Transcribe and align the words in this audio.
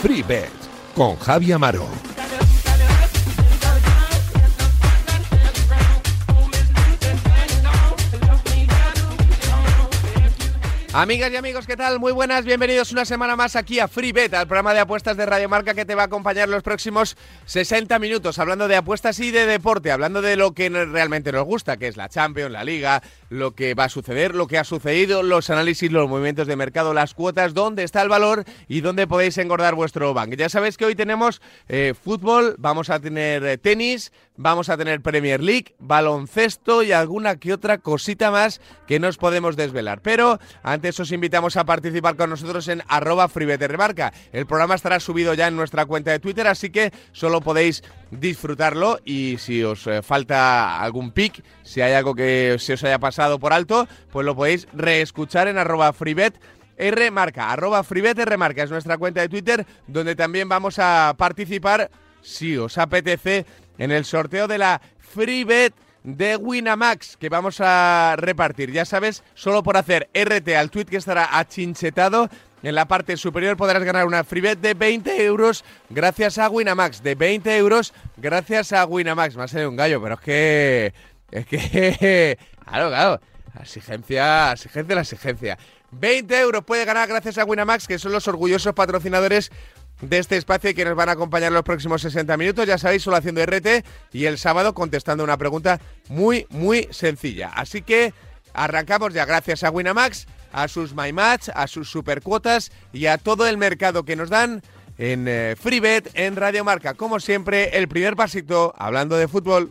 Free 0.00 0.22
Bet 0.22 0.50
con 0.94 1.16
Javi 1.16 1.52
Amaro. 1.52 2.07
Amigas 11.00 11.30
y 11.30 11.36
amigos, 11.36 11.64
¿qué 11.64 11.76
tal? 11.76 12.00
Muy 12.00 12.10
buenas, 12.10 12.44
bienvenidos 12.44 12.90
una 12.90 13.04
semana 13.04 13.36
más 13.36 13.54
aquí 13.54 13.78
a 13.78 13.86
Free 13.86 14.10
Bet, 14.10 14.34
al 14.34 14.48
programa 14.48 14.74
de 14.74 14.80
apuestas 14.80 15.16
de 15.16 15.26
Radio 15.26 15.48
Marca 15.48 15.72
que 15.72 15.84
te 15.84 15.94
va 15.94 16.02
a 16.02 16.06
acompañar 16.06 16.48
los 16.48 16.64
próximos 16.64 17.16
60 17.44 18.00
minutos, 18.00 18.40
hablando 18.40 18.66
de 18.66 18.74
apuestas 18.74 19.20
y 19.20 19.30
de 19.30 19.46
deporte, 19.46 19.92
hablando 19.92 20.22
de 20.22 20.34
lo 20.34 20.54
que 20.54 20.68
realmente 20.68 21.30
nos 21.30 21.44
gusta, 21.44 21.76
que 21.76 21.86
es 21.86 21.96
la 21.96 22.08
Champions, 22.08 22.50
la 22.50 22.64
Liga, 22.64 23.00
lo 23.30 23.54
que 23.54 23.74
va 23.74 23.84
a 23.84 23.88
suceder, 23.88 24.34
lo 24.34 24.48
que 24.48 24.58
ha 24.58 24.64
sucedido, 24.64 25.22
los 25.22 25.50
análisis, 25.50 25.92
los 25.92 26.08
movimientos 26.08 26.48
de 26.48 26.56
mercado, 26.56 26.92
las 26.92 27.14
cuotas, 27.14 27.54
dónde 27.54 27.84
está 27.84 28.02
el 28.02 28.08
valor 28.08 28.44
y 28.66 28.80
dónde 28.80 29.06
podéis 29.06 29.38
engordar 29.38 29.76
vuestro 29.76 30.12
bank. 30.14 30.34
Ya 30.34 30.48
sabéis 30.48 30.76
que 30.76 30.84
hoy 30.84 30.96
tenemos 30.96 31.40
eh, 31.68 31.94
fútbol, 31.94 32.56
vamos 32.58 32.90
a 32.90 32.98
tener 32.98 33.44
eh, 33.44 33.56
tenis, 33.56 34.10
vamos 34.38 34.70
a 34.70 34.78
tener 34.78 35.02
Premier 35.02 35.42
League, 35.42 35.74
baloncesto 35.78 36.82
y 36.82 36.92
alguna 36.92 37.36
que 37.36 37.52
otra 37.52 37.78
cosita 37.78 38.30
más 38.30 38.62
que 38.86 38.98
nos 38.98 39.18
podemos 39.18 39.56
desvelar. 39.56 40.00
Pero 40.00 40.38
antes 40.62 40.98
os 41.00 41.12
invitamos 41.12 41.58
a 41.58 41.64
participar 41.64 42.16
con 42.16 42.30
nosotros 42.30 42.68
en 42.68 42.82
arroba 42.88 43.28
remarca. 43.28 44.14
El 44.32 44.46
programa 44.46 44.76
estará 44.76 45.00
subido 45.00 45.34
ya 45.34 45.48
en 45.48 45.56
nuestra 45.56 45.84
cuenta 45.84 46.12
de 46.12 46.20
Twitter, 46.20 46.46
así 46.46 46.70
que 46.70 46.92
solo 47.12 47.40
podéis 47.40 47.82
disfrutarlo 48.10 48.98
y 49.04 49.36
si 49.38 49.62
os 49.62 49.86
eh, 49.86 50.02
falta 50.02 50.80
algún 50.80 51.10
pick, 51.10 51.42
si 51.62 51.82
hay 51.82 51.92
algo 51.92 52.14
que 52.14 52.56
se 52.58 52.74
os 52.74 52.84
haya 52.84 52.98
pasado 52.98 53.38
por 53.38 53.52
alto, 53.52 53.86
pues 54.10 54.24
lo 54.24 54.34
podéis 54.34 54.68
reescuchar 54.72 55.48
en 55.48 55.58
arroba 55.58 55.92
freebet. 55.92 56.40
Rmarca, 56.78 57.50
arroba 57.50 57.82
freebet 57.82 58.18
Rmarca 58.24 58.62
es 58.62 58.70
nuestra 58.70 58.98
cuenta 58.98 59.20
de 59.20 59.28
Twitter 59.28 59.66
donde 59.88 60.14
también 60.14 60.48
vamos 60.48 60.78
a 60.78 61.12
participar, 61.18 61.90
si 62.22 62.56
os 62.56 62.78
apetece, 62.78 63.46
en 63.78 63.92
el 63.92 64.04
sorteo 64.04 64.48
de 64.48 64.58
la 64.58 64.80
FreeBet 64.98 65.74
de 66.04 66.36
Winamax 66.36 67.16
que 67.16 67.28
vamos 67.28 67.60
a 67.60 68.14
repartir. 68.16 68.72
Ya 68.72 68.84
sabes, 68.84 69.22
solo 69.34 69.62
por 69.62 69.76
hacer 69.76 70.08
RT 70.14 70.48
al 70.56 70.70
tweet 70.70 70.86
que 70.86 70.96
estará 70.96 71.38
achinchetado. 71.38 72.28
En 72.62 72.74
la 72.74 72.88
parte 72.88 73.16
superior 73.16 73.56
podrás 73.56 73.84
ganar 73.84 74.04
una 74.04 74.24
freebet 74.24 74.58
de 74.58 74.74
20 74.74 75.24
euros 75.24 75.64
gracias 75.90 76.38
a 76.38 76.48
Winamax. 76.48 77.02
De 77.02 77.14
20 77.14 77.56
euros 77.56 77.92
gracias 78.16 78.72
a 78.72 78.84
Winamax. 78.84 79.36
Ha 79.36 79.48
salido 79.48 79.70
un 79.70 79.76
gallo, 79.76 80.02
pero 80.02 80.14
es 80.14 80.20
que... 80.20 80.94
Es 81.30 81.46
que... 81.46 82.38
Claro, 82.68 82.88
claro. 82.90 83.20
Exigencia, 83.62 84.52
exigencia, 84.52 84.94
la 84.94 85.00
exigencia. 85.00 85.58
20 85.90 86.38
euros 86.38 86.64
puede 86.64 86.84
ganar 86.84 87.08
gracias 87.08 87.38
a 87.38 87.46
Winamax, 87.46 87.86
que 87.86 87.98
son 87.98 88.12
los 88.12 88.28
orgullosos 88.28 88.74
patrocinadores 88.74 89.50
de 90.00 90.18
este 90.18 90.36
espacio 90.36 90.70
y 90.70 90.74
que 90.74 90.84
nos 90.84 90.94
van 90.94 91.08
a 91.08 91.12
acompañar 91.12 91.52
los 91.52 91.62
próximos 91.62 92.02
60 92.02 92.36
minutos. 92.36 92.66
Ya 92.66 92.78
sabéis, 92.78 93.02
solo 93.02 93.16
haciendo 93.16 93.44
RT 93.44 93.84
y 94.12 94.26
el 94.26 94.38
sábado 94.38 94.74
contestando 94.74 95.24
una 95.24 95.36
pregunta 95.36 95.80
muy, 96.08 96.46
muy 96.50 96.88
sencilla. 96.90 97.50
Así 97.54 97.82
que 97.82 98.12
arrancamos 98.54 99.12
ya 99.12 99.24
gracias 99.24 99.64
a 99.64 99.70
Winamax, 99.70 100.26
a 100.52 100.68
sus 100.68 100.94
MyMatch, 100.94 101.48
a 101.54 101.66
sus 101.66 101.90
supercuotas 101.90 102.70
y 102.92 103.06
a 103.06 103.18
todo 103.18 103.46
el 103.46 103.58
mercado 103.58 104.04
que 104.04 104.16
nos 104.16 104.30
dan 104.30 104.62
en 104.98 105.26
eh, 105.28 105.54
FreeBet, 105.58 106.10
en 106.14 106.36
Radio 106.36 106.64
Marca. 106.64 106.94
Como 106.94 107.20
siempre, 107.20 107.78
el 107.78 107.88
primer 107.88 108.16
pasito 108.16 108.74
hablando 108.76 109.16
de 109.16 109.28
fútbol. 109.28 109.70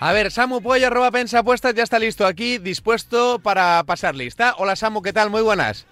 A 0.00 0.12
ver, 0.12 0.30
Samu 0.30 0.62
Puello, 0.62 0.86
arroba 0.86 1.10
Pensa 1.10 1.40
Apuestas, 1.40 1.74
ya 1.74 1.82
está 1.82 1.98
listo 1.98 2.24
aquí, 2.24 2.58
dispuesto 2.58 3.40
para 3.40 3.82
pasar 3.84 4.14
lista. 4.14 4.54
Hola 4.58 4.76
Samu, 4.76 5.02
¿qué 5.02 5.12
tal? 5.12 5.28
Muy 5.28 5.42
buenas. 5.42 5.88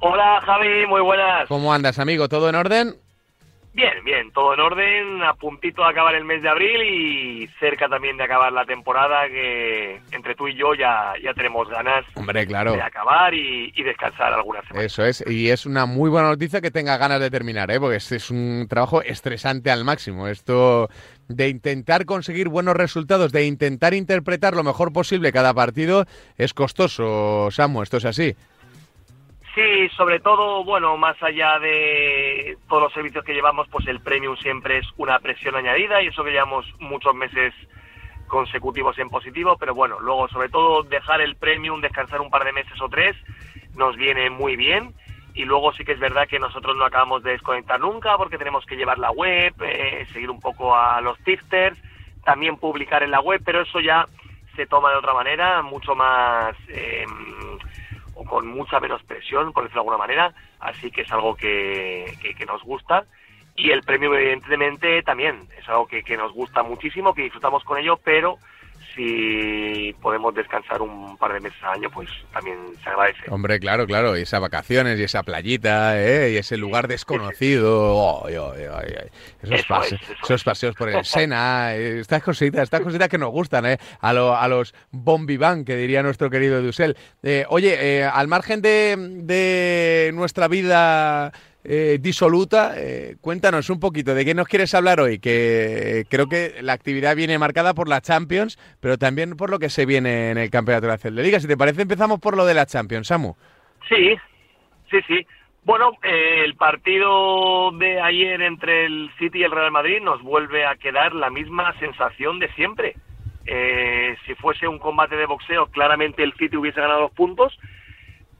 Hola 0.00 0.40
Javi, 0.46 0.86
muy 0.86 1.02
buenas. 1.02 1.46
¿Cómo 1.48 1.72
andas, 1.72 1.98
amigo? 1.98 2.28
¿Todo 2.28 2.48
en 2.48 2.54
orden? 2.54 2.94
Bien, 3.74 4.02
bien, 4.02 4.32
todo 4.32 4.54
en 4.54 4.60
orden, 4.60 5.22
a 5.22 5.34
puntito 5.34 5.82
de 5.82 5.88
acabar 5.88 6.14
el 6.14 6.24
mes 6.24 6.42
de 6.42 6.48
abril 6.48 6.82
y 6.82 7.46
cerca 7.60 7.88
también 7.88 8.16
de 8.16 8.24
acabar 8.24 8.52
la 8.52 8.64
temporada 8.64 9.28
que 9.28 10.00
entre 10.10 10.34
tú 10.34 10.48
y 10.48 10.56
yo 10.56 10.74
ya, 10.74 11.12
ya 11.22 11.34
tenemos 11.34 11.68
ganas 11.68 12.04
Hombre, 12.14 12.46
claro. 12.46 12.72
de 12.72 12.82
acabar 12.82 13.34
y, 13.34 13.70
descansar 13.82 14.32
algunas 14.32 14.64
semanas. 14.66 14.86
Eso 14.86 15.04
es, 15.04 15.24
y 15.28 15.50
es 15.50 15.66
una 15.66 15.86
muy 15.86 16.10
buena 16.10 16.28
noticia 16.28 16.60
que 16.60 16.70
tenga 16.70 16.96
ganas 16.96 17.20
de 17.20 17.30
terminar, 17.30 17.70
¿eh? 17.70 17.78
porque 17.78 17.96
es 17.96 18.30
un 18.30 18.66
trabajo 18.68 19.02
estresante 19.02 19.70
al 19.70 19.84
máximo. 19.84 20.26
Esto 20.26 20.88
de 21.28 21.48
intentar 21.48 22.04
conseguir 22.04 22.48
buenos 22.48 22.74
resultados, 22.74 23.32
de 23.32 23.46
intentar 23.46 23.94
interpretar 23.94 24.54
lo 24.54 24.64
mejor 24.64 24.92
posible 24.92 25.32
cada 25.32 25.54
partido, 25.54 26.06
es 26.36 26.54
costoso, 26.54 27.50
Samu, 27.50 27.82
esto 27.82 27.98
es 27.98 28.04
así. 28.06 28.34
Sí, 29.54 29.88
sobre 29.96 30.20
todo, 30.20 30.62
bueno, 30.64 30.96
más 30.96 31.20
allá 31.22 31.58
de 31.58 32.56
todos 32.68 32.84
los 32.84 32.92
servicios 32.92 33.24
que 33.24 33.34
llevamos, 33.34 33.66
pues 33.68 33.86
el 33.88 34.00
premium 34.00 34.36
siempre 34.36 34.78
es 34.78 34.86
una 34.96 35.18
presión 35.18 35.56
añadida 35.56 36.00
y 36.02 36.08
eso 36.08 36.22
que 36.22 36.30
llevamos 36.30 36.64
muchos 36.78 37.14
meses 37.14 37.52
consecutivos 38.28 38.98
en 38.98 39.08
positivo, 39.08 39.56
pero 39.58 39.74
bueno, 39.74 39.98
luego 40.00 40.28
sobre 40.28 40.48
todo 40.48 40.82
dejar 40.84 41.20
el 41.20 41.34
premium, 41.36 41.80
descansar 41.80 42.20
un 42.20 42.30
par 42.30 42.44
de 42.44 42.52
meses 42.52 42.80
o 42.80 42.88
tres, 42.88 43.16
nos 43.74 43.96
viene 43.96 44.30
muy 44.30 44.54
bien 44.54 44.94
y 45.38 45.44
luego 45.44 45.72
sí 45.72 45.84
que 45.84 45.92
es 45.92 46.00
verdad 46.00 46.26
que 46.26 46.40
nosotros 46.40 46.76
no 46.76 46.84
acabamos 46.84 47.22
de 47.22 47.30
desconectar 47.30 47.78
nunca 47.78 48.16
porque 48.16 48.38
tenemos 48.38 48.66
que 48.66 48.74
llevar 48.74 48.98
la 48.98 49.12
web, 49.12 49.54
eh, 49.62 50.04
seguir 50.12 50.30
un 50.30 50.40
poco 50.40 50.74
a 50.74 51.00
los 51.00 51.16
tifters, 51.20 51.78
también 52.24 52.56
publicar 52.56 53.04
en 53.04 53.12
la 53.12 53.20
web, 53.20 53.40
pero 53.44 53.60
eso 53.60 53.78
ya 53.78 54.04
se 54.56 54.66
toma 54.66 54.90
de 54.90 54.96
otra 54.96 55.14
manera, 55.14 55.62
mucho 55.62 55.94
más... 55.94 56.56
Eh, 56.68 57.06
o 58.14 58.24
con 58.24 58.48
mucha 58.48 58.80
menos 58.80 59.00
presión, 59.04 59.52
por 59.52 59.62
decirlo 59.62 59.82
de 59.82 59.90
alguna 59.90 59.98
manera, 59.98 60.34
así 60.58 60.90
que 60.90 61.02
es 61.02 61.12
algo 61.12 61.36
que, 61.36 62.18
que, 62.36 62.46
nos 62.46 62.60
gusta. 62.64 63.04
Y 63.54 63.70
el 63.70 63.84
premio, 63.84 64.12
evidentemente, 64.12 65.04
también 65.04 65.46
es 65.56 65.68
algo 65.68 65.86
que, 65.86 66.02
que 66.02 66.16
nos 66.16 66.32
gusta 66.32 66.64
muchísimo, 66.64 67.14
que 67.14 67.22
disfrutamos 67.22 67.62
con 67.62 67.78
ello, 67.78 67.96
pero 68.02 68.38
si 68.94 69.94
podemos 70.00 70.34
descansar 70.34 70.82
un 70.82 71.16
par 71.16 71.32
de 71.32 71.40
meses 71.40 71.58
al 71.62 71.78
año, 71.78 71.90
pues 71.90 72.08
también 72.32 72.56
se 72.82 72.90
agradece. 72.90 73.22
Hombre, 73.30 73.58
claro, 73.60 73.86
claro, 73.86 74.16
y 74.16 74.22
esas 74.22 74.40
vacaciones 74.40 74.98
y 74.98 75.04
esa 75.04 75.22
playita, 75.22 76.00
¿eh? 76.00 76.32
y 76.32 76.36
ese 76.36 76.56
lugar 76.56 76.88
desconocido, 76.88 78.26
esos, 79.42 80.44
paseos, 80.44 80.74
por 80.74 80.88
el 80.88 81.04
Sena, 81.04 81.74
eh, 81.74 82.00
estas 82.00 82.22
cositas, 82.22 82.62
estas 82.62 82.80
cositas 82.80 83.08
que 83.08 83.18
nos 83.18 83.30
gustan, 83.30 83.66
¿eh? 83.66 83.78
a, 84.00 84.10
a 84.10 84.48
los 84.48 84.74
bombiván, 84.90 85.64
que 85.64 85.76
diría 85.76 86.02
nuestro 86.02 86.30
querido 86.30 86.62
Dusel. 86.62 86.96
Eh, 87.22 87.44
oye, 87.48 88.04
al 88.04 88.28
margen 88.28 88.62
de, 88.62 88.96
de 88.98 90.10
nuestra 90.14 90.48
vida 90.48 91.32
eh, 91.70 91.98
disoluta. 92.00 92.72
Eh, 92.76 93.16
cuéntanos 93.20 93.68
un 93.68 93.78
poquito 93.78 94.14
de 94.14 94.24
qué 94.24 94.32
nos 94.32 94.48
quieres 94.48 94.74
hablar 94.74 95.00
hoy, 95.00 95.18
que 95.18 96.06
creo 96.08 96.26
que 96.26 96.62
la 96.62 96.72
actividad 96.72 97.14
viene 97.14 97.38
marcada 97.38 97.74
por 97.74 97.90
la 97.90 98.00
Champions, 98.00 98.58
pero 98.80 98.96
también 98.96 99.36
por 99.36 99.50
lo 99.50 99.58
que 99.58 99.68
se 99.68 99.84
viene 99.84 100.30
en 100.30 100.38
el 100.38 100.48
Campeonato 100.48 100.86
de 100.86 101.10
la 101.10 101.22
Liga. 101.22 101.40
Si 101.40 101.46
te 101.46 101.58
parece, 101.58 101.82
empezamos 101.82 102.20
por 102.20 102.38
lo 102.38 102.46
de 102.46 102.54
la 102.54 102.64
Champions, 102.64 103.08
Samu. 103.08 103.34
Sí, 103.86 104.16
sí, 104.90 104.96
sí. 105.06 105.26
Bueno, 105.64 105.92
eh, 106.02 106.40
el 106.42 106.54
partido 106.54 107.70
de 107.72 108.00
ayer 108.00 108.40
entre 108.40 108.86
el 108.86 109.10
City 109.18 109.40
y 109.40 109.42
el 109.42 109.50
Real 109.50 109.70
Madrid 109.70 110.00
nos 110.00 110.22
vuelve 110.22 110.64
a 110.64 110.76
quedar 110.76 111.14
la 111.14 111.28
misma 111.28 111.78
sensación 111.78 112.38
de 112.38 112.50
siempre. 112.54 112.96
si 114.26 114.34
fuese 114.36 114.66
un 114.66 114.78
combate 114.78 115.16
de 115.16 115.26
boxeo, 115.26 115.66
claramente 115.66 116.22
el 116.22 116.32
City 116.34 116.56
hubiese 116.56 116.80
ganado 116.80 117.02
los 117.02 117.12
puntos, 117.12 117.58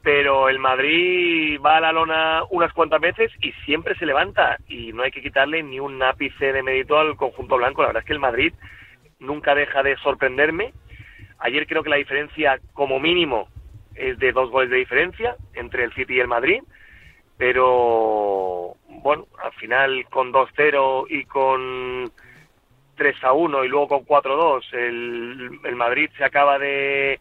pero 0.01 0.47
el 0.47 0.59
Madrid 0.59 1.59
va 1.63 1.77
a 1.77 1.81
la 1.81 1.91
lona 1.91 2.43
unas 2.49 2.71
cuantas 2.73 3.01
veces 3.01 3.31
y 3.41 3.51
siempre 3.65 3.95
se 3.95 4.05
levanta 4.05 4.57
y 4.67 4.93
no 4.93 5.03
hay 5.03 5.11
que 5.11 5.21
quitarle 5.21 5.61
ni 5.61 5.79
un 5.79 6.01
ápice 6.01 6.53
de 6.53 6.63
mérito 6.63 6.97
al 6.97 7.17
conjunto 7.17 7.57
blanco. 7.57 7.81
La 7.81 7.89
verdad 7.89 8.03
es 8.03 8.07
que 8.07 8.13
el 8.13 8.19
Madrid 8.19 8.53
nunca 9.19 9.55
deja 9.55 9.83
de 9.83 9.97
sorprenderme. 9.97 10.73
Ayer 11.39 11.67
creo 11.67 11.83
que 11.83 11.89
la 11.89 11.97
diferencia 11.97 12.59
como 12.73 12.99
mínimo 12.99 13.49
es 13.95 14.17
de 14.19 14.31
dos 14.31 14.49
goles 14.49 14.69
de 14.69 14.77
diferencia 14.77 15.35
entre 15.53 15.83
el 15.83 15.93
City 15.93 16.15
y 16.15 16.19
el 16.21 16.27
Madrid, 16.27 16.63
pero 17.37 18.75
bueno, 18.87 19.27
al 19.43 19.51
final 19.53 20.05
con 20.09 20.31
2-0 20.31 21.07
y 21.09 21.25
con 21.25 22.09
3-1 22.97 23.65
y 23.65 23.67
luego 23.67 23.87
con 23.87 24.05
4-2 24.05 24.73
el, 24.73 25.59
el 25.63 25.75
Madrid 25.75 26.09
se 26.17 26.23
acaba 26.23 26.57
de 26.57 27.19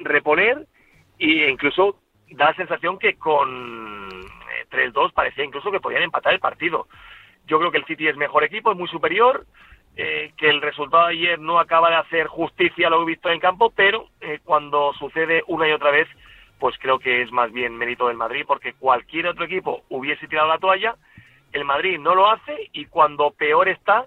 reponer 0.00 0.66
y 1.20 1.44
incluso 1.44 2.00
da 2.30 2.46
la 2.46 2.54
sensación 2.54 2.98
que 2.98 3.14
con 3.14 4.08
3-2 4.70 5.08
eh, 5.08 5.12
parecía 5.14 5.44
incluso 5.44 5.70
que 5.70 5.78
podían 5.78 6.02
empatar 6.02 6.32
el 6.32 6.40
partido. 6.40 6.88
Yo 7.46 7.58
creo 7.58 7.70
que 7.70 7.78
el 7.78 7.84
City 7.84 8.08
es 8.08 8.16
mejor 8.16 8.42
equipo, 8.42 8.72
es 8.72 8.78
muy 8.78 8.88
superior, 8.88 9.46
eh, 9.96 10.32
que 10.36 10.48
el 10.48 10.62
resultado 10.62 11.06
de 11.06 11.12
ayer 11.12 11.38
no 11.38 11.58
acaba 11.58 11.90
de 11.90 11.96
hacer 11.96 12.26
justicia 12.26 12.86
a 12.86 12.90
lo 12.90 13.04
visto 13.04 13.28
en 13.28 13.38
campo, 13.38 13.70
pero 13.70 14.08
eh, 14.20 14.40
cuando 14.42 14.94
sucede 14.94 15.44
una 15.46 15.68
y 15.68 15.72
otra 15.72 15.90
vez, 15.90 16.08
pues 16.58 16.76
creo 16.78 16.98
que 16.98 17.22
es 17.22 17.30
más 17.32 17.52
bien 17.52 17.76
mérito 17.76 18.08
del 18.08 18.16
Madrid, 18.16 18.44
porque 18.46 18.72
cualquier 18.72 19.26
otro 19.26 19.44
equipo 19.44 19.82
hubiese 19.90 20.26
tirado 20.26 20.48
la 20.48 20.58
toalla, 20.58 20.96
el 21.52 21.64
Madrid 21.64 21.98
no 21.98 22.14
lo 22.14 22.30
hace 22.30 22.70
y 22.72 22.86
cuando 22.86 23.32
peor 23.32 23.68
está 23.68 24.06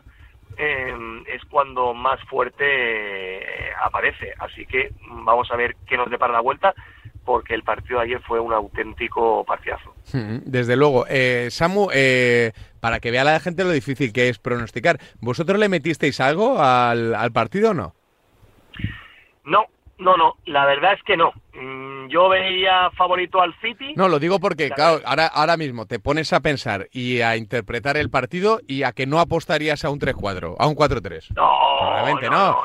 eh, 0.57 1.23
es 1.27 1.43
cuando 1.45 1.93
más 1.93 2.21
fuerte 2.25 2.63
eh, 2.65 3.73
aparece. 3.81 4.33
Así 4.39 4.65
que 4.65 4.91
vamos 5.07 5.49
a 5.51 5.55
ver 5.55 5.75
qué 5.87 5.97
nos 5.97 6.09
depara 6.09 6.33
la 6.33 6.41
vuelta, 6.41 6.73
porque 7.25 7.53
el 7.53 7.63
partido 7.63 7.99
de 7.99 8.05
ayer 8.05 8.21
fue 8.21 8.39
un 8.39 8.53
auténtico 8.53 9.43
partidazo. 9.45 9.93
Desde 10.11 10.75
luego. 10.75 11.05
Eh, 11.09 11.47
Samu, 11.51 11.89
eh, 11.93 12.51
para 12.79 12.99
que 12.99 13.11
vea 13.11 13.23
la 13.23 13.39
gente 13.39 13.63
lo 13.63 13.71
difícil 13.71 14.11
que 14.11 14.29
es 14.29 14.39
pronosticar, 14.39 14.99
¿vosotros 15.21 15.57
le 15.59 15.69
metisteis 15.69 16.19
algo 16.19 16.61
al, 16.61 17.15
al 17.15 17.31
partido 17.31 17.71
o 17.71 17.73
no? 17.73 17.95
No, 19.45 19.65
no, 19.97 20.17
no, 20.17 20.35
la 20.45 20.65
verdad 20.65 20.93
es 20.93 21.03
que 21.03 21.17
no. 21.17 21.31
Mm, 21.53 22.07
yo 22.09 22.29
veía 22.29 22.89
favorito 22.91 23.41
al 23.41 23.53
City. 23.61 23.93
No, 23.95 24.07
lo 24.07 24.19
digo 24.19 24.39
porque, 24.39 24.69
claro, 24.69 25.01
ahora, 25.05 25.27
ahora 25.27 25.57
mismo 25.57 25.85
te 25.85 25.99
pones 25.99 26.33
a 26.33 26.39
pensar 26.41 26.87
y 26.91 27.21
a 27.21 27.37
interpretar 27.37 27.97
el 27.97 28.09
partido 28.09 28.59
y 28.67 28.83
a 28.83 28.91
que 28.91 29.05
no 29.05 29.19
apostarías 29.19 29.85
a 29.85 29.89
un 29.89 29.99
3-4, 29.99 30.55
a 30.59 30.67
un 30.67 30.75
4-3. 30.75 31.33
No, 31.35 31.49
Probablemente 31.79 32.29
no. 32.29 32.57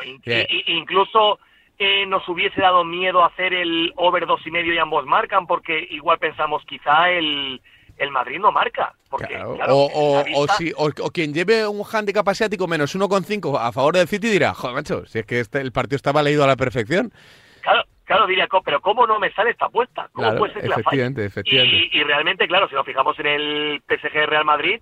incluso 0.66 1.38
eh, 1.78 2.06
nos 2.06 2.28
hubiese 2.28 2.60
dado 2.60 2.84
miedo 2.84 3.24
hacer 3.24 3.54
el 3.54 3.92
over 3.96 4.26
dos 4.26 4.44
y 4.46 4.50
medio 4.50 4.74
y 4.74 4.78
ambos 4.78 5.06
marcan 5.06 5.46
porque 5.46 5.86
igual 5.90 6.18
pensamos 6.18 6.62
quizá 6.66 7.10
el, 7.10 7.60
el 7.98 8.10
Madrid 8.10 8.38
no 8.38 8.52
marca. 8.52 8.94
Porque, 9.10 9.36
o, 9.36 10.22
o, 10.34 10.48
si, 10.48 10.72
o, 10.76 10.90
quien 11.10 11.32
lleve 11.32 11.66
un 11.66 11.82
handicap 11.90 12.28
asiático 12.28 12.66
menos 12.66 12.94
1,5 12.94 13.58
a 13.58 13.72
favor 13.72 13.94
del 13.94 14.08
City 14.08 14.28
dirá, 14.28 14.54
joder, 14.54 14.76
macho, 14.76 15.06
si 15.06 15.20
es 15.20 15.26
que 15.26 15.40
este, 15.40 15.60
el 15.60 15.72
partido 15.72 15.96
estaba 15.96 16.22
leído 16.22 16.44
a 16.44 16.46
la 16.46 16.56
perfección. 16.56 17.12
Claro, 17.62 17.84
claro, 18.04 18.26
diría, 18.26 18.46
pero 18.64 18.80
¿cómo 18.80 19.06
no 19.06 19.18
me 19.18 19.32
sale 19.32 19.50
esta 19.50 19.66
apuesta? 19.66 20.08
¿Cómo 20.12 20.36
puede 20.36 20.52
ser 20.54 20.62
que 20.62 20.68
efectivamente, 20.68 21.24
efectivamente. 21.24 21.90
Y, 21.92 22.02
realmente, 22.02 22.46
claro, 22.46 22.68
si 22.68 22.74
nos 22.74 22.84
fijamos 22.84 23.18
en 23.18 23.26
el 23.26 23.82
PSG 23.88 24.26
Real 24.26 24.44
Madrid, 24.44 24.80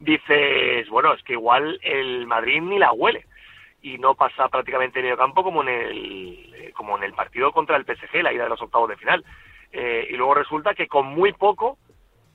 dices, 0.00 0.88
bueno, 0.88 1.12
es 1.12 1.22
que 1.22 1.34
igual 1.34 1.78
el 1.82 2.26
Madrid 2.26 2.62
ni 2.62 2.78
la 2.78 2.92
huele. 2.92 3.26
Y 3.86 3.98
no 3.98 4.16
pasa 4.16 4.48
prácticamente 4.48 4.98
en 4.98 5.06
el 5.06 5.16
campo 5.16 5.44
como 5.44 5.62
en 5.62 5.68
el, 5.68 6.72
como 6.74 6.96
en 6.96 7.04
el 7.04 7.12
partido 7.12 7.52
contra 7.52 7.76
el 7.76 7.84
PSG, 7.84 8.20
la 8.20 8.32
ida 8.32 8.42
de 8.42 8.48
los 8.48 8.60
octavos 8.60 8.88
de 8.88 8.96
final. 8.96 9.24
Eh, 9.70 10.08
y 10.10 10.16
luego 10.16 10.34
resulta 10.34 10.74
que 10.74 10.88
con 10.88 11.06
muy 11.06 11.32
poco 11.32 11.78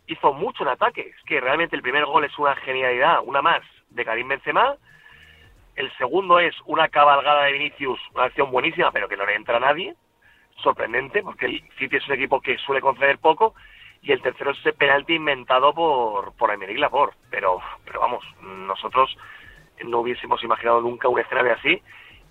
hizo 0.07 0.31
mucho 0.31 0.63
en 0.63 0.69
ataque. 0.69 1.01
Es 1.01 1.21
que 1.25 1.41
realmente 1.41 1.75
el 1.75 1.81
primer 1.81 2.05
gol 2.05 2.23
es 2.23 2.39
una 2.39 2.55
genialidad, 2.55 3.19
una 3.25 3.41
más 3.41 3.61
de 3.89 4.05
Karim 4.05 4.29
Benzema. 4.29 4.77
El 5.75 5.91
segundo 5.97 6.39
es 6.39 6.55
una 6.67 6.87
cabalgada 6.87 7.43
de 7.43 7.51
Vinicius, 7.51 7.99
una 8.15 8.23
acción 8.27 8.49
buenísima, 8.49 8.89
pero 8.91 9.09
que 9.09 9.17
no 9.17 9.25
le 9.25 9.35
entra 9.35 9.57
a 9.57 9.59
nadie. 9.59 9.93
Sorprendente, 10.63 11.21
porque 11.21 11.47
el 11.47 11.69
City 11.77 11.97
es 11.97 12.07
un 12.07 12.13
equipo 12.13 12.39
que 12.39 12.57
suele 12.59 12.79
conceder 12.79 13.17
poco. 13.17 13.55
Y 14.01 14.13
el 14.13 14.21
tercero 14.21 14.51
es 14.51 14.59
ese 14.59 14.71
penalti 14.71 15.15
inventado 15.15 15.73
por, 15.73 16.33
por 16.37 16.49
Emery 16.49 16.77
Laporte. 16.77 17.17
Pero, 17.29 17.59
pero 17.83 17.99
vamos, 17.99 18.23
nosotros 18.41 19.17
no 19.85 19.99
hubiésemos 19.99 20.43
imaginado 20.43 20.81
nunca 20.81 21.07
un 21.07 21.19
escenario 21.19 21.53
así. 21.53 21.81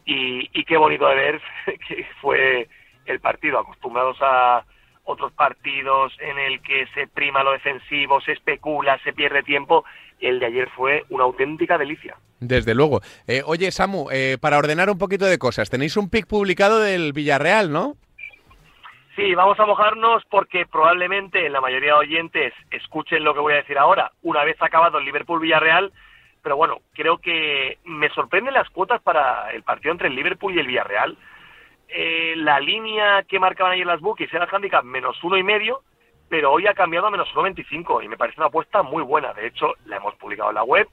Y, 0.04 0.50
y 0.52 0.64
qué 0.64 0.76
bonito 0.76 1.06
de 1.08 1.14
ver 1.14 1.40
que 1.88 2.06
fue 2.20 2.68
el 3.06 3.20
partido, 3.20 3.58
acostumbrados 3.58 4.16
a, 4.20 4.64
otros 5.10 5.32
partidos 5.32 6.12
en 6.20 6.38
el 6.38 6.62
que 6.62 6.86
se 6.94 7.06
prima 7.06 7.42
lo 7.42 7.52
defensivo, 7.52 8.20
se 8.20 8.32
especula, 8.32 8.98
se 9.02 9.12
pierde 9.12 9.42
tiempo. 9.42 9.84
El 10.20 10.38
de 10.38 10.46
ayer 10.46 10.68
fue 10.76 11.04
una 11.10 11.24
auténtica 11.24 11.78
delicia. 11.78 12.16
Desde 12.40 12.74
luego. 12.74 13.00
Eh, 13.26 13.42
oye, 13.44 13.70
Samu, 13.70 14.08
eh, 14.10 14.38
para 14.40 14.58
ordenar 14.58 14.90
un 14.90 14.98
poquito 14.98 15.24
de 15.24 15.38
cosas, 15.38 15.70
tenéis 15.70 15.96
un 15.96 16.10
pick 16.10 16.26
publicado 16.26 16.78
del 16.80 17.12
Villarreal, 17.12 17.72
¿no? 17.72 17.94
Sí, 19.16 19.34
vamos 19.34 19.58
a 19.58 19.66
mojarnos 19.66 20.22
porque 20.30 20.66
probablemente 20.66 21.48
la 21.48 21.60
mayoría 21.60 21.92
de 21.92 21.98
oyentes 21.98 22.54
escuchen 22.70 23.24
lo 23.24 23.34
que 23.34 23.40
voy 23.40 23.54
a 23.54 23.56
decir 23.56 23.76
ahora, 23.76 24.12
una 24.22 24.44
vez 24.44 24.56
acabado 24.62 24.98
el 24.98 25.04
Liverpool-Villarreal, 25.04 25.92
pero 26.42 26.56
bueno, 26.56 26.78
creo 26.94 27.18
que 27.18 27.78
me 27.84 28.08
sorprenden 28.10 28.54
las 28.54 28.68
cuotas 28.70 29.00
para 29.02 29.50
el 29.52 29.62
partido 29.62 29.92
entre 29.92 30.08
el 30.08 30.14
Liverpool 30.14 30.54
y 30.54 30.60
el 30.60 30.66
Villarreal. 30.66 31.16
Eh, 31.88 32.34
la 32.36 32.60
línea 32.60 33.24
que 33.24 33.40
marcaban 33.40 33.72
ayer 33.72 33.86
las 33.86 34.00
bookies 34.00 34.32
era 34.32 34.44
el 34.44 34.54
handicap 34.54 34.84
menos 34.84 35.22
uno 35.24 35.36
y 35.36 35.42
medio, 35.42 35.82
pero 36.28 36.52
hoy 36.52 36.66
ha 36.66 36.74
cambiado 36.74 37.08
a 37.08 37.10
menos 37.10 37.28
1,25 37.34 38.04
y 38.04 38.08
me 38.08 38.16
parece 38.16 38.40
una 38.40 38.46
apuesta 38.46 38.82
muy 38.82 39.02
buena. 39.02 39.32
De 39.34 39.46
hecho, 39.46 39.74
la 39.86 39.96
hemos 39.96 40.14
publicado 40.14 40.50
en 40.50 40.54
la 40.54 40.62
web, 40.62 40.88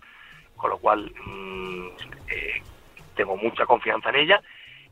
con 0.56 0.72
lo 0.72 0.78
cual 0.80 1.12
mm, 1.26 1.88
eh, 2.30 2.62
tengo 3.16 3.38
mucha 3.38 3.66
confianza 3.66 4.10
en 4.10 4.16
ella. 4.16 4.42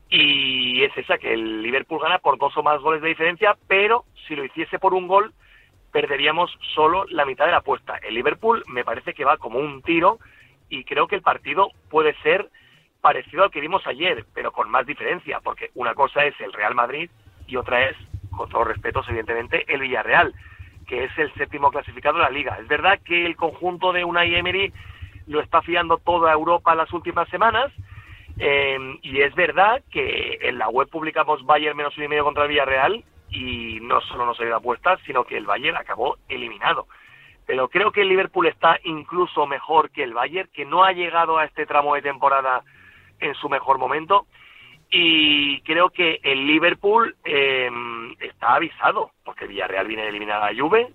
Y 0.08 0.84
es 0.84 0.96
esa, 0.98 1.18
que 1.18 1.34
el 1.34 1.64
Liverpool 1.64 2.02
gana 2.02 2.20
por 2.20 2.38
dos 2.38 2.56
o 2.58 2.64
más 2.64 2.80
goles 2.80 3.02
de 3.02 3.10
diferencia, 3.10 3.58
pero 3.68 4.06
si 4.28 4.36
lo 4.36 4.46
hiciese 4.46 4.78
por 4.78 4.94
un 4.94 5.08
gol, 5.08 5.34
perderíamos 5.92 6.56
solo 6.76 7.06
la 7.10 7.26
mitad 7.26 7.46
de 7.46 7.52
la 7.52 7.58
apuesta. 7.58 7.98
El 8.04 8.14
Liverpool 8.14 8.64
me 8.68 8.84
parece 8.84 9.14
que 9.14 9.26
va 9.26 9.38
como 9.38 9.58
un 9.60 9.82
tiro 9.82 10.20
y 10.70 10.84
creo 10.84 11.08
que 11.08 11.16
el 11.16 11.22
partido 11.22 11.72
puede 11.90 12.14
ser 12.22 12.50
parecido 13.02 13.44
al 13.44 13.52
que 13.52 13.62
vimos 13.62 13.86
ayer, 13.86 14.26
pero 14.34 14.52
con 14.52 14.70
más 14.70 14.86
diferencia, 14.86 15.40
porque 15.42 15.70
una 15.76 15.94
cosa 15.94 16.26
es 16.26 16.34
el 16.42 16.54
Real 16.54 16.74
Madrid 16.74 17.10
y 17.48 17.56
otra 17.56 17.86
es, 17.86 17.96
con 18.32 18.50
todos 18.50 18.68
respetos, 18.68 19.08
evidentemente, 19.08 19.64
el 19.72 19.82
Villarreal, 19.82 20.34
que 20.88 21.04
es 21.04 21.18
el 21.18 21.32
séptimo 21.36 21.70
clasificado 21.72 22.18
de 22.18 22.24
la 22.24 22.30
liga. 22.30 22.58
Es 22.60 22.68
verdad 22.68 23.00
que 23.06 23.26
el 23.26 23.36
conjunto 23.36 23.94
de 23.94 24.04
Unai 24.04 24.36
Emery 24.36 24.74
lo 25.28 25.42
está 25.42 25.62
fiando 25.62 25.98
toda 25.98 26.34
Europa 26.34 26.76
las 26.76 26.92
últimas 26.94 27.30
semanas, 27.30 27.72
eh, 28.38 28.78
y 29.02 29.22
es 29.22 29.34
verdad 29.36 29.84
que 29.92 30.40
en 30.42 30.58
la 30.58 30.70
web 30.70 30.90
publicamos 30.90 31.46
Bayern 31.46 31.78
menos 31.78 31.96
uno 31.98 32.06
y 32.06 32.10
medio 32.10 32.24
contra 32.24 32.44
el 32.44 32.50
Villarreal, 32.50 33.04
y 33.30 33.80
no 33.82 34.02
solo 34.02 34.26
no 34.26 34.34
se 34.34 34.46
dio 34.46 34.56
apuestas, 34.56 35.00
sino 35.06 35.24
que 35.26 35.38
el 35.38 35.46
Bayern 35.46 35.78
acabó 35.78 36.18
eliminado. 36.28 36.88
Pero 37.46 37.70
creo 37.70 37.92
que 37.92 38.02
el 38.02 38.10
Liverpool 38.10 38.48
está 38.48 38.80
incluso 38.84 39.46
mejor 39.46 39.92
que 39.92 40.04
el 40.04 40.14
Bayern, 40.14 40.50
que 40.52 40.66
no 40.66 40.84
ha 40.84 40.92
llegado 40.92 41.38
a 41.38 41.46
este 41.46 41.66
tramo 41.66 41.96
de 41.96 42.02
temporada 42.02 42.64
en 43.20 43.34
su 43.36 43.50
mejor 43.50 43.78
momento 43.78 44.26
y 44.90 45.62
creo 45.62 45.90
que 45.90 46.20
el 46.24 46.46
Liverpool 46.46 47.16
eh, 47.24 47.70
está 48.20 48.56
avisado 48.56 49.12
porque 49.24 49.48
Villarreal 49.48 49.88
viene 49.88 50.04
a 50.04 50.10
eliminar 50.10 50.44
a 50.44 50.56
Juve, 50.56 50.88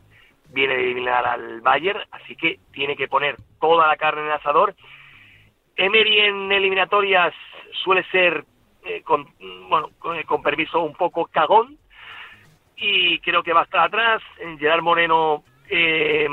viene 0.48 0.74
a 0.74 0.78
eliminar 0.78 1.26
al 1.26 1.60
Bayern, 1.60 2.00
así 2.12 2.36
que 2.36 2.60
tiene 2.72 2.96
que 2.96 3.08
poner 3.08 3.36
toda 3.60 3.86
la 3.88 3.96
carne 3.96 4.22
en 4.22 4.26
el 4.28 4.32
asador. 4.32 4.74
Emery 5.76 6.20
en 6.20 6.52
eliminatorias 6.52 7.34
suele 7.84 8.04
ser, 8.04 8.44
eh, 8.84 9.02
con, 9.02 9.26
bueno, 9.68 9.90
con, 9.98 10.42
permiso, 10.42 10.80
un 10.80 10.94
poco 10.94 11.26
cagón 11.26 11.76
y 12.76 13.18
creo 13.20 13.42
que 13.42 13.52
va 13.52 13.60
a 13.60 13.64
estar 13.64 13.86
atrás. 13.86 14.22
Gerard 14.58 14.82
Moreno 14.82 15.44
eh, 15.70 16.28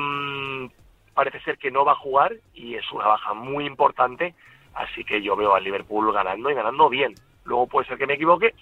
parece 1.13 1.39
ser 1.42 1.57
que 1.57 1.71
no 1.71 1.85
va 1.85 1.94
a 1.94 1.95
jugar 1.95 2.33
y 2.54 2.76
es 2.76 2.92
una 2.92 3.07
baja 3.07 3.33
muy 3.33 3.66
importante 3.66 4.33
Así 4.78 5.04
que 5.04 5.21
yo 5.21 5.35
veo 5.35 5.56
al 5.56 5.64
Liverpool 5.64 6.14
ganando 6.14 6.52
y 6.52 6.54
ganando 6.54 6.88
bien. 6.88 7.16
Luego 7.45 7.68
puede 7.68 7.88
ser 7.88 7.97
que 7.97 8.06
me 8.06 8.14
equivoque, 8.14 8.54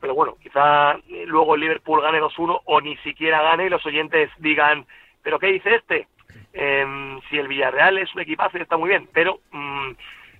pero 0.00 0.14
bueno, 0.14 0.36
quizá 0.42 0.92
eh, 0.92 1.24
luego 1.26 1.54
el 1.54 1.60
Liverpool 1.60 2.00
gane 2.00 2.20
2-1 2.20 2.62
o 2.64 2.80
ni 2.80 2.96
siquiera 2.98 3.42
gane 3.42 3.66
y 3.66 3.68
los 3.68 3.84
oyentes 3.84 4.30
digan, 4.38 4.86
¿pero 5.22 5.38
qué 5.38 5.48
dice 5.48 5.74
este? 5.74 6.08
Em, 6.54 7.20
si 7.28 7.36
el 7.36 7.48
Villarreal 7.48 7.98
es 7.98 8.14
un 8.14 8.22
equipazo 8.22 8.56
está 8.56 8.78
muy 8.78 8.88
bien, 8.88 9.08
pero 9.12 9.40
mm, 9.50 9.90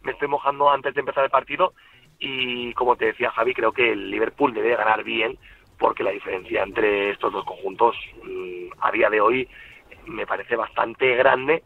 me 0.02 0.12
estoy 0.12 0.28
mojando 0.28 0.70
antes 0.70 0.94
de 0.94 1.00
empezar 1.00 1.24
el 1.24 1.30
partido 1.30 1.74
y 2.18 2.72
como 2.72 2.96
te 2.96 3.06
decía 3.06 3.30
Javi, 3.30 3.52
creo 3.52 3.72
que 3.72 3.92
el 3.92 4.10
Liverpool 4.10 4.54
debe 4.54 4.76
ganar 4.76 5.04
bien 5.04 5.36
porque 5.78 6.02
la 6.02 6.10
diferencia 6.10 6.62
entre 6.62 7.10
estos 7.10 7.32
dos 7.32 7.44
conjuntos 7.44 7.96
mm, 8.24 8.68
a 8.80 8.90
día 8.92 9.10
de 9.10 9.20
hoy 9.20 9.48
me 10.08 10.26
parece 10.26 10.56
bastante 10.56 11.14
grande 11.16 11.62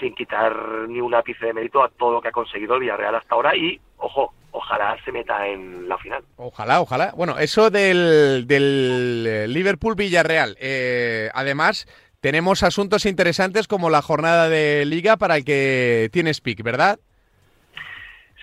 sin 0.00 0.14
quitar 0.14 0.54
ni 0.88 1.00
un 1.00 1.14
ápice 1.14 1.46
de 1.46 1.54
mérito 1.54 1.82
a 1.82 1.88
todo 1.88 2.12
lo 2.12 2.22
que 2.22 2.28
ha 2.28 2.32
conseguido 2.32 2.74
el 2.74 2.80
Villarreal 2.80 3.16
hasta 3.16 3.34
ahora 3.34 3.56
y, 3.56 3.80
ojo, 3.96 4.32
ojalá 4.52 4.96
se 5.04 5.12
meta 5.12 5.46
en 5.46 5.88
la 5.88 5.98
final. 5.98 6.24
Ojalá, 6.36 6.80
ojalá. 6.80 7.12
Bueno, 7.16 7.38
eso 7.38 7.70
del, 7.70 8.46
del 8.46 9.24
eh, 9.26 9.48
Liverpool-Villarreal. 9.48 10.56
Eh, 10.60 11.30
además, 11.34 11.86
tenemos 12.20 12.62
asuntos 12.62 13.06
interesantes 13.06 13.68
como 13.68 13.90
la 13.90 14.02
jornada 14.02 14.48
de 14.48 14.84
liga 14.84 15.16
para 15.16 15.36
el 15.36 15.44
que 15.44 16.08
tienes 16.12 16.40
pick, 16.40 16.62
¿verdad? 16.62 16.98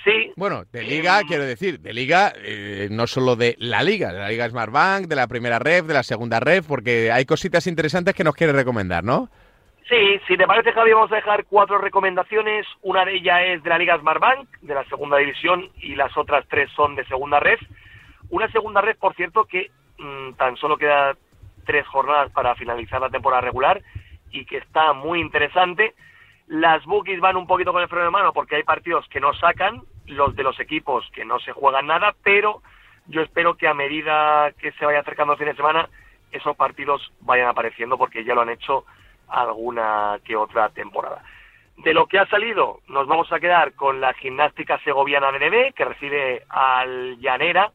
Sí. 0.05 0.31
Bueno, 0.35 0.65
de 0.71 0.83
liga, 0.83 1.21
quiero 1.27 1.43
decir, 1.43 1.79
de 1.79 1.91
liga, 1.91 2.31
eh, 2.37 2.87
no 2.91 3.07
solo 3.07 3.35
de 3.35 3.55
la 3.57 3.81
liga, 3.81 4.13
de 4.13 4.19
la 4.19 4.29
liga 4.29 4.47
Smartbank, 4.47 5.07
de 5.07 5.15
la 5.15 5.25
primera 5.25 5.57
ref, 5.57 5.85
de 5.87 5.95
la 5.95 6.03
segunda 6.03 6.39
ref, 6.39 6.67
porque 6.67 7.11
hay 7.11 7.25
cositas 7.25 7.65
interesantes 7.65 8.13
que 8.13 8.23
nos 8.23 8.35
quieres 8.35 8.55
recomendar, 8.55 9.03
¿no? 9.03 9.29
Sí, 9.89 10.19
si 10.27 10.37
te 10.37 10.45
parece, 10.45 10.73
Javi, 10.73 10.93
vamos 10.93 11.11
a 11.11 11.15
dejar 11.15 11.45
cuatro 11.45 11.79
recomendaciones. 11.79 12.67
Una 12.83 13.03
de 13.03 13.15
ellas 13.15 13.39
es 13.45 13.63
de 13.63 13.69
la 13.69 13.79
Liga 13.79 13.97
Smartbank, 13.97 14.47
de 14.61 14.75
la 14.75 14.85
segunda 14.85 15.17
división, 15.17 15.69
y 15.77 15.95
las 15.95 16.15
otras 16.15 16.45
tres 16.49 16.69
son 16.75 16.95
de 16.95 17.05
segunda 17.05 17.39
red. 17.39 17.57
Una 18.29 18.47
segunda 18.51 18.81
red, 18.81 18.97
por 18.97 19.15
cierto, 19.15 19.45
que 19.45 19.71
mm, 19.97 20.33
tan 20.33 20.55
solo 20.57 20.77
queda 20.77 21.15
tres 21.65 21.85
jornadas 21.87 22.31
para 22.31 22.55
finalizar 22.55 23.01
la 23.01 23.09
temporada 23.09 23.41
regular 23.41 23.81
y 24.31 24.45
que 24.45 24.57
está 24.57 24.93
muy 24.93 25.19
interesante. 25.19 25.95
Las 26.47 26.85
bookies 26.85 27.19
van 27.19 27.37
un 27.37 27.47
poquito 27.47 27.73
con 27.73 27.81
el 27.81 27.87
freno 27.87 28.05
de 28.05 28.11
mano 28.11 28.33
porque 28.33 28.55
hay 28.55 28.63
partidos 28.63 29.07
que 29.09 29.19
no 29.19 29.33
sacan, 29.33 29.81
los 30.07 30.35
de 30.35 30.43
los 30.43 30.59
equipos 30.59 31.09
que 31.13 31.25
no 31.25 31.39
se 31.39 31.51
juegan 31.51 31.87
nada, 31.87 32.15
pero 32.23 32.61
yo 33.07 33.21
espero 33.21 33.55
que 33.55 33.67
a 33.67 33.73
medida 33.73 34.51
que 34.59 34.71
se 34.73 34.85
vaya 34.85 34.99
acercando 34.99 35.33
el 35.33 35.39
fin 35.39 35.47
de 35.47 35.55
semana 35.55 35.89
esos 36.31 36.55
partidos 36.55 37.13
vayan 37.21 37.47
apareciendo 37.47 37.97
porque 37.97 38.23
ya 38.23 38.35
lo 38.35 38.41
han 38.41 38.49
hecho 38.49 38.85
alguna 39.27 40.19
que 40.23 40.35
otra 40.35 40.69
temporada. 40.69 41.23
De 41.77 41.93
lo 41.93 42.07
que 42.07 42.19
ha 42.19 42.25
salido, 42.27 42.79
nos 42.87 43.07
vamos 43.07 43.31
a 43.31 43.39
quedar 43.39 43.73
con 43.73 43.99
la 43.99 44.13
gimnástica 44.13 44.79
segoviana 44.79 45.31
de 45.31 45.39
NB, 45.39 45.73
que 45.73 45.85
recibe 45.85 46.43
al 46.49 47.19
Llanera 47.19 47.71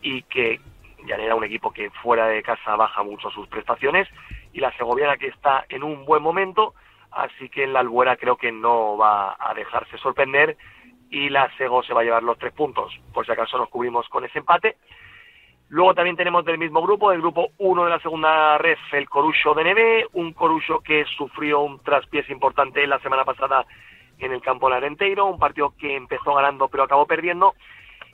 y 0.00 0.22
que 0.22 0.60
Llanera 1.06 1.34
un 1.34 1.44
equipo 1.44 1.72
que 1.72 1.90
fuera 1.90 2.26
de 2.26 2.42
casa 2.42 2.76
baja 2.76 3.02
mucho 3.02 3.30
sus 3.30 3.48
prestaciones 3.48 4.08
y 4.52 4.60
la 4.60 4.72
segoviana 4.76 5.16
que 5.16 5.28
está 5.28 5.64
en 5.68 5.82
un 5.82 6.04
buen 6.04 6.22
momento, 6.22 6.74
así 7.10 7.48
que 7.48 7.64
en 7.64 7.72
la 7.72 7.80
Albuera 7.80 8.16
creo 8.16 8.36
que 8.36 8.52
no 8.52 8.96
va 8.96 9.36
a 9.38 9.54
dejarse 9.54 9.98
sorprender 9.98 10.56
y 11.12 11.28
la 11.28 11.54
Sego 11.56 11.82
se 11.82 11.92
va 11.92 12.00
a 12.00 12.04
llevar 12.04 12.22
los 12.22 12.38
tres 12.38 12.54
puntos, 12.54 12.98
por 13.12 13.24
si 13.26 13.32
acaso 13.32 13.58
nos 13.58 13.68
cubrimos 13.68 14.08
con 14.08 14.24
ese 14.24 14.38
empate. 14.38 14.76
Luego 15.68 15.94
también 15.94 16.16
tenemos 16.16 16.44
del 16.44 16.58
mismo 16.58 16.82
grupo, 16.82 17.10
del 17.10 17.20
grupo 17.20 17.50
1 17.58 17.84
de 17.84 17.90
la 17.90 18.00
segunda 18.00 18.56
red, 18.58 18.78
el 18.92 19.08
Corucho 19.08 19.52
de 19.54 19.64
Neve, 19.64 20.06
un 20.14 20.32
Corucho 20.32 20.80
que 20.80 21.04
sufrió 21.16 21.60
un 21.60 21.80
traspiés 21.80 22.28
importante 22.30 22.86
la 22.86 22.98
semana 23.00 23.24
pasada 23.24 23.66
en 24.18 24.32
el 24.32 24.40
campo 24.40 24.70
Larenteiro, 24.70 25.26
un 25.26 25.38
partido 25.38 25.74
que 25.78 25.96
empezó 25.96 26.34
ganando 26.34 26.68
pero 26.68 26.82
acabó 26.82 27.06
perdiendo, 27.06 27.54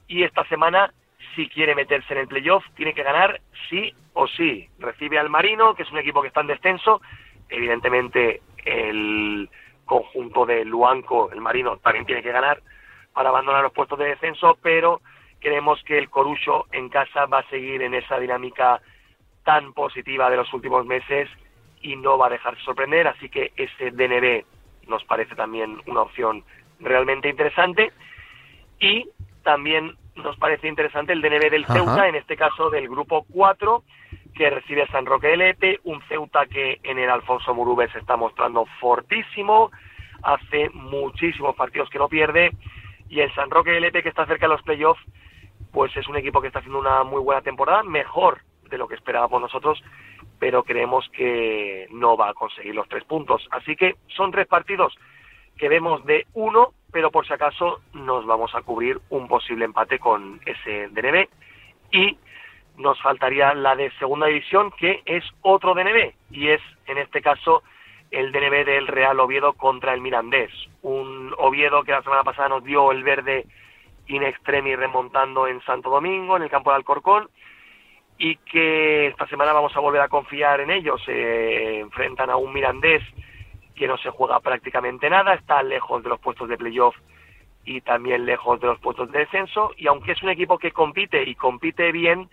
y 0.09 0.25
esta 0.25 0.45
semana, 0.47 0.93
si 1.37 1.49
quiere 1.49 1.77
meterse 1.77 2.15
en 2.15 2.21
el 2.21 2.29
playoff, 2.29 2.65
tiene 2.75 2.95
que 2.95 3.05
ganar 3.05 3.41
sí 3.69 3.95
o 4.15 4.27
sí. 4.27 4.69
Recibe 4.81 5.21
al 5.21 5.31
Marino, 5.31 5.75
que 5.75 5.85
es 5.85 5.91
un 5.93 5.99
equipo 5.99 6.21
que 6.21 6.29
está 6.29 6.41
en 6.41 6.49
descenso, 6.49 7.01
evidentemente 7.49 8.43
el 8.65 9.49
conjunto 9.85 10.47
de 10.47 10.65
Luanco, 10.65 11.31
el 11.31 11.41
Marino, 11.41 11.77
también 11.77 12.07
tiene 12.07 12.23
que 12.23 12.33
ganar 12.33 12.61
para 13.19 13.31
abandonar 13.31 13.65
los 13.65 13.73
puestos 13.73 13.99
de 13.99 14.11
descenso, 14.11 14.57
pero 14.63 15.01
creemos 15.41 15.83
que 15.83 15.99
el 15.99 16.09
Corucho 16.09 16.67
en 16.71 16.89
casa 16.89 17.27
va 17.27 17.41
a 17.41 17.49
seguir 17.51 17.83
en 17.83 17.95
esa 17.95 18.17
dinámica 18.21 18.81
tan 19.43 19.73
positiva 19.73 20.31
de 20.31 20.37
los 20.37 20.55
últimos 20.55 20.87
meses 20.87 21.29
y 21.83 21.97
no 21.97 22.17
va 22.17 22.29
a 22.29 22.31
dejarse 22.31 22.63
sorprender, 22.63 23.09
así 23.09 23.29
que 23.29 23.51
ese 23.57 23.91
DNB 23.91 24.45
nos 24.87 25.03
parece 25.03 25.35
también 25.35 25.81
una 25.89 26.03
opción 26.03 26.45
realmente 26.79 27.29
interesante. 27.29 27.91
Y 28.79 29.11
también 29.43 29.97
nos 30.15 30.37
parece 30.37 30.69
interesante 30.69 31.13
el 31.13 31.21
DNB 31.21 31.51
del 31.51 31.67
Ceuta, 31.67 32.07
en 32.07 32.15
este 32.15 32.37
caso 32.37 32.71
del 32.71 32.89
grupo 32.89 33.27
4, 33.33 33.83
que 34.37 34.49
recibe 34.49 34.83
a 34.83 34.93
San 34.93 35.07
Roque 35.07 35.27
del 35.27 35.43
Epe, 35.43 35.81
un 35.83 36.01
Ceuta 36.03 36.47
que 36.47 36.79
en 36.85 37.01
el 37.01 37.11
Alfonso 37.11 37.53
Murube 37.53 37.91
se 37.91 37.99
está 37.99 38.17
mostrando 38.17 38.65
fortísimo, 38.79 39.73
hace 40.23 40.71
muchísimos 40.73 41.57
partidos 41.57 41.91
que 41.91 41.99
no 41.99 42.09
pierde, 42.09 42.53
y 43.09 43.21
el 43.21 43.35
San 43.35 43.51
Roque 43.51 43.77
Epe 43.79 44.03
que 44.03 44.09
está 44.09 44.27
cerca 44.27 44.47
de 44.47 44.55
los 44.55 44.63
playoffs 44.63 45.03
pues 45.73 45.97
es 45.97 46.09
un 46.09 46.17
equipo 46.17 46.41
que 46.41 46.49
está 46.49 46.61
haciendo 46.61 46.79
una 46.79 47.05
muy 47.05 47.21
buena 47.21 47.43
temporada, 47.43 47.83
mejor 47.83 48.41
de 48.71 48.79
lo 48.79 48.89
que 48.89 48.95
esperábamos 48.95 49.41
nosotros, 49.41 49.83
pero 50.39 50.63
creemos 50.63 51.09
que 51.11 51.87
no 51.91 52.17
va 52.17 52.31
a 52.31 52.35
conseguir 52.35 52.75
los 52.75 52.89
tres 52.89 53.05
puntos. 53.05 53.47
Así 53.51 53.77
que 53.77 53.97
son 54.09 54.31
tres 54.31 54.47
partidos 54.47 54.97
que 55.57 55.69
vemos 55.69 56.05
de 56.05 56.27
uno, 56.35 56.73
pero 56.93 57.11
por 57.11 57.27
si 57.27 57.33
acaso 57.33 57.81
nos 57.93 58.25
vamos 58.27 58.55
a 58.55 58.63
cubrir 58.63 59.01
un 59.11 59.29
posible 59.29 59.65
empate 59.65 59.99
con 59.99 60.41
ese 60.47 60.89
DNB 60.89 61.29
y 61.93 62.19
nos 62.77 63.01
faltaría 63.03 63.55
la 63.55 63.75
de 63.75 63.91
segunda 63.99 64.27
división, 64.27 64.71
que 64.79 65.03
es 65.05 65.25
otro 65.43 65.75
DNB, 65.75 66.13
y 66.31 66.49
es 66.49 66.61
en 66.87 66.99
este 66.99 67.21
caso 67.21 67.63
el 68.11 68.33
DNB 68.33 68.65
del 68.65 68.87
Real 68.87 69.21
Oviedo 69.21 69.53
contra 69.53 69.95
el 69.95 70.01
Mirandés. 70.01 70.51
Un 70.83 71.35
Oviedo 71.39 71.83
que 71.85 71.93
la 71.93 72.03
semana 72.03 72.25
pasada 72.25 72.49
nos 72.49 72.65
dio 72.65 72.91
el 72.91 73.03
verde 73.03 73.47
in 74.07 74.23
extremis 74.23 74.79
remontando 74.79 75.47
en 75.47 75.61
Santo 75.63 75.91
Domingo, 75.91 76.37
en 76.37 76.43
el 76.43 76.51
campo 76.51 76.71
de 76.71 76.77
Alcorcón, 76.77 77.29
y 78.17 78.37
que 78.37 79.09
esta 79.09 79.27
semana 79.27 79.53
vamos 79.53 79.77
a 79.77 79.81
volver 79.81 80.01
a 80.01 80.09
confiar 80.09 80.61
en 80.61 80.71
ellos. 80.71 81.03
Se 81.05 81.81
enfrentan 81.81 82.31
a 82.31 82.37
un 82.37 82.53
Mirandés 82.53 83.03
que 83.75 83.87
no 83.87 83.97
se 83.99 84.11
juega 84.11 84.41
prácticamente 84.41 85.09
nada, 85.09 85.35
está 85.35 85.63
lejos 85.63 86.03
de 86.03 86.09
los 86.09 86.19
puestos 86.19 86.49
de 86.49 86.57
playoff 86.57 86.97
y 87.65 87.81
también 87.83 88.25
lejos 88.25 88.61
de 88.61 88.67
los 88.67 88.81
puestos 88.81 89.13
de 89.13 89.21
descenso, 89.21 89.73
y 89.77 89.87
aunque 89.87 90.13
es 90.13 90.23
un 90.23 90.31
equipo 90.31 90.59
que 90.59 90.73
compite 90.73 91.23
y 91.23 91.35
compite 91.35 91.93
bien, 91.93 92.29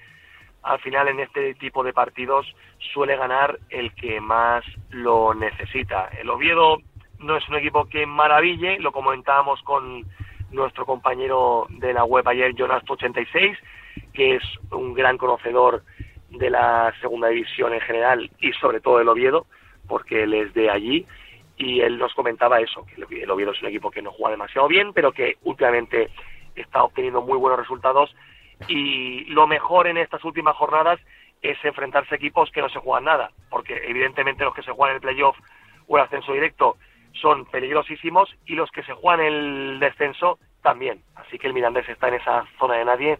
al 0.65 0.79
final 0.79 1.07
en 1.07 1.19
este 1.19 1.53
tipo 1.53 1.83
de 1.83 1.93
partidos 1.93 2.47
suele 2.93 3.15
ganar 3.15 3.59
el 3.69 3.93
que 3.93 4.19
más 4.19 4.65
lo 4.89 5.35
necesita. 5.35 6.09
El 6.19 6.29
Oviedo 6.29 6.79
no 7.19 7.37
es 7.37 7.47
un 7.47 7.55
equipo 7.55 7.85
que 7.85 8.07
maraville, 8.07 8.79
lo 8.79 8.91
comentábamos 8.91 9.61
con 9.61 10.03
nuestro 10.51 10.87
compañero 10.87 11.67
de 11.69 11.93
la 11.93 12.03
web 12.03 12.27
ayer, 12.27 12.55
Jonas86, 12.55 13.55
que 14.13 14.35
es 14.35 14.43
un 14.71 14.95
gran 14.95 15.19
conocedor 15.19 15.83
de 16.31 16.49
la 16.49 16.91
segunda 16.99 17.27
división 17.27 17.71
en 17.73 17.81
general 17.81 18.31
y 18.39 18.51
sobre 18.53 18.81
todo 18.81 18.97
del 18.97 19.09
Oviedo, 19.09 19.45
porque 19.87 20.23
él 20.23 20.33
es 20.33 20.53
de 20.55 20.71
allí, 20.71 21.05
y 21.57 21.81
él 21.81 21.99
nos 21.99 22.13
comentaba 22.15 22.59
eso, 22.59 22.85
que 22.87 23.21
el 23.21 23.31
Oviedo 23.31 23.51
es 23.51 23.61
un 23.61 23.67
equipo 23.67 23.91
que 23.91 24.01
no 24.01 24.11
juega 24.11 24.31
demasiado 24.31 24.67
bien, 24.67 24.93
pero 24.93 25.11
que 25.11 25.37
últimamente 25.43 26.09
está 26.55 26.83
obteniendo 26.83 27.21
muy 27.21 27.37
buenos 27.37 27.59
resultados 27.59 28.15
y 28.67 29.25
lo 29.25 29.47
mejor 29.47 29.87
en 29.87 29.97
estas 29.97 30.23
últimas 30.23 30.55
jornadas 30.55 30.99
es 31.41 31.57
enfrentarse 31.63 32.15
a 32.15 32.17
equipos 32.17 32.51
que 32.51 32.61
no 32.61 32.69
se 32.69 32.79
juegan 32.79 33.05
nada, 33.05 33.31
porque 33.49 33.81
evidentemente 33.87 34.43
los 34.43 34.53
que 34.53 34.63
se 34.63 34.71
juegan 34.71 34.95
el 34.95 35.01
playoff 35.01 35.37
o 35.87 35.97
el 35.97 36.03
ascenso 36.03 36.33
directo 36.33 36.77
son 37.13 37.45
peligrosísimos 37.45 38.29
y 38.45 38.55
los 38.55 38.71
que 38.71 38.83
se 38.83 38.93
juegan 38.93 39.25
el 39.25 39.79
descenso 39.79 40.39
también. 40.61 41.01
Así 41.15 41.37
que 41.37 41.47
el 41.47 41.53
Mirandés 41.53 41.87
está 41.87 42.07
en 42.07 42.15
esa 42.15 42.45
zona 42.59 42.75
de 42.75 42.85
nadie 42.85 43.19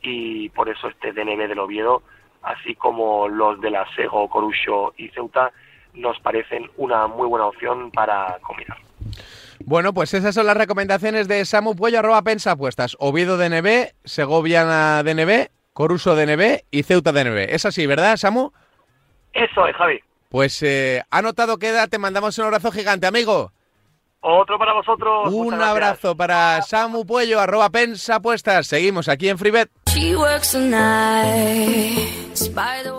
y 0.00 0.48
por 0.50 0.68
eso 0.68 0.88
este 0.88 1.12
DNB 1.12 1.48
del 1.48 1.58
Oviedo, 1.58 2.02
así 2.42 2.74
como 2.74 3.28
los 3.28 3.60
de 3.60 3.70
la 3.70 3.86
Sego, 3.94 4.28
Corucho 4.28 4.94
y 4.96 5.08
Ceuta, 5.08 5.52
nos 5.94 6.18
parecen 6.20 6.70
una 6.76 7.06
muy 7.06 7.26
buena 7.26 7.46
opción 7.46 7.90
para 7.90 8.38
combinar. 8.42 8.78
Bueno, 9.64 9.92
pues 9.92 10.14
esas 10.14 10.34
son 10.34 10.46
las 10.46 10.56
recomendaciones 10.56 11.28
de 11.28 11.44
Samu 11.44 11.74
Puello, 11.74 11.98
arroba 11.98 12.22
pensa 12.22 12.52
apuestas. 12.52 12.96
Oviedo 13.00 13.36
DNB, 13.36 13.92
Segoviana 14.04 15.02
DNB, 15.02 15.48
Coruso 15.72 16.14
DNB 16.14 16.64
y 16.70 16.82
Ceuta 16.82 17.12
DNB. 17.12 17.46
Es 17.50 17.66
así, 17.66 17.86
¿verdad, 17.86 18.16
Samu? 18.16 18.52
Eso 19.32 19.66
es, 19.66 19.76
Javi. 19.76 20.00
Pues 20.28 20.62
eh, 20.62 21.02
anotado 21.10 21.58
queda, 21.58 21.86
te 21.88 21.98
mandamos 21.98 22.38
un 22.38 22.44
abrazo 22.44 22.70
gigante, 22.70 23.06
amigo. 23.06 23.52
Otro 24.20 24.58
para 24.58 24.72
vosotros. 24.72 25.32
Un 25.32 25.54
abrazo 25.54 26.16
para 26.16 26.60
Samu 26.62 27.06
Puello, 27.06 27.40
arroba 27.40 27.70
pensa 27.70 28.16
apuestas. 28.16 28.66
Seguimos 28.66 29.08
aquí 29.08 29.28
en 29.28 29.38
FreeBet. 29.38 29.70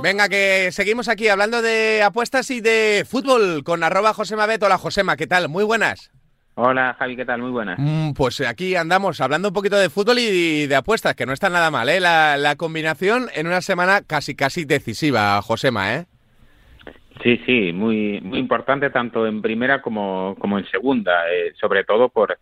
Venga, 0.01 0.29
que 0.29 0.69
seguimos 0.71 1.09
aquí 1.09 1.27
hablando 1.27 1.61
de 1.61 2.01
apuestas 2.03 2.49
y 2.51 2.61
de 2.61 3.05
fútbol 3.09 3.63
con 3.63 3.83
arroba 3.83 4.13
Josema 4.13 4.45
Beto. 4.45 4.65
Hola 4.65 4.77
Josema, 4.77 5.17
¿qué 5.17 5.27
tal? 5.27 5.49
Muy 5.49 5.65
buenas. 5.65 6.11
Hola 6.61 6.93
Javi, 6.99 7.15
¿qué 7.15 7.23
tal? 7.23 7.41
Muy 7.41 7.51
buenas. 7.51 7.79
Mm, 7.79 8.11
pues 8.11 8.41
aquí 8.41 8.75
andamos 8.75 9.21
hablando 9.21 9.47
un 9.47 9.53
poquito 9.53 9.77
de 9.77 9.89
fútbol 9.89 10.19
y 10.19 10.67
de 10.67 10.75
apuestas, 10.75 11.15
que 11.15 11.25
no 11.25 11.31
está 11.31 11.49
nada 11.49 11.71
mal, 11.71 11.87
¿eh? 11.87 12.01
La, 12.01 12.35
la 12.35 12.57
combinación 12.57 13.27
en 13.33 13.47
una 13.47 13.61
semana 13.61 14.01
casi 14.05 14.35
casi 14.35 14.65
decisiva, 14.65 15.41
Josema, 15.41 15.95
¿eh? 15.95 16.05
Sí, 17.23 17.39
sí, 17.45 17.71
muy, 17.71 18.19
muy 18.19 18.39
importante 18.39 18.89
tanto 18.89 19.25
en 19.25 19.41
primera 19.41 19.81
como, 19.81 20.35
como 20.37 20.59
en 20.59 20.65
segunda, 20.65 21.31
eh, 21.31 21.53
sobre 21.57 21.85
todo 21.85 22.09
por 22.09 22.37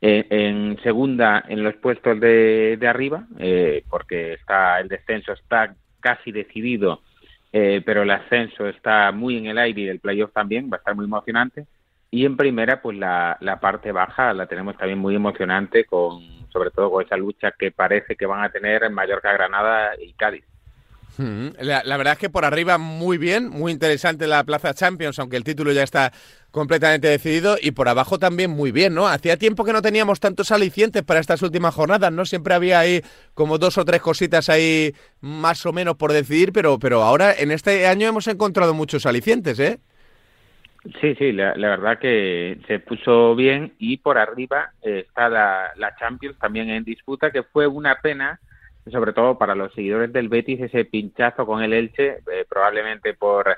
eh, 0.00 0.26
en 0.30 0.78
segunda 0.84 1.44
en 1.48 1.64
los 1.64 1.74
puestos 1.74 2.20
de, 2.20 2.76
de 2.78 2.86
arriba, 2.86 3.26
eh, 3.36 3.82
porque 3.90 4.34
está 4.34 4.78
el 4.78 4.86
descenso 4.86 5.32
está 5.32 5.74
casi 5.98 6.30
decidido, 6.30 7.02
pero 7.50 8.02
el 8.02 8.10
ascenso 8.10 8.68
está 8.68 9.10
muy 9.10 9.38
en 9.38 9.46
el 9.46 9.58
aire 9.58 9.80
y 9.80 9.88
el 9.88 9.98
playoff 9.98 10.30
también 10.32 10.70
va 10.70 10.76
a 10.76 10.78
estar 10.78 10.94
muy 10.94 11.06
emocionante. 11.06 11.66
Y 12.10 12.24
en 12.24 12.36
primera, 12.36 12.80
pues 12.80 12.96
la, 12.96 13.36
la 13.40 13.60
parte 13.60 13.92
baja 13.92 14.32
la 14.32 14.46
tenemos 14.46 14.76
también 14.76 14.98
muy 14.98 15.14
emocionante, 15.14 15.84
con 15.84 16.36
sobre 16.52 16.70
todo 16.70 16.90
con 16.90 17.04
esa 17.04 17.16
lucha 17.16 17.52
que 17.58 17.70
parece 17.70 18.16
que 18.16 18.24
van 18.24 18.42
a 18.42 18.50
tener 18.50 18.84
en 18.84 18.94
Mallorca, 18.94 19.32
Granada 19.32 19.90
y 20.00 20.12
Cádiz. 20.14 20.44
La, 21.18 21.96
verdad 21.96 22.14
es 22.14 22.18
que 22.18 22.30
por 22.30 22.44
arriba 22.44 22.76
muy 22.76 23.16
bien, 23.16 23.48
muy 23.48 23.72
interesante 23.72 24.26
la 24.26 24.44
Plaza 24.44 24.74
Champions, 24.74 25.18
aunque 25.18 25.36
el 25.36 25.44
título 25.44 25.72
ya 25.72 25.82
está 25.82 26.12
completamente 26.50 27.08
decidido, 27.08 27.56
y 27.60 27.70
por 27.70 27.88
abajo 27.88 28.18
también 28.18 28.50
muy 28.50 28.70
bien, 28.70 28.94
¿no? 28.94 29.08
Hacía 29.08 29.36
tiempo 29.36 29.64
que 29.64 29.72
no 29.72 29.82
teníamos 29.82 30.20
tantos 30.20 30.50
alicientes 30.52 31.02
para 31.02 31.20
estas 31.20 31.42
últimas 31.42 31.74
jornadas, 31.74 32.12
¿no? 32.12 32.26
Siempre 32.26 32.54
había 32.54 32.80
ahí 32.80 33.02
como 33.34 33.56
dos 33.58 33.78
o 33.78 33.84
tres 33.84 34.02
cositas 34.02 34.48
ahí 34.48 34.94
más 35.20 35.64
o 35.64 35.72
menos 35.72 35.96
por 35.96 36.12
decidir, 36.12 36.52
pero, 36.52 36.78
pero 36.78 37.02
ahora 37.02 37.34
en 37.34 37.50
este 37.50 37.86
año 37.86 38.08
hemos 38.08 38.26
encontrado 38.26 38.74
muchos 38.74 39.06
alicientes, 39.06 39.58
¿eh? 39.58 39.78
Sí, 41.00 41.14
sí, 41.16 41.32
la, 41.32 41.54
verdad 41.54 41.98
que 41.98 42.58
se 42.66 42.78
puso 42.78 43.34
bien 43.34 43.74
y 43.78 43.96
por 43.96 44.18
arriba 44.18 44.70
está 44.82 45.28
la, 45.28 45.72
la 45.76 45.96
Champions 45.96 46.38
también 46.38 46.70
en 46.70 46.84
disputa, 46.84 47.30
que 47.30 47.42
fue 47.42 47.66
una 47.66 47.96
pena 48.00 48.40
sobre 48.90 49.12
todo 49.12 49.36
para 49.36 49.54
los 49.54 49.72
seguidores 49.74 50.12
del 50.12 50.28
Betis, 50.28 50.60
ese 50.60 50.84
pinchazo 50.84 51.44
con 51.46 51.62
el 51.62 51.72
Elche, 51.72 52.18
eh, 52.30 52.44
probablemente 52.48 53.14
por 53.14 53.56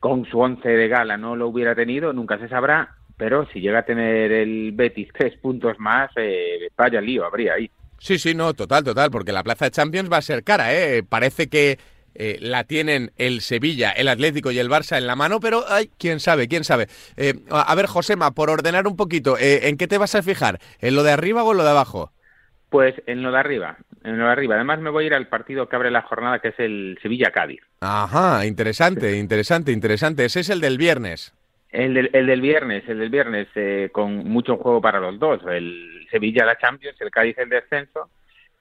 con 0.00 0.26
su 0.26 0.38
once 0.38 0.68
de 0.68 0.88
gala 0.88 1.16
no 1.16 1.36
lo 1.36 1.48
hubiera 1.48 1.74
tenido, 1.74 2.12
nunca 2.12 2.38
se 2.38 2.48
sabrá, 2.48 2.94
pero 3.16 3.46
si 3.46 3.60
llega 3.60 3.80
a 3.80 3.84
tener 3.84 4.30
el 4.30 4.72
Betis 4.72 5.08
tres 5.16 5.36
puntos 5.38 5.78
más, 5.78 6.10
eh, 6.16 6.68
vaya 6.76 7.00
lío 7.00 7.24
habría 7.24 7.54
ahí. 7.54 7.70
Sí, 7.98 8.18
sí, 8.18 8.34
no, 8.34 8.52
total, 8.52 8.84
total, 8.84 9.10
porque 9.10 9.32
la 9.32 9.42
plaza 9.42 9.64
de 9.64 9.70
Champions 9.70 10.12
va 10.12 10.18
a 10.18 10.22
ser 10.22 10.44
cara, 10.44 10.74
¿eh? 10.74 11.02
Parece 11.02 11.48
que 11.48 11.78
eh, 12.18 12.38
la 12.40 12.64
tienen 12.64 13.12
el 13.16 13.40
Sevilla, 13.40 13.90
el 13.90 14.08
Atlético 14.08 14.50
y 14.50 14.58
el 14.58 14.68
Barça 14.70 14.98
en 14.98 15.06
la 15.06 15.16
mano, 15.16 15.40
pero 15.40 15.64
ay, 15.68 15.90
quién 15.98 16.20
sabe, 16.20 16.48
quién 16.48 16.64
sabe. 16.64 16.88
Eh, 17.16 17.34
a 17.50 17.74
ver, 17.74 17.86
Josema, 17.86 18.32
por 18.32 18.50
ordenar 18.50 18.86
un 18.86 18.96
poquito, 18.96 19.36
¿en 19.38 19.76
qué 19.76 19.86
te 19.86 19.98
vas 19.98 20.14
a 20.14 20.22
fijar? 20.22 20.58
¿En 20.80 20.94
lo 20.94 21.02
de 21.02 21.12
arriba 21.12 21.44
o 21.44 21.52
en 21.52 21.58
lo 21.58 21.64
de 21.64 21.70
abajo? 21.70 22.12
Pues 22.68 22.94
en 23.06 23.22
lo 23.22 23.30
de 23.30 23.38
arriba, 23.38 23.76
en 24.02 24.18
lo 24.18 24.26
de 24.26 24.32
arriba. 24.32 24.56
Además 24.56 24.80
me 24.80 24.90
voy 24.90 25.04
a 25.04 25.06
ir 25.06 25.14
al 25.14 25.28
partido 25.28 25.68
que 25.68 25.76
abre 25.76 25.90
la 25.90 26.02
jornada, 26.02 26.40
que 26.40 26.48
es 26.48 26.58
el 26.58 26.98
Sevilla-Cádiz. 27.00 27.60
Ajá, 27.80 28.44
interesante, 28.44 29.16
interesante, 29.16 29.70
interesante. 29.72 30.24
Ese 30.24 30.40
es 30.40 30.50
el 30.50 30.60
del 30.60 30.76
viernes. 30.76 31.32
El 31.70 31.94
del, 31.94 32.10
el 32.12 32.26
del 32.26 32.40
viernes, 32.40 32.88
el 32.88 32.98
del 32.98 33.10
viernes, 33.10 33.48
eh, 33.54 33.90
con 33.92 34.16
mucho 34.28 34.56
juego 34.56 34.80
para 34.80 34.98
los 34.98 35.18
dos. 35.18 35.40
El 35.48 36.06
Sevilla 36.10 36.44
la 36.44 36.58
Champions, 36.58 37.00
el 37.00 37.10
Cádiz 37.10 37.38
el 37.38 37.48
descenso. 37.48 38.08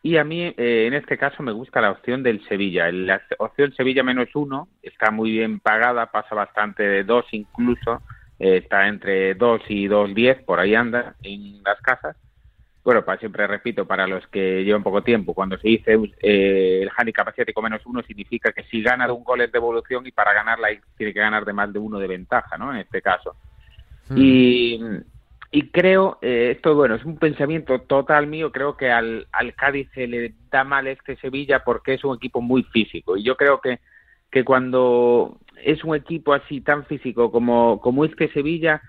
Y 0.05 0.17
a 0.17 0.23
mí, 0.23 0.43
eh, 0.43 0.85
en 0.85 0.93
este 0.93 1.17
caso, 1.17 1.41
me 1.41 1.51
gusta 1.51 1.81
la 1.81 1.89
opción 1.89 2.21
del 2.21 2.47
Sevilla. 2.47 2.91
La 2.91 3.23
opción 3.39 3.73
Sevilla 3.73 4.03
menos 4.03 4.29
uno 4.35 4.67
está 4.83 5.09
muy 5.09 5.31
bien 5.31 5.59
pagada, 5.59 6.11
pasa 6.11 6.35
bastante 6.35 6.83
de 6.83 7.03
dos 7.03 7.25
incluso. 7.31 8.03
Eh, 8.37 8.57
está 8.57 8.87
entre 8.87 9.33
dos 9.33 9.63
y 9.67 9.87
dos 9.87 10.13
diez, 10.13 10.43
por 10.43 10.59
ahí 10.59 10.75
anda 10.75 11.15
en 11.23 11.63
las 11.63 11.81
casas 11.81 12.15
bueno, 12.83 13.03
para, 13.03 13.19
siempre 13.19 13.47
repito, 13.47 13.87
para 13.87 14.05
los 14.05 14.27
que 14.27 14.63
llevan 14.63 14.83
poco 14.83 15.01
tiempo, 15.01 15.33
cuando 15.33 15.57
se 15.57 15.69
dice 15.69 15.97
eh, 16.21 16.81
el 16.83 16.91
handicap 16.95 17.27
asiático 17.27 17.59
menos 17.63 17.83
uno 17.87 18.03
significa 18.03 18.51
que 18.51 18.63
si 18.65 18.83
gana 18.83 19.07
de 19.07 19.11
un 19.11 19.23
gol 19.23 19.41
es 19.41 19.51
de 19.51 19.57
evolución 19.57 20.05
y 20.05 20.11
para 20.11 20.33
ganarla 20.33 20.67
tiene 20.95 21.11
que 21.11 21.19
ganar 21.19 21.45
de 21.45 21.53
más 21.53 21.73
de 21.73 21.79
uno 21.79 21.97
de 21.97 22.07
ventaja, 22.07 22.59
¿no? 22.59 22.71
En 22.71 22.77
este 22.77 23.01
caso. 23.01 23.35
Hmm. 24.07 24.17
Y, 24.19 24.79
y 25.51 25.69
creo, 25.69 26.17
eh, 26.21 26.53
esto 26.55 26.75
bueno, 26.75 26.95
es 26.95 27.05
un 27.05 27.17
pensamiento 27.17 27.79
total 27.79 28.27
mío, 28.27 28.51
creo 28.51 28.75
que 28.75 28.91
al, 28.91 29.27
al 29.31 29.53
Cádiz 29.55 29.89
se 29.93 30.07
le 30.07 30.33
da 30.51 30.63
mal 30.63 30.87
este 30.87 31.15
Sevilla 31.17 31.63
porque 31.63 31.93
es 31.93 32.03
un 32.03 32.15
equipo 32.15 32.41
muy 32.41 32.63
físico 32.63 33.17
y 33.17 33.23
yo 33.23 33.35
creo 33.35 33.61
que, 33.61 33.79
que 34.31 34.43
cuando 34.43 35.37
es 35.63 35.83
un 35.83 35.95
equipo 35.95 36.33
así 36.33 36.61
tan 36.61 36.85
físico 36.85 37.31
como, 37.31 37.79
como 37.79 38.05
este 38.05 38.31
Sevilla, 38.31 38.81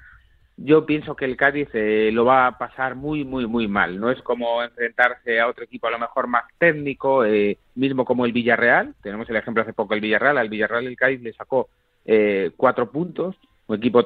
yo 0.57 0.87
pienso 0.87 1.15
que 1.15 1.27
el 1.27 1.37
Cádiz 1.37 1.69
eh, 1.75 2.11
lo 2.13 2.25
va 2.25 2.47
a 2.47 2.59
pasar 2.59 2.95
muy, 2.95 3.25
muy, 3.25 3.47
muy 3.47 3.69
mal. 3.69 4.01
No 4.01 4.11
es 4.11 4.21
como 4.23 4.63
enfrentarse 4.63 5.39
a 5.39 5.49
otro 5.49 5.65
equipo 5.65 5.87
a 5.87 5.91
lo 5.91 5.99
mejor 5.99 6.29
más 6.29 6.45
técnico, 6.59 7.25
eh, 7.25 7.59
mismo 7.75 8.05
como 8.05 8.25
el 8.25 8.33
Villarreal. 8.33 8.95
Tenemos 9.03 9.29
el 9.29 9.37
ejemplo 9.37 9.63
hace 9.63 9.75
poco 9.75 9.95
el 9.95 10.01
Villarreal. 10.01 10.39
Al 10.39 10.49
Villarreal 10.49 10.87
el 10.87 10.97
Cádiz 10.97 11.21
le 11.21 11.35
sacó 11.35 11.69
eh, 12.07 12.53
cuatro 12.57 12.91
puntos, 12.91 13.37
un 13.67 13.77
equipo 13.77 14.05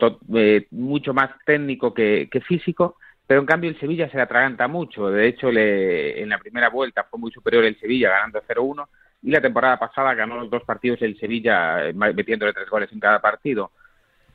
mucho 0.70 1.14
más 1.14 1.30
técnico 1.44 1.92
que, 1.94 2.28
físico. 2.46 2.96
Pero 3.26 3.40
en 3.40 3.46
cambio 3.46 3.70
el 3.70 3.78
Sevilla 3.78 4.10
se 4.10 4.16
le 4.16 4.24
atraganta 4.24 4.66
mucho. 4.66 5.08
De 5.08 5.28
hecho, 5.28 5.52
le, 5.52 6.20
en 6.20 6.28
la 6.28 6.38
primera 6.38 6.68
vuelta 6.68 7.06
fue 7.08 7.20
muy 7.20 7.30
superior 7.30 7.64
el 7.64 7.78
Sevilla, 7.78 8.10
ganando 8.10 8.42
0-1. 8.42 8.88
Y 9.22 9.30
la 9.30 9.40
temporada 9.40 9.78
pasada 9.78 10.14
ganó 10.14 10.36
los 10.36 10.50
dos 10.50 10.64
partidos 10.64 11.00
el 11.02 11.18
Sevilla, 11.18 11.92
metiéndole 11.94 12.52
tres 12.52 12.68
goles 12.68 12.90
en 12.92 12.98
cada 12.98 13.20
partido. 13.20 13.70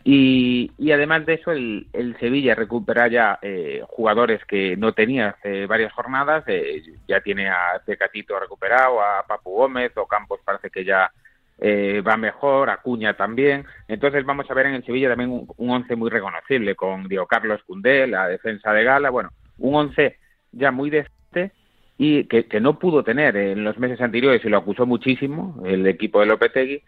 Y, 0.08 0.70
además 0.92 1.26
de 1.26 1.34
eso, 1.34 1.52
el, 1.52 2.16
Sevilla 2.20 2.54
recupera 2.54 3.08
ya 3.08 3.40
eh, 3.42 3.82
jugadores 3.88 4.46
que 4.46 4.78
no 4.78 4.94
tenía 4.94 5.30
hace 5.30 5.66
varias 5.66 5.92
jornadas. 5.94 6.44
Eh, 6.48 6.84
ya 7.08 7.22
tiene 7.22 7.50
a 7.50 7.82
Tecatito 7.84 8.40
recuperado, 8.40 9.02
a 9.02 9.26
Papu 9.28 9.50
Gómez, 9.50 9.92
o 9.98 10.06
Campos 10.06 10.42
parece 10.46 10.70
que 10.70 10.86
ya 10.86 11.12
eh, 11.58 12.02
va 12.06 12.18
mejor, 12.18 12.70
a 12.70 12.78
Cuña 12.78 13.16
también. 13.16 13.66
Entonces 13.88 14.26
vamos 14.26 14.50
a 14.50 14.54
ver 14.54 14.68
en 14.68 14.76
el 14.76 14.86
Sevilla 14.86 15.10
también 15.10 15.32
un, 15.32 15.48
once 15.58 15.96
muy 15.96 16.10
reconocible 16.10 16.76
con 16.76 17.08
Diego 17.08 17.28
Carlos 17.28 17.62
Cundé, 17.66 18.08
la 18.08 18.28
defensa 18.28 18.74
de 18.74 18.84
Gala. 18.84 19.10
Bueno, 19.10 19.30
un 19.58 19.76
once 19.76 20.18
ya 20.52 20.72
muy 20.72 20.90
decente 20.90 21.52
y 21.98 22.26
que, 22.26 22.48
que 22.48 22.60
no 22.60 22.78
pudo 22.80 23.04
tener 23.04 23.38
en 23.38 23.64
los 23.64 23.78
meses 23.78 24.02
anteriores 24.02 24.44
y 24.44 24.50
lo 24.50 24.58
acusó 24.58 24.86
muchísimo 24.86 25.64
el 25.66 25.88
equipo 25.88 26.20
de 26.20 26.26
Lopetegui 26.26 26.84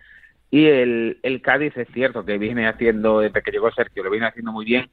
y 0.49 0.65
el, 0.65 1.19
el 1.23 1.41
Cádiz 1.41 1.75
es 1.77 1.87
cierto 1.93 2.25
que 2.25 2.37
viene 2.37 2.67
haciendo, 2.67 3.19
desde 3.19 3.41
que 3.41 3.51
llegó 3.51 3.71
Sergio, 3.71 4.03
lo 4.03 4.11
viene 4.11 4.27
haciendo 4.27 4.51
muy 4.51 4.65
bien, 4.65 4.89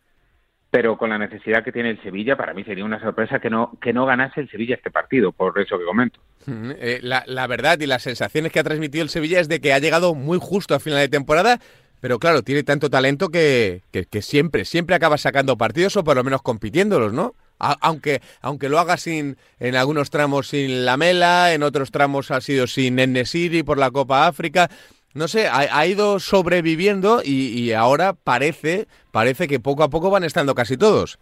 pero 0.75 0.99
con 0.99 1.11
la 1.11 1.19
necesidad 1.19 1.62
que 1.62 1.71
tiene 1.71 1.90
el 1.90 2.02
Sevilla, 2.02 2.37
para 2.37 2.52
mí 2.52 2.64
sería 2.64 2.84
una 2.84 2.99
sorpresa 2.99 3.39
que 3.39 3.49
no, 3.49 3.78
que 3.80 3.93
no 3.93 4.06
ganase 4.06 4.41
el 4.41 4.50
Sevilla 4.50 4.75
este 4.75 4.91
partido, 4.91 5.30
por 5.30 5.56
eso 5.60 5.78
que 5.78 5.84
comento. 5.84 6.19
Eh, 6.49 6.99
la, 7.00 7.47
verdad 7.47 7.78
y 7.78 7.87
las 7.87 8.02
sensaciones 8.02 8.50
que 8.50 8.58
ha 8.58 8.65
transmitido 8.65 9.04
el 9.04 9.08
Sevilla 9.08 9.39
es 9.39 9.49
de 9.49 9.60
que 9.60 9.73
ha 9.73 9.78
llegado 9.78 10.17
muy 10.17 10.37
justo 10.43 10.75
a 10.75 10.80
final 10.80 10.99
de 10.99 11.08
temporada, 11.08 11.60
pero 12.00 12.19
claro, 12.19 12.43
tiene 12.43 12.65
tanto 12.65 12.91
talento 12.91 13.28
que, 13.28 13.82
que, 13.93 14.21
siempre, 14.21 14.65
siempre 14.65 14.97
acaba 14.97 15.17
sacando 15.17 15.56
partidos 15.56 15.97
o 15.97 16.02
por 16.02 16.17
lo 16.17 16.25
menos 16.25 16.43
compitiéndolos, 16.43 17.13
¿no? 17.13 17.37
aunque, 17.60 18.21
aunque 18.41 18.69
lo 18.69 18.80
haga 18.80 18.97
sin, 18.97 19.37
en 19.60 19.76
algunos 19.76 20.10
tramos 20.10 20.49
sin 20.49 20.84
Lamela, 20.84 21.54
en 21.54 21.63
otros 21.63 21.93
tramos 21.93 22.32
ha 22.32 22.41
sido 22.41 22.67
sin 22.67 22.99
Enesiri 22.99 23.63
por 23.63 23.78
la 23.78 23.93
Copa 23.93 24.26
África 24.26 24.69
no 25.15 25.29
sé, 25.29 25.49
ha, 25.49 25.87
ido 25.87 26.19
sobreviviendo 26.19 27.21
y, 27.25 27.73
ahora 27.73 28.15
parece, 28.15 28.87
parece 29.13 29.47
que 29.47 29.61
poco 29.61 29.85
a 29.85 29.91
poco 29.91 30.11
van 30.11 30.25
estando 30.25 30.55
casi 30.55 30.77
todos. 30.77 31.19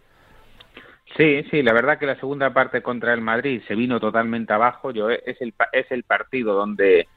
Sí, 1.15 1.43
sí, 1.51 1.61
la 1.61 1.73
verdad 1.73 1.99
que 1.99 2.07
la 2.07 2.19
segunda 2.19 2.53
parte 2.53 2.81
contra 2.81 3.13
el 3.13 3.21
Madrid 3.21 3.61
se 3.67 3.75
vino 3.75 3.99
totalmente 3.99 4.51
abajo. 4.51 4.89
Yo 4.89 5.11
es 5.11 5.39
el 5.41 5.53
es 5.71 5.91
el 5.91 6.03
partido 6.03 6.55
donde 6.55 7.07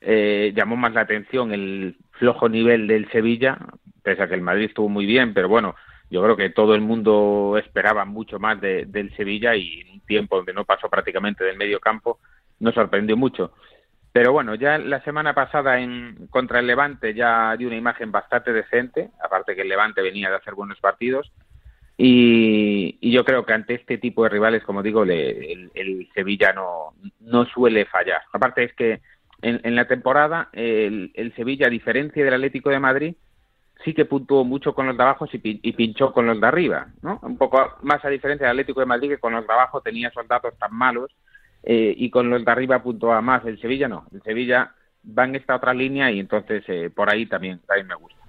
eh, 0.00 0.52
llamó 0.54 0.76
más 0.76 0.94
la 0.94 1.00
atención 1.00 1.52
el 1.52 1.96
flojo 2.12 2.48
nivel 2.48 2.86
del 2.86 3.10
Sevilla, 3.10 3.58
pese 4.04 4.22
a 4.22 4.28
que 4.28 4.34
el 4.34 4.40
Madrid 4.40 4.66
estuvo 4.66 4.88
muy 4.88 5.04
bien, 5.04 5.34
pero 5.34 5.48
bueno, 5.48 5.74
yo 6.10 6.22
creo 6.22 6.36
que 6.36 6.50
todo 6.50 6.76
el 6.76 6.80
mundo 6.80 7.56
esperaba 7.58 8.04
mucho 8.04 8.38
más 8.38 8.60
del 8.60 9.12
Sevilla 9.16 9.56
y 9.56 9.80
en 9.80 9.90
un 9.94 10.00
tiempo 10.00 10.36
donde 10.36 10.52
no 10.52 10.64
pasó 10.64 10.88
prácticamente 10.88 11.44
del 11.44 11.56
medio 11.56 11.80
campo 11.80 12.20
nos 12.60 12.74
sorprendió 12.74 13.16
mucho. 13.16 13.52
Pero 14.12 14.32
bueno, 14.32 14.54
ya 14.56 14.78
la 14.78 15.02
semana 15.04 15.34
pasada 15.34 15.78
en 15.78 16.26
contra 16.30 16.58
el 16.58 16.66
Levante 16.66 17.14
ya 17.14 17.56
dio 17.56 17.68
una 17.68 17.76
imagen 17.76 18.10
bastante 18.10 18.52
decente, 18.52 19.10
aparte 19.22 19.54
que 19.54 19.62
el 19.62 19.68
Levante 19.68 20.02
venía 20.02 20.30
de 20.30 20.36
hacer 20.36 20.54
buenos 20.54 20.80
partidos. 20.80 21.30
Y, 21.96 22.98
yo 23.12 23.24
creo 23.24 23.44
que 23.44 23.52
ante 23.52 23.74
este 23.74 23.98
tipo 23.98 24.24
de 24.24 24.30
rivales, 24.30 24.64
como 24.64 24.82
digo, 24.82 25.04
el, 25.04 26.08
Sevilla 26.14 26.52
no, 26.52 26.94
no 27.20 27.44
suele 27.44 27.84
fallar. 27.84 28.22
Aparte 28.32 28.64
es 28.64 28.74
que 28.74 29.00
en, 29.42 29.76
la 29.76 29.86
temporada 29.86 30.48
el, 30.52 31.32
Sevilla, 31.36 31.66
a 31.66 31.70
diferencia 31.70 32.24
del 32.24 32.34
Atlético 32.34 32.70
de 32.70 32.80
Madrid, 32.80 33.14
sí 33.84 33.94
que 33.94 34.06
puntuó 34.06 34.44
mucho 34.44 34.74
con 34.74 34.86
los 34.86 34.96
de 34.96 35.02
abajo 35.02 35.26
y, 35.30 35.40
y 35.42 35.72
pinchó 35.72 36.12
con 36.12 36.26
los 36.26 36.40
de 36.40 36.46
arriba, 36.46 36.88
¿no? 37.02 37.20
Un 37.22 37.38
poco 37.38 37.76
más 37.82 38.04
a 38.04 38.08
diferencia 38.08 38.46
del 38.46 38.54
Atlético 38.54 38.80
de 38.80 38.86
Madrid, 38.86 39.10
que 39.10 39.18
con 39.18 39.34
los 39.34 39.46
de 39.46 39.52
abajo 39.52 39.80
tenía 39.80 40.10
soldados 40.10 40.58
tan 40.58 40.74
malos 40.74 41.14
eh, 41.62 41.94
y 41.96 42.10
con 42.10 42.30
los 42.30 42.44
de 42.44 42.50
arriba 42.50 42.82
puntúa 42.82 43.20
más. 43.20 43.44
El 43.44 43.60
Sevilla 43.60 43.88
no, 43.88 44.06
el 44.12 44.22
Sevilla 44.22 44.74
va 45.06 45.24
en 45.24 45.36
esta 45.36 45.56
otra 45.56 45.74
línea 45.74 46.10
y 46.10 46.20
entonces 46.20 46.64
eh, 46.68 46.90
por 46.94 47.10
ahí 47.10 47.26
también, 47.26 47.60
también 47.66 47.86
me 47.86 47.94
gusta. 47.94 48.20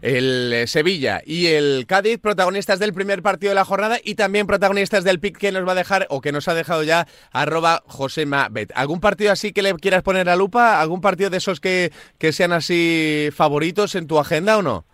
El 0.00 0.52
eh, 0.52 0.66
Sevilla 0.68 1.20
y 1.26 1.46
el 1.46 1.86
Cádiz, 1.88 2.18
protagonistas 2.18 2.78
del 2.78 2.92
primer 2.92 3.20
partido 3.20 3.50
de 3.50 3.56
la 3.56 3.64
jornada 3.64 3.98
y 4.02 4.14
también 4.14 4.46
protagonistas 4.46 5.02
del 5.02 5.18
pick 5.18 5.36
que 5.36 5.50
nos 5.50 5.66
va 5.66 5.72
a 5.72 5.76
dejar 5.76 6.06
o 6.08 6.20
que 6.20 6.30
nos 6.30 6.46
ha 6.46 6.54
dejado 6.54 6.84
ya 6.84 7.06
arroba 7.32 7.82
Josema 7.86 8.48
Bet. 8.48 8.70
¿Algún 8.76 9.00
partido 9.00 9.32
así 9.32 9.52
que 9.52 9.62
le 9.62 9.74
quieras 9.74 10.02
poner 10.02 10.28
a 10.28 10.36
lupa? 10.36 10.80
¿Algún 10.80 11.00
partido 11.00 11.30
de 11.30 11.38
esos 11.38 11.60
que, 11.60 11.90
que 12.18 12.30
sean 12.30 12.52
así 12.52 13.28
favoritos 13.32 13.96
en 13.96 14.06
tu 14.06 14.20
agenda 14.20 14.56
o 14.56 14.62
no? 14.62 14.84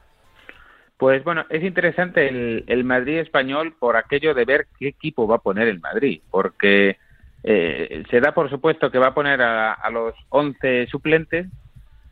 Pues 0.97 1.23
bueno, 1.25 1.45
es 1.51 1.63
interesante 1.63 2.29
el, 2.29 2.65
el 2.67 2.85
Madrid 2.85 3.19
español 3.19 3.75
por 3.79 3.97
aquello 3.97 4.35
de 4.35 4.45
ver 4.45 4.67
qué 4.79 4.89
equipo 4.89 5.27
va 5.27 5.37
a 5.37 5.41
poner 5.41 5.69
el 5.69 5.81
Madrid, 5.81 6.21
porque 6.31 6.99
eh, 7.43 8.05
se 8.11 8.21
da 8.21 8.33
por 8.33 8.51
supuesto 8.51 8.91
que 8.91 8.99
va 8.99 9.09
a 9.09 9.15
poner 9.15 9.41
a, 9.43 9.89
los 9.91 10.15
11 10.29 10.87
suplentes, 10.89 11.47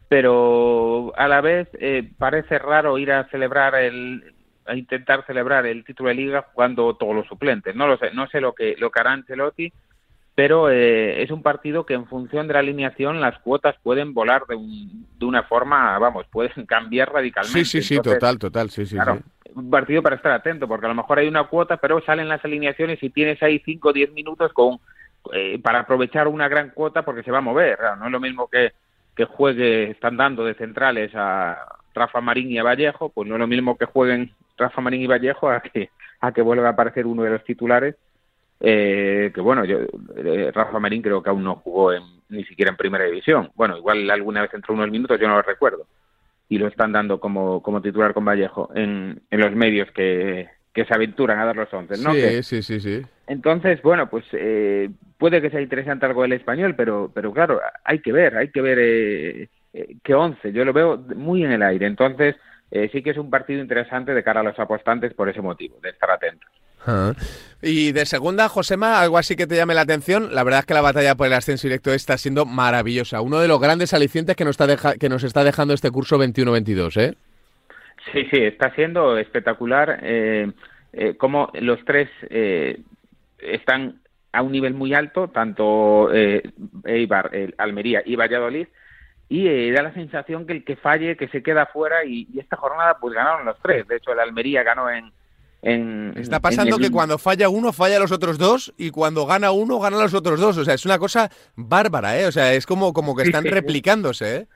pero 0.08 1.12
a 1.16 1.28
la 1.28 1.40
vez 1.40 1.68
eh, 1.80 2.10
parece 2.18 2.58
raro 2.58 2.98
ir 2.98 3.12
a 3.12 3.28
celebrar 3.28 3.74
el 3.74 4.34
a 4.66 4.76
intentar 4.76 5.24
celebrar 5.26 5.64
el 5.64 5.82
título 5.82 6.10
de 6.10 6.14
liga 6.14 6.46
jugando 6.52 6.94
todos 6.94 7.14
los 7.14 7.26
suplentes. 7.26 7.74
No 7.74 7.86
lo 7.86 7.96
sé, 7.96 8.10
no 8.12 8.26
sé 8.28 8.40
lo 8.40 8.52
que 8.52 8.76
lo 8.78 8.90
que 8.90 9.00
hará 9.00 9.12
Ancelotti, 9.12 9.72
pero 10.34 10.70
eh, 10.70 11.22
es 11.22 11.30
un 11.30 11.42
partido 11.42 11.84
que 11.84 11.94
en 11.94 12.06
función 12.06 12.46
de 12.46 12.52
la 12.54 12.60
alineación 12.60 13.20
las 13.20 13.38
cuotas 13.40 13.76
pueden 13.82 14.14
volar 14.14 14.44
de, 14.46 14.56
de 14.56 15.24
una 15.24 15.42
forma, 15.42 15.98
vamos, 15.98 16.26
pueden 16.30 16.64
cambiar 16.66 17.12
radicalmente. 17.12 17.64
Sí, 17.64 17.82
sí, 17.82 17.96
sí, 17.96 18.00
total, 18.00 18.38
total, 18.38 18.70
sí, 18.70 18.86
sí, 18.86 18.94
claro, 18.94 19.18
Un 19.54 19.68
partido 19.68 20.02
para 20.02 20.16
estar 20.16 20.32
atento, 20.32 20.68
porque 20.68 20.86
a 20.86 20.90
lo 20.90 20.94
mejor 20.94 21.18
hay 21.18 21.28
una 21.28 21.44
cuota, 21.48 21.78
pero 21.78 22.00
salen 22.02 22.28
las 22.28 22.44
alineaciones 22.44 23.02
y 23.02 23.10
tienes 23.10 23.42
ahí 23.42 23.60
5 23.64 23.88
o 23.88 23.92
10 23.92 24.12
minutos 24.12 24.52
con 24.52 24.78
eh, 25.32 25.58
para 25.62 25.80
aprovechar 25.80 26.28
una 26.28 26.48
gran 26.48 26.70
cuota 26.70 27.04
porque 27.04 27.22
se 27.22 27.30
va 27.30 27.38
a 27.38 27.42
mover. 27.42 27.78
No 27.98 28.06
es 28.06 28.12
lo 28.12 28.20
mismo 28.20 28.48
que, 28.48 28.72
que 29.14 29.24
juegue, 29.24 29.90
están 29.90 30.16
dando 30.16 30.44
de 30.44 30.54
centrales 30.54 31.12
a 31.14 31.58
Rafa 31.94 32.20
Marín 32.20 32.50
y 32.50 32.58
a 32.58 32.62
Vallejo, 32.62 33.10
pues 33.10 33.28
no 33.28 33.34
es 33.34 33.40
lo 33.40 33.46
mismo 33.46 33.76
que 33.76 33.86
jueguen 33.86 34.32
Rafa 34.56 34.80
Marín 34.80 35.02
y 35.02 35.06
Vallejo 35.06 35.50
a 35.50 35.60
que, 35.60 35.90
a 36.20 36.32
que 36.32 36.42
vuelva 36.42 36.68
a 36.68 36.72
aparecer 36.72 37.06
uno 37.06 37.22
de 37.22 37.30
los 37.30 37.44
titulares. 37.44 37.96
Eh, 38.60 39.30
que 39.34 39.40
bueno, 39.40 39.64
yo, 39.64 39.78
eh, 40.16 40.50
Rafa 40.52 40.78
Marín 40.80 41.02
creo 41.02 41.22
que 41.22 41.30
aún 41.30 41.44
no 41.44 41.56
jugó 41.56 41.92
en, 41.92 42.02
ni 42.28 42.44
siquiera 42.44 42.70
en 42.70 42.76
primera 42.76 43.04
división. 43.04 43.50
Bueno, 43.54 43.76
igual 43.76 44.10
alguna 44.10 44.42
vez 44.42 44.52
entró 44.54 44.74
unos 44.74 44.90
minutos, 44.90 45.18
yo 45.20 45.28
no 45.28 45.36
lo 45.36 45.42
recuerdo. 45.42 45.86
Y 46.48 46.58
lo 46.58 46.66
están 46.66 46.92
dando 46.92 47.20
como, 47.20 47.62
como 47.62 47.82
titular 47.82 48.14
con 48.14 48.24
Vallejo 48.24 48.70
en, 48.74 49.20
en 49.30 49.40
los 49.40 49.52
medios 49.52 49.90
que, 49.92 50.48
que 50.72 50.84
se 50.84 50.94
aventuran 50.94 51.38
a 51.38 51.44
dar 51.44 51.56
los 51.56 51.72
11, 51.72 52.02
¿no? 52.02 52.12
Sí, 52.12 52.42
sí, 52.42 52.62
sí, 52.62 52.80
sí. 52.80 53.02
Entonces, 53.26 53.82
bueno, 53.82 54.08
pues 54.08 54.24
eh, 54.32 54.90
puede 55.18 55.42
que 55.42 55.50
sea 55.50 55.60
interesante 55.60 56.06
algo 56.06 56.24
el 56.24 56.32
español, 56.32 56.74
pero, 56.76 57.10
pero 57.12 57.32
claro, 57.32 57.60
hay 57.84 58.00
que 58.00 58.12
ver, 58.12 58.36
hay 58.36 58.50
que 58.50 58.60
ver 58.60 58.78
eh, 58.80 59.48
eh, 59.72 59.96
qué 60.02 60.14
11. 60.14 60.52
Yo 60.52 60.64
lo 60.64 60.72
veo 60.72 60.98
muy 61.16 61.44
en 61.44 61.52
el 61.52 61.62
aire. 61.62 61.86
Entonces, 61.86 62.36
eh, 62.70 62.88
sí 62.92 63.02
que 63.02 63.10
es 63.10 63.18
un 63.18 63.30
partido 63.30 63.60
interesante 63.60 64.12
de 64.14 64.22
cara 64.22 64.40
a 64.40 64.44
los 64.44 64.58
apostantes 64.58 65.14
por 65.14 65.28
ese 65.28 65.40
motivo, 65.40 65.78
de 65.82 65.90
estar 65.90 66.10
atentos. 66.10 66.50
Ah. 66.86 67.12
Y 67.60 67.92
de 67.92 68.06
segunda, 68.06 68.48
Josema, 68.48 69.00
algo 69.00 69.18
así 69.18 69.36
que 69.36 69.46
te 69.46 69.56
llame 69.56 69.74
la 69.74 69.82
atención. 69.82 70.34
La 70.34 70.44
verdad 70.44 70.60
es 70.60 70.66
que 70.66 70.74
la 70.74 70.80
batalla 70.80 71.14
por 71.16 71.26
el 71.26 71.32
ascenso 71.32 71.66
directo 71.66 71.92
está 71.92 72.16
siendo 72.16 72.46
maravillosa. 72.46 73.20
Uno 73.20 73.40
de 73.40 73.48
los 73.48 73.60
grandes 73.60 73.92
alicientes 73.94 74.36
que 74.36 74.44
nos 74.44 74.52
está, 74.52 74.66
deja 74.66 74.94
que 74.94 75.08
nos 75.08 75.24
está 75.24 75.44
dejando 75.44 75.74
este 75.74 75.90
curso 75.90 76.18
21-22, 76.18 77.00
¿eh? 77.00 77.14
Sí, 78.12 78.26
sí, 78.30 78.42
está 78.42 78.74
siendo 78.74 79.18
espectacular 79.18 79.98
eh, 80.02 80.50
eh, 80.92 81.14
como 81.16 81.50
los 81.60 81.84
tres 81.84 82.08
eh, 82.30 82.80
están 83.38 84.00
a 84.32 84.42
un 84.42 84.52
nivel 84.52 84.74
muy 84.74 84.94
alto, 84.94 85.28
tanto 85.28 86.10
eh, 86.12 86.42
Eibar, 86.84 87.30
el 87.34 87.54
Almería 87.58 88.02
y 88.04 88.16
Valladolid, 88.16 88.66
y 89.28 89.46
eh, 89.46 89.72
da 89.72 89.82
la 89.82 89.92
sensación 89.92 90.46
que 90.46 90.52
el 90.54 90.64
que 90.64 90.76
falle, 90.76 91.16
que 91.16 91.28
se 91.28 91.42
queda 91.42 91.66
fuera, 91.66 92.04
y, 92.04 92.26
y 92.32 92.38
esta 92.40 92.56
jornada 92.56 92.98
pues 93.00 93.14
ganaron 93.14 93.44
los 93.46 93.58
tres. 93.60 93.86
De 93.88 93.96
hecho, 93.96 94.12
el 94.12 94.20
Almería 94.20 94.62
ganó 94.62 94.88
en... 94.90 95.10
en 95.62 96.14
Está 96.16 96.40
pasando 96.40 96.76
en 96.76 96.82
el- 96.82 96.88
que 96.88 96.92
cuando 96.92 97.18
falla 97.18 97.48
uno, 97.48 97.72
falla 97.72 97.98
los 97.98 98.12
otros 98.12 98.38
dos, 98.38 98.72
y 98.78 98.90
cuando 98.90 99.26
gana 99.26 99.50
uno, 99.50 99.78
gana 99.80 99.98
los 99.98 100.14
otros 100.14 100.40
dos. 100.40 100.56
O 100.56 100.64
sea, 100.64 100.74
es 100.74 100.86
una 100.86 100.98
cosa 100.98 101.30
bárbara, 101.56 102.18
¿eh? 102.18 102.26
O 102.26 102.32
sea, 102.32 102.52
es 102.54 102.64
como, 102.64 102.92
como 102.92 103.14
que 103.16 103.24
están 103.24 103.42
sí, 103.42 103.48
sí. 103.48 103.54
replicándose, 103.54 104.36
¿eh? 104.36 104.46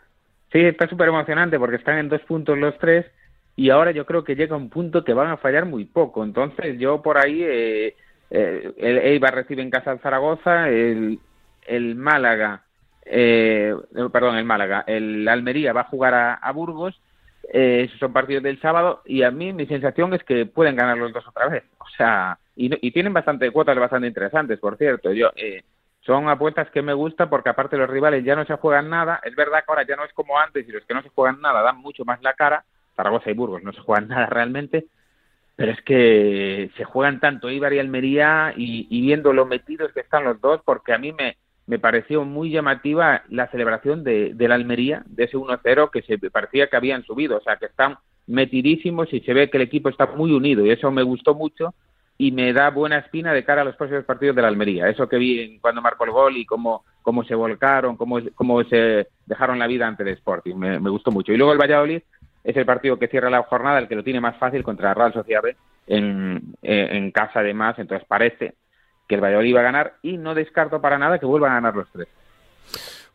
Sí, 0.52 0.60
está 0.60 0.86
súper 0.88 1.08
emocionante 1.08 1.58
porque 1.58 1.76
están 1.76 1.98
en 1.98 2.08
dos 2.08 2.20
puntos 2.22 2.56
los 2.58 2.76
tres 2.78 3.06
y 3.56 3.70
ahora 3.70 3.90
yo 3.90 4.06
creo 4.06 4.24
que 4.24 4.36
llega 4.36 4.56
un 4.56 4.70
punto 4.70 5.04
que 5.04 5.14
van 5.14 5.30
a 5.30 5.36
fallar 5.36 5.66
muy 5.66 5.84
poco. 5.84 6.24
Entonces 6.24 6.78
yo 6.78 7.02
por 7.02 7.18
ahí, 7.18 7.42
eh, 7.42 7.96
eh, 8.30 8.72
el 8.76 8.98
Eibar 8.98 9.34
recibe 9.34 9.62
en 9.62 9.70
casa 9.70 9.90
al 9.90 10.00
Zaragoza, 10.00 10.68
el, 10.68 11.18
el 11.66 11.94
Málaga, 11.94 12.62
eh, 13.04 13.74
no, 13.92 14.10
perdón, 14.10 14.36
el 14.36 14.44
Málaga, 14.44 14.84
el 14.86 15.26
Almería 15.28 15.72
va 15.72 15.82
a 15.82 15.90
jugar 15.90 16.14
a, 16.14 16.34
a 16.34 16.52
Burgos, 16.52 17.00
eh, 17.52 17.84
esos 17.86 17.98
son 17.98 18.12
partidos 18.12 18.42
del 18.42 18.60
sábado 18.60 19.02
y 19.04 19.22
a 19.22 19.30
mí 19.30 19.52
mi 19.52 19.66
sensación 19.66 20.14
es 20.14 20.22
que 20.24 20.46
pueden 20.46 20.76
ganar 20.76 20.96
los 20.96 21.12
dos 21.12 21.26
otra 21.26 21.48
vez. 21.48 21.64
O 21.78 21.88
sea, 21.96 22.38
y, 22.56 22.70
y 22.86 22.90
tienen 22.92 23.12
bastante 23.12 23.50
cuotas 23.50 23.78
bastante 23.78 24.06
interesantes, 24.06 24.58
por 24.58 24.76
cierto. 24.78 25.12
Yo, 25.12 25.30
eh, 25.36 25.62
son 26.00 26.28
apuestas 26.28 26.70
que 26.70 26.82
me 26.82 26.94
gusta 26.94 27.28
porque 27.28 27.50
aparte 27.50 27.76
los 27.76 27.88
rivales 27.88 28.24
ya 28.24 28.34
no 28.36 28.44
se 28.44 28.56
juegan 28.56 28.90
nada. 28.90 29.20
Es 29.22 29.34
verdad 29.36 29.58
que 29.58 29.66
ahora 29.68 29.86
ya 29.86 29.96
no 29.96 30.04
es 30.04 30.12
como 30.12 30.38
antes 30.38 30.68
y 30.68 30.72
los 30.72 30.84
que 30.84 30.94
no 30.94 31.02
se 31.02 31.10
juegan 31.10 31.40
nada 31.40 31.62
dan 31.62 31.78
mucho 31.78 32.04
más 32.04 32.22
la 32.22 32.34
cara. 32.34 32.64
Zaragoza 32.96 33.30
y 33.30 33.34
Burgos 33.34 33.62
no 33.62 33.72
se 33.72 33.80
juegan 33.80 34.08
nada 34.08 34.26
realmente. 34.26 34.86
Pero 35.56 35.72
es 35.72 35.82
que 35.82 36.70
se 36.76 36.84
juegan 36.84 37.20
tanto 37.20 37.50
Ibar 37.50 37.74
y 37.74 37.78
Almería 37.78 38.54
y, 38.56 39.00
viendo 39.02 39.32
lo 39.32 39.44
metidos 39.44 39.92
que 39.92 40.00
están 40.00 40.24
los 40.24 40.40
dos, 40.40 40.62
porque 40.64 40.94
a 40.94 40.98
mí 40.98 41.12
me, 41.12 41.36
me 41.66 41.78
pareció 41.78 42.24
muy 42.24 42.50
llamativa 42.50 43.22
la 43.28 43.48
celebración 43.48 44.02
de, 44.02 44.32
de 44.34 44.48
la 44.48 44.54
Almería, 44.54 45.02
de 45.06 45.24
ese 45.24 45.36
1-0 45.36 45.90
que 45.90 46.02
se 46.02 46.18
parecía 46.30 46.68
que 46.68 46.76
habían 46.76 47.04
subido. 47.04 47.36
O 47.36 47.42
sea, 47.42 47.56
que 47.56 47.66
están 47.66 47.98
metidísimos 48.26 49.12
y 49.12 49.20
se 49.20 49.34
ve 49.34 49.50
que 49.50 49.58
el 49.58 49.64
equipo 49.64 49.88
está 49.88 50.06
muy 50.06 50.32
unido 50.32 50.64
y 50.64 50.70
eso 50.70 50.90
me 50.90 51.02
gustó 51.02 51.34
mucho 51.34 51.74
y 52.18 52.30
me 52.30 52.52
da 52.52 52.70
buena 52.70 52.98
espina 52.98 53.32
de 53.32 53.44
cara 53.44 53.62
a 53.62 53.64
los 53.64 53.76
próximos 53.76 54.04
partidos 54.04 54.36
de 54.36 54.42
la 54.42 54.48
Almería. 54.48 54.88
Eso 54.88 55.08
que 55.08 55.16
vi 55.16 55.58
cuando 55.58 55.82
marcó 55.82 56.04
el 56.04 56.12
gol 56.12 56.36
y 56.36 56.46
cómo, 56.46 56.84
cómo 57.02 57.24
se 57.24 57.34
volcaron, 57.34 57.96
cómo, 57.96 58.20
cómo 58.34 58.62
se 58.64 59.08
dejaron 59.26 59.58
la 59.58 59.66
vida 59.66 59.88
ante 59.88 60.04
el 60.04 60.10
Sporting. 60.10 60.54
Me, 60.54 60.78
me 60.78 60.90
gustó 60.90 61.10
mucho. 61.10 61.32
Y 61.32 61.36
luego 61.36 61.52
el 61.52 61.58
Valladolid 61.58 62.02
es 62.44 62.56
el 62.56 62.66
partido 62.66 62.98
que 62.98 63.08
cierra 63.08 63.30
la 63.30 63.42
jornada, 63.42 63.78
el 63.78 63.88
que 63.88 63.94
lo 63.94 64.04
tiene 64.04 64.20
más 64.20 64.36
fácil 64.38 64.62
contra 64.62 64.88
la 64.88 64.94
Real 64.94 65.12
Sociedad 65.12 65.42
en, 65.86 66.54
eh, 66.62 66.88
en 66.92 67.10
casa 67.10 67.40
además. 67.40 67.78
Entonces 67.78 68.06
parece 68.06 68.54
que 69.08 69.14
el 69.14 69.20
Valladolid 69.20 69.56
va 69.56 69.60
a 69.60 69.64
ganar 69.64 69.94
y 70.02 70.16
no 70.16 70.34
descarto 70.34 70.80
para 70.80 70.98
nada 70.98 71.18
que 71.18 71.26
vuelvan 71.26 71.52
a 71.52 71.56
ganar 71.56 71.76
los 71.76 71.88
tres. 71.90 72.08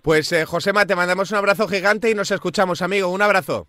Pues, 0.01 0.31
eh, 0.31 0.45
Josema, 0.45 0.85
te 0.85 0.95
mandamos 0.95 1.31
un 1.31 1.37
abrazo 1.37 1.67
gigante 1.67 2.09
y 2.09 2.15
nos 2.15 2.31
escuchamos, 2.31 2.81
amigo. 2.81 3.09
Un 3.09 3.21
abrazo. 3.21 3.67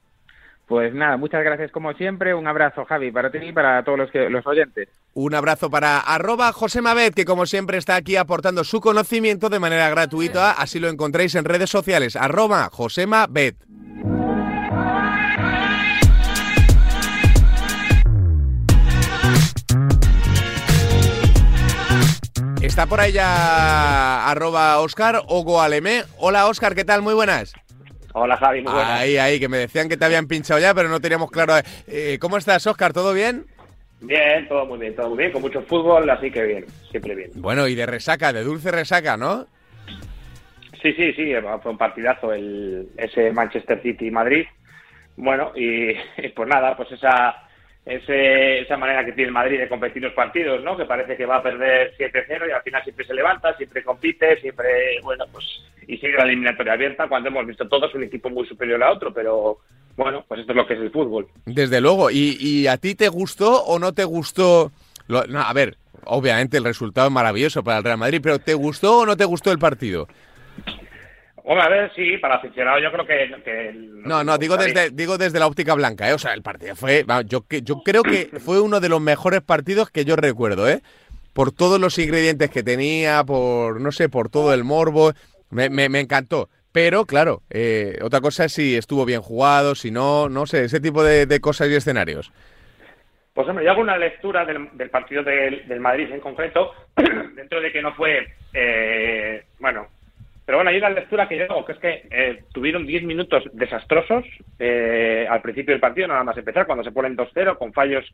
Pues 0.68 0.94
nada, 0.94 1.16
muchas 1.16 1.42
gracias 1.42 1.73
como 1.73 1.94
siempre. 1.94 2.35
Un 2.35 2.47
abrazo, 2.47 2.85
Javi, 2.85 3.11
para 3.11 3.31
ti 3.31 3.38
y 3.38 3.53
para 3.53 3.83
todos 3.83 3.99
los, 3.99 4.11
que, 4.11 4.29
los 4.29 4.47
oyentes. 4.47 4.88
Un 5.14 5.35
abrazo 5.35 5.71
para 5.71 5.99
arroba 5.99 6.53
Josemabet, 6.53 7.14
que 7.14 7.25
como 7.25 7.47
siempre 7.47 7.79
está 7.79 7.97
aquí 7.97 8.16
aportando 8.16 8.62
su 8.64 8.81
conocimiento 8.81 9.49
de 9.49 9.59
manera 9.59 9.88
gratuita. 9.88 10.53
Así 10.53 10.79
lo 10.79 10.88
encontráis 10.88 11.35
en 11.35 11.47
redes 11.47 11.71
sociales. 11.71 12.16
Arroba 12.16 12.68
Josemabet. 12.71 13.57
Está 22.68 22.85
por 22.85 23.00
ahí 23.00 23.12
ya 23.12 24.31
arroba 24.31 24.78
Oscar 24.81 25.22
Ogoaleme. 25.26 26.02
Hola 26.18 26.46
Oscar, 26.46 26.74
¿qué 26.74 26.85
tal? 26.85 27.00
Muy 27.00 27.14
buenas. 27.14 27.54
Hola 28.12 28.37
Javi, 28.37 28.61
muy 28.61 28.70
buenas. 28.70 29.00
Ahí, 29.00 29.16
ahí, 29.16 29.40
que 29.40 29.48
me 29.48 29.57
decían 29.57 29.88
que 29.88 29.96
te 29.96 30.04
habían 30.04 30.28
pinchado 30.28 30.61
ya, 30.61 30.74
pero 30.74 30.90
no 30.90 31.00
teníamos 31.00 31.31
claro. 31.31 31.54
Eh, 31.88 32.18
¿Cómo 32.20 32.37
estás, 32.37 32.66
Oscar? 32.66 32.92
¿Todo 32.92 33.14
bien? 33.14 33.46
Bien, 34.02 34.46
todo 34.48 34.66
muy 34.66 34.78
bien, 34.78 34.94
todo 34.94 35.09
muy 35.09 35.18
bien, 35.18 35.33
con 35.33 35.40
mucho 35.40 35.62
fútbol, 35.62 36.09
así 36.11 36.31
que 36.31 36.42
bien, 36.42 36.66
siempre 36.90 37.14
bien. 37.14 37.31
Bueno, 37.37 37.66
y 37.66 37.74
de 37.74 37.87
resaca, 37.87 38.35
de 38.35 38.44
dulce 38.44 38.70
resaca, 38.70 39.16
¿no? 39.16 39.46
Sí, 40.83 40.92
sí, 40.92 41.14
sí, 41.14 41.33
fue 41.62 41.72
un 41.72 41.78
partidazo 41.78 42.35
el, 42.35 42.90
ese 42.98 43.33
Manchester 43.33 43.81
City-Madrid. 43.83 44.44
Bueno, 45.16 45.52
y 45.57 45.94
pues 46.37 46.48
nada, 46.48 46.76
pues 46.76 46.92
esa, 46.92 47.47
ese, 47.88 48.61
esa 48.61 48.77
manera 48.77 49.05
que 49.05 49.12
tiene 49.12 49.29
el 49.29 49.33
Madrid 49.35 49.59
de 49.59 49.68
competir 49.68 50.03
los 50.03 50.12
partidos, 50.12 50.62
¿no? 50.62 50.77
Que 50.77 50.85
parece 50.85 51.16
que 51.16 51.24
va 51.27 51.37
a 51.37 51.42
perder 51.42 51.94
7-0 51.98 52.48
y 52.48 52.53
al 52.53 52.62
final 52.62 52.83
siempre 52.85 53.07
se 53.07 53.14
levanta, 53.14 53.57
siempre 53.57 53.83
compite, 53.83 54.40
siempre, 54.40 55.01
bueno, 55.03 55.24
pues 55.33 55.44
y 55.87 55.96
sigue 55.96 56.18
la 56.18 56.24
eliminatoria 56.24 56.74
abierta 56.74 57.09
cuando 57.09 57.31
hemos 57.31 57.46
visto 57.46 57.66
todos 57.66 57.94
un 57.94 58.03
equipo 58.05 58.29
muy 58.29 58.46
superior 58.46 58.83
a 58.83 58.92
otro, 58.92 59.12
pero 59.14 59.59
bueno, 59.96 60.22
pues 60.29 60.40
esto 60.40 60.53
es 60.53 60.57
lo 60.57 60.66
que 60.66 60.74
es 60.74 60.81
el 60.81 60.90
fútbol. 60.90 61.27
Desde 61.46 61.81
luego. 61.81 62.11
¿Y, 62.11 62.37
y 62.38 62.66
a 62.66 62.77
ti 62.77 62.94
te 62.94 63.09
gustó 63.09 63.64
o 63.64 63.79
no 63.79 63.92
te 63.94 64.05
gustó? 64.05 64.70
Lo- 65.07 65.27
no, 65.27 65.40
a 65.40 65.53
ver, 65.55 65.77
obviamente 66.05 66.59
el 66.59 66.64
resultado 66.64 67.07
es 67.09 67.12
maravilloso 67.12 67.64
para 67.64 67.79
el 67.79 67.85
Real 67.85 67.96
Madrid, 67.98 68.20
pero 68.22 68.38
¿te 68.38 68.53
gustó 68.53 68.98
o 68.98 69.07
no 69.07 69.16
te 69.16 69.24
gustó 69.24 69.51
el 69.51 69.59
partido? 69.59 70.07
Bueno, 71.48 71.62
a 71.62 71.68
ver, 71.70 71.90
sí, 71.96 72.18
para 72.18 72.34
aficionado 72.34 72.78
yo 72.78 72.92
creo 72.92 73.06
que... 73.06 73.42
que 73.42 73.72
No, 73.74 74.22
no, 74.22 74.37
digo 74.37 74.58
desde, 74.58 74.90
digo 74.90 75.16
desde 75.16 75.38
la 75.38 75.46
óptica 75.46 75.72
blanca, 75.72 76.06
¿eh? 76.06 76.12
O 76.12 76.18
sea, 76.18 76.34
el 76.34 76.42
partido 76.42 76.76
fue. 76.76 77.06
Yo, 77.24 77.42
yo 77.48 77.82
creo 77.82 78.02
que 78.02 78.26
fue 78.38 78.61
uno 78.61 78.80
de 78.80 78.90
los 78.90 79.00
mejores 79.00 79.40
partidos 79.40 79.88
que 79.90 80.04
yo 80.04 80.14
recuerdo, 80.14 80.68
¿eh? 80.68 80.82
Por 81.32 81.50
todos 81.52 81.80
los 81.80 81.98
ingredientes 81.98 82.50
que 82.50 82.62
tenía, 82.62 83.24
por, 83.24 83.80
no 83.80 83.92
sé, 83.92 84.11
por 84.11 84.28
todo 84.28 84.52
el 84.52 84.62
morbo. 84.62 85.12
Me, 85.48 85.70
me- 85.70 85.88
me 85.88 86.00
encantó. 86.00 86.50
Pero, 86.70 87.06
claro, 87.06 87.40
eh, 87.48 87.98
otra 88.02 88.20
cosa 88.20 88.44
es 88.44 88.52
si 88.52 88.76
estuvo 88.76 89.06
bien 89.06 89.22
jugado, 89.22 89.74
si 89.74 89.90
no, 89.90 90.28
no 90.28 90.44
sé, 90.44 90.64
ese 90.64 90.80
tipo 90.80 91.02
de, 91.02 91.24
de 91.24 91.40
cosas 91.40 91.70
y 91.70 91.74
escenarios. 91.76 92.30
Pues 93.32 93.48
hombre, 93.48 93.64
yo 93.64 93.70
hago 93.70 93.80
una 93.80 93.96
lectura 93.96 94.44
del, 94.44 94.68
del 94.74 94.90
partido 94.90 95.22
del, 95.22 95.66
del 95.66 95.80
Madrid 95.80 96.11
en 96.12 96.20
concreto, 96.20 96.72
dentro 97.37 97.62
de 97.62 97.72
que 97.72 97.80
no 97.80 97.94
fue, 97.94 98.26
eh, 98.52 99.44
bueno, 99.61 99.87
pero 100.48 100.56
bueno, 100.58 100.70
hay 100.70 100.78
una 100.78 100.88
lectura 100.88 101.28
que 101.28 101.37
yo 101.37 101.44
hago, 101.44 101.62
que 101.66 101.72
es 101.72 101.78
que 101.78 102.08
eh, 102.11 102.44
tuvieron 102.54 102.87
10 102.87 103.02
minutos 103.02 103.44
desastrosos 103.52 104.24
eh, 104.58 105.26
al 105.28 105.42
principio 105.42 105.74
del 105.74 105.80
partido, 105.80 106.08
nada 106.08 106.24
más 106.24 106.38
empezar, 106.38 106.64
cuando 106.64 106.82
se 106.84 106.90
ponen 106.90 107.14
2-0, 107.18 107.58
con 107.58 107.74
fallos 107.74 108.11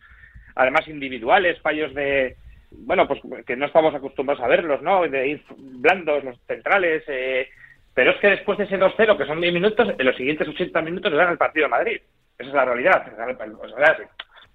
además 0.57 0.89
individuales, 0.89 1.61
fallos 1.61 1.95
de, 1.95 2.35
bueno, 2.73 3.07
pues 3.07 3.21
que 3.47 3.55
no 3.55 3.67
estamos 3.67 3.95
acostumbrados 3.95 4.43
a 4.43 4.49
verlos, 4.49 4.83
¿no? 4.83 5.07
De 5.07 5.29
ir 5.29 5.43
blandos, 5.59 6.25
los 6.25 6.37
centrales, 6.49 7.05
eh, 7.07 7.49
pero 7.95 8.11
es 8.11 8.17
que 8.17 8.31
después 8.31 8.59
de 8.59 8.65
ese 8.65 8.79
2-0, 8.81 9.17
que 9.17 9.27
son 9.27 9.41
10 9.41 9.55
minutos, 9.55 9.95
en 9.97 10.05
los 10.05 10.17
siguientes 10.17 10.49
80 10.49 10.83
minutos 10.83 11.13
dan 11.13 11.31
el 11.31 11.39
partido 11.39 11.67
a 11.67 11.69
Madrid. 11.69 12.01
Esa 12.37 12.49
es 12.49 12.55
la 12.55 12.65
realidad. 12.65 13.07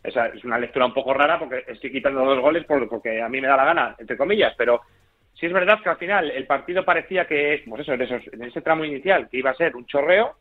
Esa 0.04 0.28
es 0.28 0.44
una 0.44 0.58
lectura 0.60 0.86
un 0.86 0.94
poco 0.94 1.14
rara 1.14 1.40
porque 1.40 1.64
estoy 1.68 1.92
quitando 1.92 2.26
dos 2.26 2.40
goles 2.40 2.66
por- 2.66 2.88
porque 2.90 3.22
a 3.22 3.30
mí 3.30 3.40
me 3.42 3.48
da 3.48 3.56
la 3.58 3.66
gana, 3.66 3.96
entre 4.00 4.18
comillas, 4.18 4.54
pero 4.58 4.82
sí 5.40 5.46
es 5.46 5.54
verdad 5.54 5.80
que 5.82 5.90
al 5.90 5.98
final 5.98 6.30
el 6.32 6.46
partido 6.46 6.84
parecía 6.84 7.26
que, 7.26 7.64
pues 7.68 7.82
eso, 7.82 7.94
en, 7.94 8.44
ese 8.44 8.62
tramo 8.62 8.84
inicial, 8.86 9.30
que 9.30 9.38
iba 9.38 9.52
a 9.52 9.56
ser 9.56 9.76
un 9.76 9.86
chorreo, 9.86 10.36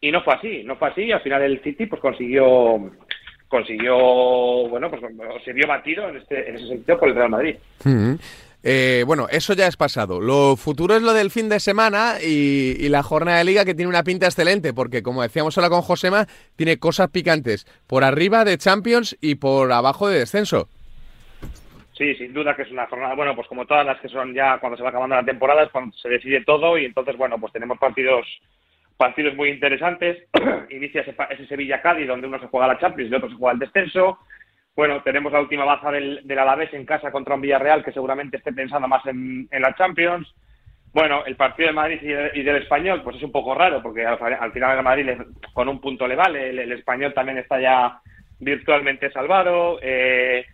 y 0.00 0.10
no 0.10 0.22
fue 0.22 0.34
así, 0.34 0.62
no 0.64 0.76
fue 0.76 0.88
así, 0.88 1.02
y 1.02 1.12
al 1.12 1.22
final 1.22 1.42
el 1.42 1.62
City 1.62 1.86
pues 1.86 2.00
consiguió, 2.00 2.90
consiguió, 3.48 3.96
bueno, 4.68 4.90
pues 4.90 5.02
se 5.44 5.52
vio 5.52 5.66
batido 5.66 6.08
en, 6.08 6.16
este, 6.16 6.48
en 6.48 6.56
ese 6.56 6.68
sentido 6.68 6.98
por 6.98 7.08
el 7.08 7.14
Real 7.14 7.30
Madrid. 7.30 7.56
Eh, 8.62 9.04
bueno, 9.06 9.28
eso 9.30 9.54
ya 9.54 9.68
es 9.68 9.76
pasado. 9.76 10.20
Lo 10.20 10.56
futuro 10.56 10.96
es 10.96 11.02
lo 11.02 11.12
del 11.12 11.30
fin 11.30 11.48
de 11.48 11.60
semana 11.60 12.14
y, 12.20 12.76
y 12.80 12.88
la 12.88 13.04
jornada 13.04 13.38
de 13.38 13.44
liga 13.44 13.64
que 13.64 13.74
tiene 13.74 13.88
una 13.88 14.02
pinta 14.02 14.26
excelente, 14.26 14.74
porque 14.74 15.04
como 15.04 15.22
decíamos 15.22 15.56
ahora 15.56 15.70
con 15.70 15.82
Josema, 15.82 16.26
tiene 16.56 16.78
cosas 16.78 17.10
picantes 17.10 17.64
por 17.86 18.02
arriba 18.02 18.44
de 18.44 18.58
Champions 18.58 19.16
y 19.20 19.36
por 19.36 19.70
abajo 19.70 20.08
de 20.08 20.18
descenso. 20.18 20.68
Sí, 21.96 22.14
sin 22.16 22.34
duda 22.34 22.54
que 22.54 22.62
es 22.62 22.70
una 22.70 22.86
jornada, 22.86 23.14
bueno, 23.14 23.34
pues 23.34 23.48
como 23.48 23.64
todas 23.64 23.86
las 23.86 23.98
que 24.00 24.08
son 24.08 24.34
ya 24.34 24.58
cuando 24.58 24.76
se 24.76 24.82
va 24.82 24.90
acabando 24.90 25.16
la 25.16 25.24
temporada 25.24 25.62
es 25.62 25.70
cuando 25.70 25.96
se 25.96 26.10
decide 26.10 26.44
todo 26.44 26.76
y 26.76 26.84
entonces, 26.84 27.16
bueno, 27.16 27.38
pues 27.38 27.52
tenemos 27.52 27.78
partidos 27.78 28.26
partidos 28.96 29.34
muy 29.34 29.50
interesantes. 29.50 30.24
Inicia 30.70 31.02
ese, 31.02 31.14
ese 31.30 31.46
Sevilla-Cádiz 31.46 32.06
donde 32.06 32.26
uno 32.26 32.38
se 32.38 32.48
juega 32.48 32.66
la 32.66 32.78
Champions 32.78 33.10
y 33.10 33.14
el 33.14 33.18
otro 33.18 33.30
se 33.30 33.36
juega 33.36 33.54
el 33.54 33.58
descenso. 33.60 34.18
Bueno, 34.74 35.02
tenemos 35.02 35.32
la 35.32 35.40
última 35.40 35.64
baza 35.64 35.90
del, 35.90 36.20
del 36.24 36.38
Alavés 36.38 36.72
en 36.74 36.84
casa 36.84 37.10
contra 37.10 37.34
un 37.34 37.40
Villarreal 37.40 37.82
que 37.82 37.92
seguramente 37.92 38.36
esté 38.36 38.52
pensando 38.52 38.86
más 38.86 39.04
en, 39.06 39.48
la 39.50 39.74
Champions. 39.74 40.34
Bueno, 40.92 41.24
el 41.24 41.36
partido 41.36 41.68
de 41.68 41.74
Madrid 41.74 42.00
y, 42.02 42.42
del 42.42 42.56
Español, 42.56 43.02
pues 43.02 43.16
es 43.16 43.22
un 43.22 43.32
poco 43.32 43.54
raro, 43.54 43.82
porque 43.82 44.04
al, 44.04 44.52
final 44.52 44.76
el 44.76 44.84
Madrid 44.84 45.10
con 45.52 45.68
un 45.68 45.80
punto 45.80 46.06
le 46.06 46.14
vale, 46.14 46.50
el, 46.50 46.72
Español 46.72 47.14
también 47.14 47.38
está 47.38 47.60
ya 47.60 48.00
virtualmente 48.38 49.10
salvado. 49.10 49.78
Eh, 49.82 50.44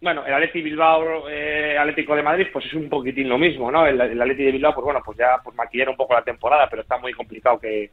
bueno, 0.00 0.24
el 0.26 0.32
Atleti 0.32 0.62
Bilbao, 0.62 1.28
eh, 1.28 1.76
Atlético 1.78 2.16
de 2.16 2.22
Madrid, 2.22 2.46
pues 2.52 2.66
es 2.66 2.74
un 2.74 2.88
poquitín 2.88 3.28
lo 3.28 3.38
mismo, 3.38 3.70
¿no? 3.70 3.86
El, 3.86 4.00
el 4.00 4.36
de 4.36 4.52
Bilbao, 4.52 4.74
pues 4.74 4.84
bueno, 4.84 5.00
pues 5.04 5.18
ya 5.18 5.40
pues 5.42 5.54
maquillera 5.56 5.90
un 5.90 5.96
poco 5.96 6.14
la 6.14 6.22
temporada, 6.22 6.68
pero 6.68 6.82
está 6.82 6.98
muy 6.98 7.12
complicado 7.12 7.58
que, 7.58 7.90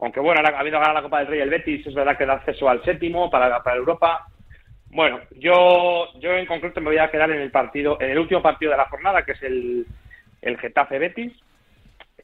aunque 0.00 0.20
bueno, 0.20 0.40
ha 0.44 0.58
habido 0.58 0.78
ganar 0.78 0.94
la 0.94 1.02
Copa 1.02 1.18
del 1.18 1.28
Rey 1.28 1.40
el 1.40 1.50
Betis, 1.50 1.86
es 1.86 1.94
verdad 1.94 2.16
que 2.16 2.26
da 2.26 2.34
acceso 2.34 2.68
al 2.68 2.82
séptimo 2.84 3.30
para, 3.30 3.62
para 3.62 3.76
Europa, 3.76 4.26
bueno, 4.92 5.20
yo, 5.38 6.08
yo 6.20 6.32
en 6.32 6.44
concreto 6.44 6.80
me 6.82 6.90
voy 6.90 6.98
a 6.98 7.10
quedar 7.10 7.30
en 7.30 7.40
el 7.40 7.50
partido, 7.50 7.96
en 7.98 8.10
el 8.10 8.18
último 8.18 8.42
partido 8.42 8.72
de 8.72 8.76
la 8.76 8.88
jornada, 8.90 9.24
que 9.24 9.32
es 9.32 9.42
el, 9.42 9.86
Getafe 10.60 10.98
Betis. 10.98 11.32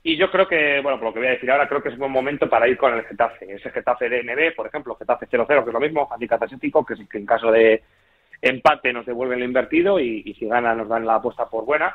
Y 0.03 0.17
yo 0.17 0.31
creo 0.31 0.47
que, 0.47 0.81
bueno, 0.83 0.99
por 0.99 1.09
lo 1.09 1.15
que 1.15 1.21
voy 1.21 1.29
a 1.29 1.33
decir 1.33 1.51
ahora, 1.51 1.67
creo 1.67 1.83
que 1.83 1.89
es 1.89 1.95
un 1.95 2.01
buen 2.01 2.13
momento 2.13 2.49
para 2.49 2.69
ir 2.69 2.77
con 2.77 2.93
el 2.93 3.05
Getafe. 3.07 3.51
Ese 3.55 3.71
Getafe 3.71 4.11
de 4.11 4.23
NB, 4.23 4.55
por 4.55 4.67
ejemplo, 4.67 4.95
Getafe 4.97 5.27
0-0, 5.27 5.47
que 5.47 5.71
es 5.71 5.75
lo 5.75 5.81
mismo, 5.81 6.09
handicap 6.11 6.43
asiático, 6.43 6.85
que, 6.85 6.95
que 7.11 7.19
en 7.19 7.27
caso 7.27 7.51
de 7.51 7.83
empate 8.41 8.93
nos 8.93 9.07
devuelven 9.07 9.41
lo 9.41 9.45
invertido 9.45 10.01
y, 10.01 10.35
si 10.39 10.47
gana 10.47 10.75
nos 10.75 10.89
dan 10.89 11.07
la 11.07 11.17
apuesta 11.17 11.47
por 11.47 11.65
buena. 11.65 11.95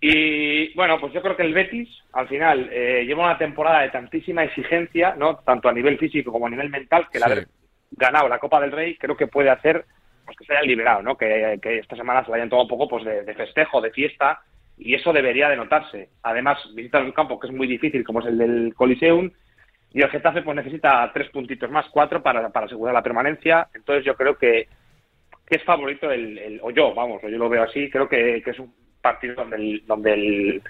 Y 0.00 0.74
bueno, 0.74 0.98
pues 1.00 1.12
yo 1.12 1.22
creo 1.22 1.36
que 1.36 1.44
el 1.44 1.54
Betis, 1.54 1.88
al 2.12 2.28
final, 2.28 2.68
eh, 2.72 3.04
lleva 3.06 3.24
una 3.24 3.38
temporada 3.38 3.82
de 3.82 3.90
tantísima 3.90 4.44
exigencia, 4.44 5.14
¿no? 5.16 5.36
Tanto 5.36 5.68
a 5.68 5.72
nivel 5.72 5.98
físico 5.98 6.32
como 6.32 6.46
a 6.46 6.50
nivel 6.50 6.68
mental, 6.68 7.06
que 7.10 7.18
la 7.18 7.26
haber 7.26 7.48
ganado 7.92 8.28
la 8.28 8.38
Copa 8.38 8.60
del 8.60 8.72
Rey 8.72 8.96
creo 8.96 9.16
que 9.16 9.28
puede 9.28 9.50
hacer 9.50 9.84
pues 10.24 10.36
que 10.36 10.44
se 10.44 10.52
hayan 10.52 10.66
liberado, 10.66 11.02
¿no? 11.02 11.16
Que, 11.16 11.60
esta 11.62 11.96
semana 11.96 12.24
se 12.24 12.30
vayan 12.30 12.48
todo 12.48 12.62
un 12.62 12.68
poco 12.68 12.88
pues 12.88 13.04
de, 13.04 13.34
festejo, 13.34 13.80
de 13.80 13.90
fiesta, 13.90 14.40
y 14.78 14.94
eso 14.94 15.12
debería 15.12 15.48
de 15.48 15.56
notarse. 15.56 16.08
Además, 16.22 16.58
visitar 16.74 17.02
un 17.04 17.12
campo 17.12 17.38
que 17.38 17.48
es 17.48 17.52
muy 17.52 17.66
difícil, 17.66 18.04
como 18.04 18.20
es 18.20 18.26
el 18.26 18.38
del 18.38 18.74
Coliseum, 18.74 19.30
y 19.92 20.02
el 20.02 20.10
Getafe 20.10 20.42
pues 20.42 20.56
necesita 20.56 21.10
tres 21.12 21.28
puntitos 21.30 21.70
más, 21.70 21.86
cuatro, 21.90 22.22
para, 22.22 22.48
para 22.48 22.66
asegurar 22.66 22.94
la 22.94 23.02
permanencia. 23.02 23.68
Entonces 23.74 24.04
yo 24.04 24.16
creo 24.16 24.36
que, 24.36 24.66
que 25.46 25.56
es 25.56 25.62
favorito 25.64 26.10
el, 26.10 26.58
o 26.62 26.70
yo, 26.70 26.94
vamos, 26.94 27.20
yo 27.22 27.28
lo 27.28 27.48
veo 27.48 27.64
así, 27.64 27.90
creo 27.90 28.08
que, 28.08 28.42
es 28.44 28.58
un 28.58 28.74
partido 29.00 29.34
donde 29.34 29.56
el, 29.56 29.86
donde 29.86 30.12
el, 30.14 30.62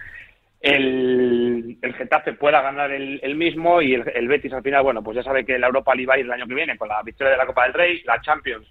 el, 0.61 1.79
el 1.81 1.95
Getafe 1.95 2.33
pueda 2.33 2.61
ganar 2.61 2.91
el, 2.91 3.35
mismo 3.37 3.81
y 3.81 3.95
el, 3.95 4.29
Betis 4.29 4.53
al 4.53 4.63
final, 4.63 4.83
bueno, 4.83 5.03
pues 5.03 5.17
ya 5.17 5.23
sabe 5.23 5.45
que 5.45 5.59
la 5.59 5.69
Europa 5.69 5.95
League 5.95 6.09
va 6.09 6.15
a 6.15 6.19
ir 6.19 6.25
el 6.25 6.33
año 6.33 6.47
que 6.47 6.55
viene 6.55 6.77
con 6.77 6.89
la 6.89 7.03
victoria 7.03 7.33
de 7.33 7.39
la 7.39 7.47
Copa 7.47 7.65
del 7.65 7.75
Rey, 7.75 8.03
la 8.05 8.21
Champions, 8.21 8.67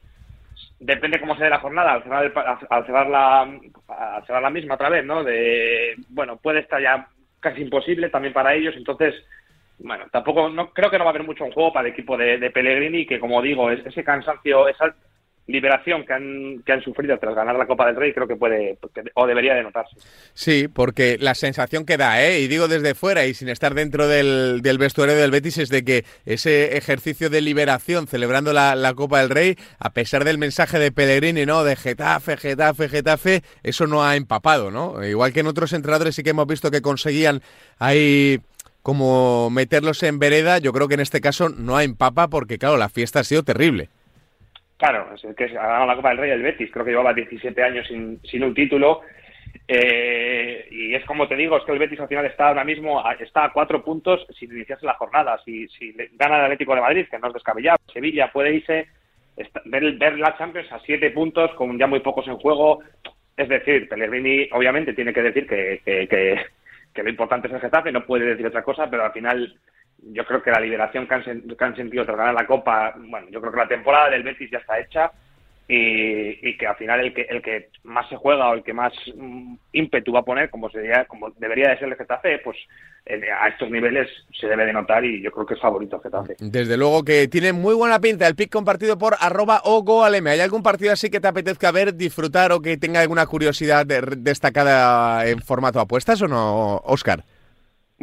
depende 0.79 1.19
cómo 1.19 1.37
se 1.37 1.45
dé 1.45 1.49
la 1.49 1.59
jornada, 1.59 1.93
al 1.93 2.03
cerrar, 2.03 2.33
al 2.69 2.85
cerrar, 2.85 3.07
la, 3.07 3.41
al 3.87 4.25
cerrar 4.25 4.41
la 4.41 4.49
misma 4.49 4.75
otra 4.75 4.89
vez, 4.89 5.05
¿no? 5.05 5.23
De, 5.23 5.95
bueno, 6.09 6.37
puede 6.37 6.59
estar 6.59 6.81
ya 6.81 7.07
casi 7.39 7.61
imposible 7.61 8.09
también 8.09 8.33
para 8.33 8.53
ellos, 8.53 8.75
entonces, 8.75 9.15
bueno, 9.79 10.05
tampoco, 10.11 10.49
no 10.49 10.71
creo 10.71 10.89
que 10.89 10.97
no 10.97 11.05
va 11.05 11.11
a 11.11 11.13
haber 11.13 11.25
mucho 11.25 11.45
en 11.45 11.51
juego 11.51 11.71
para 11.71 11.87
el 11.87 11.93
equipo 11.93 12.17
de, 12.17 12.37
de 12.37 12.51
Pellegrini, 12.51 13.05
que 13.05 13.19
como 13.19 13.41
digo, 13.41 13.71
ese 13.71 14.03
cansancio, 14.03 14.67
esa 14.67 14.93
liberación 15.47 16.05
que 16.05 16.13
han, 16.13 16.63
que 16.65 16.71
han 16.71 16.81
sufrido 16.81 17.17
tras 17.19 17.35
ganar 17.35 17.55
la 17.55 17.67
Copa 17.67 17.85
del 17.87 17.97
Rey 17.97 18.13
creo 18.13 18.27
que 18.27 18.35
puede 18.35 18.77
o 19.15 19.27
debería 19.27 19.53
de 19.53 19.63
notarse. 19.63 19.95
Sí, 20.33 20.67
porque 20.67 21.17
la 21.19 21.35
sensación 21.35 21.85
que 21.85 21.97
da, 21.97 22.23
¿eh? 22.23 22.39
y 22.39 22.47
digo 22.47 22.67
desde 22.67 22.95
fuera 22.95 23.25
y 23.25 23.33
sin 23.33 23.49
estar 23.49 23.73
dentro 23.73 24.07
del, 24.07 24.61
del 24.61 24.77
vestuario 24.77 25.15
del 25.15 25.31
Betis, 25.31 25.57
es 25.57 25.69
de 25.69 25.83
que 25.83 26.05
ese 26.25 26.77
ejercicio 26.77 27.29
de 27.29 27.41
liberación 27.41 28.07
celebrando 28.07 28.53
la, 28.53 28.75
la, 28.75 28.93
Copa 28.93 29.19
del 29.19 29.29
Rey, 29.29 29.57
a 29.79 29.89
pesar 29.89 30.23
del 30.23 30.37
mensaje 30.37 30.79
de 30.79 30.91
Pellegrini, 30.91 31.45
¿no? 31.45 31.63
De 31.63 31.75
Getafe, 31.75 32.37
Getafe, 32.37 32.87
Getafe, 32.87 33.41
eso 33.63 33.87
no 33.87 34.03
ha 34.03 34.15
empapado, 34.15 34.71
¿no? 34.71 35.03
Igual 35.03 35.33
que 35.33 35.41
en 35.41 35.47
otros 35.47 35.73
entrenadores 35.73 36.15
sí 36.15 36.23
que 36.23 36.29
hemos 36.29 36.47
visto 36.47 36.71
que 36.71 36.81
conseguían 36.81 37.41
ahí 37.79 38.39
como 38.83 39.49
meterlos 39.49 40.03
en 40.03 40.19
vereda, 40.19 40.59
yo 40.59 40.73
creo 40.73 40.87
que 40.87 40.93
en 40.93 40.99
este 40.99 41.21
caso 41.21 41.49
no 41.49 41.77
ha 41.77 41.83
empapa 41.83 42.27
porque, 42.27 42.57
claro, 42.57 42.77
la 42.77 42.89
fiesta 42.89 43.21
ha 43.21 43.23
sido 43.23 43.43
terrible. 43.43 43.89
Claro, 44.83 45.15
es 45.15 45.35
que 45.37 45.45
ha 45.45 45.65
ganado 45.65 45.85
la 45.85 45.95
Copa 45.95 46.09
del 46.09 46.17
Rey 46.17 46.31
el 46.31 46.41
Betis, 46.41 46.69
creo 46.69 46.83
que 46.83 46.91
llevaba 46.91 47.13
17 47.13 47.63
años 47.63 47.87
sin, 47.87 48.19
sin 48.21 48.43
un 48.43 48.53
título. 48.53 48.99
Eh, 49.65 50.67
y 50.69 50.93
es 50.93 51.05
como 51.05 51.25
te 51.25 51.37
digo, 51.37 51.55
es 51.55 51.63
que 51.63 51.71
el 51.71 51.79
Betis 51.79 52.01
al 52.01 52.09
final 52.09 52.25
está 52.25 52.49
ahora 52.49 52.65
mismo 52.65 53.01
está 53.17 53.45
a 53.45 53.53
cuatro 53.53 53.81
puntos 53.81 54.27
sin 54.37 54.51
iniciarse 54.51 54.85
la 54.85 54.95
jornada. 54.95 55.39
Si, 55.45 55.69
si 55.69 55.95
gana 56.15 56.35
el 56.35 56.43
Atlético 56.43 56.75
de 56.75 56.81
Madrid, 56.81 57.05
que 57.09 57.17
no 57.17 57.29
es 57.29 57.33
descabellado, 57.33 57.77
Sevilla 57.93 58.29
puede 58.33 58.55
irse, 58.55 58.87
ver, 59.63 60.19
la 60.19 60.37
Champions 60.37 60.69
a 60.73 60.79
siete 60.79 61.11
puntos 61.11 61.51
con 61.53 61.79
ya 61.79 61.87
muy 61.87 62.01
pocos 62.01 62.27
en 62.27 62.35
juego. 62.35 62.79
Es 63.37 63.47
decir, 63.47 63.87
Pellegrini 63.87 64.49
obviamente 64.51 64.91
tiene 64.91 65.13
que 65.13 65.21
decir 65.21 65.47
que, 65.47 65.79
que 66.93 67.03
lo 67.03 67.09
importante 67.09 67.47
es 67.47 67.53
el 67.53 67.61
Getafe, 67.61 67.89
no 67.93 68.05
puede 68.05 68.25
decir 68.25 68.47
otra 68.47 68.63
cosa, 68.63 68.89
pero 68.89 69.05
al 69.05 69.13
final 69.13 69.55
yo 70.11 70.25
creo 70.25 70.41
que 70.41 70.51
la 70.51 70.59
liberación 70.59 71.07
que 71.07 71.13
han, 71.13 71.75
sentido 71.75 72.05
tras 72.05 72.17
ganar 72.17 72.33
la 72.33 72.47
Copa, 72.47 72.93
bueno, 72.97 73.27
yo 73.29 73.39
creo 73.39 73.53
que 73.53 73.59
la 73.59 73.67
temporada 73.67 74.09
del 74.09 74.23
Betis 74.23 74.51
ya 74.51 74.59
está 74.59 74.79
hecha 74.79 75.11
y, 75.67 76.57
que 76.57 76.67
al 76.67 76.75
final 76.75 76.99
el 76.99 77.13
que, 77.13 77.21
el 77.21 77.41
que 77.41 77.69
más 77.83 78.07
se 78.09 78.17
juega 78.17 78.49
o 78.49 78.53
el 78.53 78.63
que 78.63 78.73
más 78.73 78.93
mm, 79.15 79.55
ímpetu 79.71 80.11
va 80.11 80.19
a 80.19 80.25
poner, 80.25 80.49
como, 80.49 80.69
sería, 80.69 81.05
como 81.05 81.29
debería 81.31 81.69
de 81.69 81.79
ser 81.79 81.87
el 81.87 81.95
Getafe, 81.95 82.39
pues 82.39 82.57
eh, 83.05 83.21
a 83.31 83.47
estos 83.47 83.69
niveles 83.69 84.07
se 84.39 84.47
debe 84.47 84.65
de 84.65 84.73
notar 84.73 85.05
y 85.05 85.21
yo 85.21 85.31
creo 85.31 85.45
que 85.45 85.53
es 85.53 85.61
favorito 85.61 85.99
Getafe. 85.99 86.35
Desde 86.39 86.77
luego 86.77 87.03
que 87.03 87.27
tiene 87.27 87.53
muy 87.53 87.73
buena 87.75 87.99
pinta 87.99 88.27
el 88.27 88.35
pick 88.35 88.51
compartido 88.51 88.97
por 88.97 89.15
arroba 89.19 89.61
o 89.63 89.83
goaleme. 89.83 90.31
¿Hay 90.31 90.41
algún 90.41 90.63
partido 90.63 90.91
así 90.91 91.09
que 91.09 91.21
te 91.21 91.27
apetezca 91.27 91.71
ver, 91.71 91.95
disfrutar 91.95 92.51
o 92.51 92.61
que 92.61 92.77
tenga 92.77 92.99
alguna 92.99 93.25
curiosidad 93.25 93.85
destacada 93.85 95.25
en 95.27 95.39
formato 95.39 95.79
apuestas 95.79 96.21
o 96.21 96.27
no, 96.27 96.77
Oscar? 96.83 97.23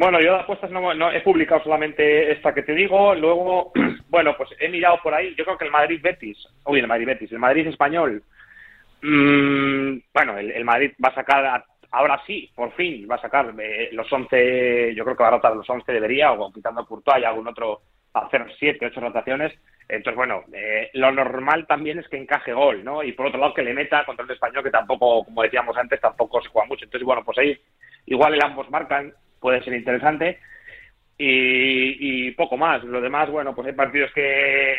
Bueno, 0.01 0.19
yo 0.19 0.33
de 0.33 0.39
apuestas 0.39 0.71
no, 0.71 1.11
he 1.11 1.21
publicado 1.21 1.61
solamente 1.61 2.31
esta 2.31 2.55
que 2.55 2.63
te 2.63 2.73
digo. 2.73 3.13
Luego, 3.13 3.71
bueno, 4.09 4.35
pues 4.35 4.49
he 4.59 4.67
mirado 4.67 4.99
por 5.03 5.13
ahí. 5.13 5.35
Yo 5.37 5.45
creo 5.45 5.59
que 5.59 5.65
el 5.65 5.71
Madrid 5.71 5.99
Betis, 6.01 6.39
uy, 6.65 6.79
el 6.79 6.87
Madrid 6.87 7.05
Betis, 7.05 7.31
el 7.31 7.37
Madrid 7.37 7.67
español. 7.67 8.23
Mm, 9.03 9.99
bueno, 10.11 10.39
el, 10.39 10.65
Madrid 10.65 10.93
va 11.05 11.09
a 11.09 11.13
sacar, 11.13 11.65
ahora 11.91 12.19
sí, 12.25 12.49
por 12.55 12.71
fin, 12.71 13.07
va 13.07 13.17
a 13.17 13.21
sacar 13.21 13.53
eh, 13.59 13.89
los 13.91 14.11
11, 14.11 14.95
yo 14.95 15.03
creo 15.03 15.15
que 15.15 15.21
va 15.21 15.27
a 15.27 15.33
rotar 15.33 15.55
los 15.55 15.69
11, 15.69 15.91
debería, 15.91 16.31
o 16.31 16.51
quitando 16.51 16.81
a 16.81 16.85
Courtois 16.87 17.21
y 17.21 17.25
algún 17.25 17.47
otro, 17.47 17.81
hacer 18.15 18.47
7, 18.57 18.83
8 18.87 19.01
rotaciones. 19.01 19.53
Entonces, 19.87 20.15
bueno, 20.15 20.45
eh, 20.51 20.89
lo 20.93 21.11
normal 21.11 21.67
también 21.67 21.99
es 21.99 22.07
que 22.07 22.17
encaje 22.17 22.53
gol, 22.53 22.83
¿no? 22.83 23.03
Y 23.03 23.11
por 23.11 23.27
otro 23.27 23.39
lado, 23.39 23.53
que 23.53 23.61
le 23.61 23.75
meta 23.75 24.03
contra 24.05 24.25
el 24.25 24.31
español, 24.31 24.63
que 24.63 24.71
tampoco, 24.71 25.25
como 25.25 25.43
decíamos 25.43 25.77
antes, 25.77 26.01
tampoco 26.01 26.41
se 26.41 26.49
juega 26.49 26.69
mucho. 26.69 26.85
Entonces, 26.85 27.05
bueno, 27.05 27.23
pues 27.23 27.37
ahí 27.37 27.55
igual 28.07 28.33
el 28.33 28.43
ambos 28.43 28.67
marcan 28.71 29.13
puede 29.41 29.61
ser 29.63 29.73
interesante. 29.73 30.39
Y, 31.17 32.31
poco 32.31 32.57
más. 32.57 32.83
Lo 32.83 33.01
demás, 33.01 33.29
bueno, 33.29 33.53
pues 33.53 33.67
hay 33.67 33.73
partidos 33.73 34.11
que 34.13 34.73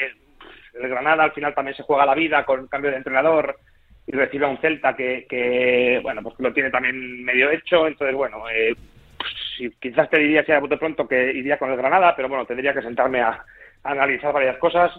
el 0.74 0.88
Granada 0.88 1.24
al 1.24 1.32
final 1.32 1.54
también 1.54 1.76
se 1.76 1.82
juega 1.82 2.06
la 2.06 2.14
vida 2.14 2.44
con 2.44 2.66
cambio 2.66 2.90
de 2.90 2.96
entrenador 2.96 3.58
y 4.06 4.12
recibe 4.12 4.46
a 4.46 4.48
un 4.48 4.58
Celta 4.58 4.96
que, 4.96 6.00
bueno, 6.02 6.22
pues 6.22 6.34
lo 6.38 6.52
tiene 6.52 6.70
también 6.70 7.22
medio 7.24 7.50
hecho. 7.50 7.86
Entonces, 7.86 8.16
bueno, 8.16 8.48
eh, 8.50 8.74
pues, 9.16 9.72
quizás 9.78 10.10
te 10.10 10.18
diría 10.18 10.44
si 10.44 10.50
a 10.50 10.58
bote 10.58 10.78
pronto 10.78 11.06
que 11.06 11.32
iría 11.32 11.58
con 11.58 11.70
el 11.70 11.76
Granada, 11.76 12.16
pero 12.16 12.28
bueno, 12.28 12.46
tendría 12.46 12.74
que 12.74 12.82
sentarme 12.82 13.20
a, 13.20 13.44
analizar 13.84 14.32
varias 14.32 14.56
cosas. 14.58 14.90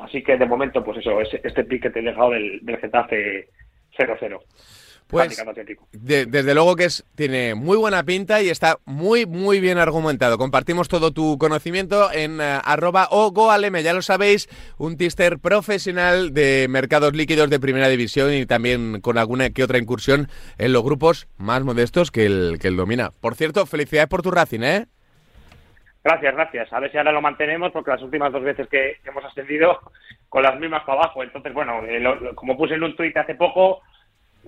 Así 0.00 0.22
que 0.22 0.38
de 0.38 0.46
momento, 0.46 0.84
pues 0.84 0.98
eso, 0.98 1.20
este 1.20 1.64
pique 1.64 1.90
te 1.90 1.98
he 1.98 2.02
dejado 2.02 2.30
del, 2.30 2.60
del 2.62 2.78
Getafe 2.78 3.48
0-0. 3.98 4.40
Pues 5.10 5.42
desde 5.92 6.54
luego 6.54 6.76
que 6.76 6.84
es, 6.84 7.04
tiene 7.16 7.54
muy 7.54 7.76
buena 7.76 8.04
pinta 8.04 8.40
y 8.42 8.48
está 8.48 8.78
muy, 8.84 9.26
muy 9.26 9.60
bien 9.60 9.78
argumentado. 9.78 10.38
Compartimos 10.38 10.88
todo 10.88 11.12
tu 11.12 11.36
conocimiento 11.38 12.12
en 12.12 12.40
uh, 12.40 12.60
arroba 12.64 13.08
o 13.10 13.32
goaleme, 13.32 13.82
ya 13.82 13.92
lo 13.92 14.02
sabéis, 14.02 14.48
un 14.78 14.96
tister 14.96 15.38
profesional 15.38 16.32
de 16.32 16.66
mercados 16.68 17.14
líquidos 17.14 17.50
de 17.50 17.58
primera 17.58 17.88
división 17.88 18.32
y 18.32 18.46
también 18.46 19.00
con 19.00 19.18
alguna 19.18 19.50
que 19.50 19.64
otra 19.64 19.78
incursión 19.78 20.28
en 20.58 20.72
los 20.72 20.82
grupos 20.82 21.28
más 21.36 21.64
modestos 21.64 22.10
que 22.10 22.26
el, 22.26 22.58
que 22.60 22.68
el 22.68 22.76
domina. 22.76 23.10
Por 23.20 23.34
cierto, 23.34 23.66
felicidades 23.66 24.08
por 24.08 24.22
tu 24.22 24.30
Racing, 24.30 24.62
¿eh? 24.62 24.86
Gracias, 26.02 26.34
gracias. 26.34 26.72
A 26.72 26.80
ver 26.80 26.90
si 26.90 26.98
ahora 26.98 27.12
lo 27.12 27.20
mantenemos 27.20 27.72
porque 27.72 27.90
las 27.90 28.02
últimas 28.02 28.32
dos 28.32 28.42
veces 28.42 28.66
que 28.68 28.96
hemos 29.04 29.24
ascendido 29.24 29.78
con 30.30 30.42
las 30.42 30.58
mismas 30.58 30.82
para 30.84 31.02
abajo. 31.02 31.22
Entonces, 31.22 31.52
bueno, 31.52 31.82
eh, 31.84 32.02
como 32.34 32.56
puse 32.56 32.74
en 32.74 32.84
un 32.84 32.96
tuit 32.96 33.14
hace 33.16 33.34
poco, 33.34 33.82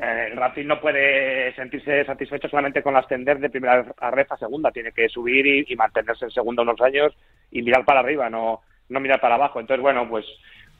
el 0.00 0.36
Racing 0.36 0.66
no 0.66 0.80
puede 0.80 1.54
sentirse 1.54 2.04
satisfecho 2.04 2.48
solamente 2.48 2.82
con 2.82 2.96
ascender 2.96 3.38
de 3.38 3.50
primera 3.50 3.84
a 3.98 4.10
red 4.10 4.26
a 4.30 4.36
segunda, 4.36 4.70
tiene 4.70 4.92
que 4.92 5.08
subir 5.08 5.46
y, 5.46 5.76
mantenerse 5.76 6.24
en 6.24 6.30
segunda 6.30 6.62
unos 6.62 6.80
años 6.80 7.12
y 7.50 7.62
mirar 7.62 7.84
para 7.84 8.00
arriba, 8.00 8.30
no, 8.30 8.62
no 8.88 9.00
mirar 9.00 9.20
para 9.20 9.34
abajo. 9.34 9.60
Entonces, 9.60 9.82
bueno, 9.82 10.08
pues 10.08 10.24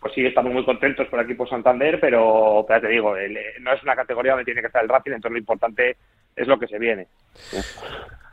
pues 0.00 0.14
sí, 0.14 0.26
estamos 0.26 0.52
muy 0.52 0.64
contentos 0.64 1.06
por 1.06 1.20
el 1.20 1.26
equipo 1.26 1.46
Santander, 1.46 2.00
pero, 2.00 2.64
pero 2.66 2.80
te 2.80 2.88
digo, 2.88 3.14
no 3.60 3.72
es 3.72 3.82
una 3.84 3.94
categoría 3.94 4.32
donde 4.32 4.44
tiene 4.44 4.60
que 4.60 4.66
estar 4.66 4.82
el 4.82 4.88
Racing, 4.88 5.12
entonces 5.12 5.32
lo 5.32 5.38
importante 5.38 5.96
es 6.34 6.48
lo 6.48 6.58
que 6.58 6.66
se 6.66 6.78
viene. 6.80 7.06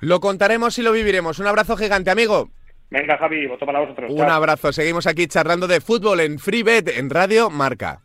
Lo 0.02 0.20
contaremos 0.20 0.80
y 0.80 0.82
lo 0.82 0.92
viviremos. 0.92 1.38
Un 1.38 1.46
abrazo 1.46 1.78
gigante, 1.78 2.10
amigo. 2.10 2.50
Venga, 2.90 3.18
Javi, 3.18 3.46
voto 3.46 3.68
para 3.68 3.82
vosotros. 3.82 4.12
Un 4.12 4.30
abrazo. 4.30 4.74
Seguimos 4.74 5.06
aquí 5.06 5.28
charlando 5.28 5.68
de 5.68 5.80
fútbol 5.80 6.22
en 6.22 6.40
FreeBet 6.40 6.88
en 6.98 7.12
Radio 7.12 7.52
Marca. 7.52 8.00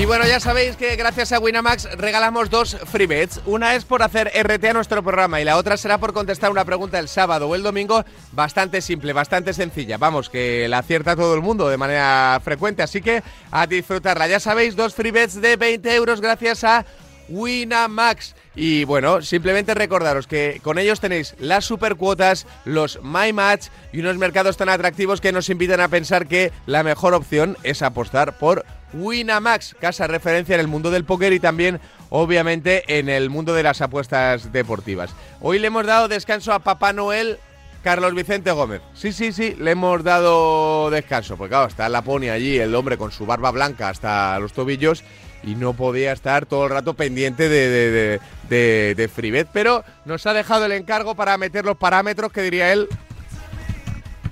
Y 0.00 0.06
bueno, 0.06 0.26
ya 0.26 0.40
sabéis 0.40 0.76
que 0.76 0.96
gracias 0.96 1.30
a 1.30 1.38
Winamax 1.38 1.98
regalamos 1.98 2.48
dos 2.48 2.74
free 2.90 3.04
bets. 3.04 3.42
Una 3.44 3.74
es 3.74 3.84
por 3.84 4.02
hacer 4.02 4.32
RT 4.34 4.64
a 4.64 4.72
nuestro 4.72 5.02
programa 5.02 5.42
y 5.42 5.44
la 5.44 5.58
otra 5.58 5.76
será 5.76 5.98
por 5.98 6.14
contestar 6.14 6.50
una 6.50 6.64
pregunta 6.64 6.98
el 6.98 7.06
sábado 7.06 7.46
o 7.46 7.54
el 7.54 7.62
domingo 7.62 8.02
bastante 8.32 8.80
simple, 8.80 9.12
bastante 9.12 9.52
sencilla. 9.52 9.98
Vamos, 9.98 10.30
que 10.30 10.66
la 10.68 10.78
acierta 10.78 11.16
todo 11.16 11.34
el 11.34 11.42
mundo 11.42 11.68
de 11.68 11.76
manera 11.76 12.40
frecuente, 12.42 12.82
así 12.82 13.02
que 13.02 13.22
a 13.50 13.66
disfrutarla. 13.66 14.26
Ya 14.26 14.40
sabéis, 14.40 14.74
dos 14.74 14.94
free 14.94 15.10
bets 15.10 15.38
de 15.38 15.56
20 15.56 15.94
euros 15.94 16.22
gracias 16.22 16.64
a 16.64 16.86
Winamax. 17.30 18.34
Y 18.54 18.84
bueno, 18.84 19.22
simplemente 19.22 19.74
recordaros 19.74 20.26
que 20.26 20.60
con 20.62 20.78
ellos 20.78 21.00
tenéis 21.00 21.34
las 21.38 21.64
supercuotas, 21.64 22.46
los 22.64 23.00
My 23.02 23.32
Match 23.32 23.68
y 23.92 24.00
unos 24.00 24.18
mercados 24.18 24.56
tan 24.56 24.68
atractivos 24.68 25.20
que 25.20 25.32
nos 25.32 25.48
invitan 25.48 25.80
a 25.80 25.88
pensar 25.88 26.26
que 26.26 26.52
la 26.66 26.82
mejor 26.82 27.14
opción 27.14 27.56
es 27.62 27.82
apostar 27.82 28.36
por 28.38 28.66
Winamax, 28.92 29.76
casa 29.80 30.06
referencia 30.06 30.54
en 30.54 30.60
el 30.60 30.68
mundo 30.68 30.90
del 30.90 31.04
póker 31.04 31.32
y 31.32 31.40
también, 31.40 31.80
obviamente, 32.10 32.98
en 32.98 33.08
el 33.08 33.30
mundo 33.30 33.54
de 33.54 33.62
las 33.62 33.80
apuestas 33.80 34.52
deportivas. 34.52 35.14
Hoy 35.40 35.58
le 35.58 35.68
hemos 35.68 35.86
dado 35.86 36.08
descanso 36.08 36.52
a 36.52 36.58
Papá 36.58 36.92
Noel 36.92 37.38
Carlos 37.82 38.14
Vicente 38.14 38.50
Gómez. 38.50 38.82
Sí, 38.94 39.12
sí, 39.12 39.32
sí, 39.32 39.56
le 39.58 39.70
hemos 39.70 40.02
dado 40.04 40.90
descanso, 40.90 41.36
porque 41.36 41.50
claro, 41.50 41.68
está 41.68 41.88
la 41.88 42.02
pony 42.02 42.28
allí, 42.30 42.58
el 42.58 42.74
hombre 42.74 42.98
con 42.98 43.10
su 43.10 43.24
barba 43.24 43.50
blanca 43.52 43.88
hasta 43.88 44.38
los 44.38 44.52
tobillos 44.52 45.04
y 45.42 45.54
no 45.54 45.72
podía 45.72 46.12
estar 46.12 46.46
todo 46.46 46.64
el 46.64 46.70
rato 46.70 46.94
pendiente 46.94 47.48
de, 47.48 48.20
de, 48.48 49.08
Freebet, 49.08 49.48
pero 49.52 49.84
nos 50.04 50.26
ha 50.26 50.32
dejado 50.32 50.66
el 50.66 50.72
encargo 50.72 51.14
para 51.14 51.38
meter 51.38 51.64
los 51.64 51.76
parámetros 51.76 52.32
que 52.32 52.42
diría 52.42 52.72
él, 52.72 52.88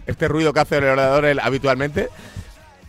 este 0.07 0.29
ruido 0.29 0.53
que 0.53 0.61
hace 0.61 0.79
el 0.79 0.85
orador 0.85 1.25
él 1.25 1.41
habitualmente, 1.41 2.09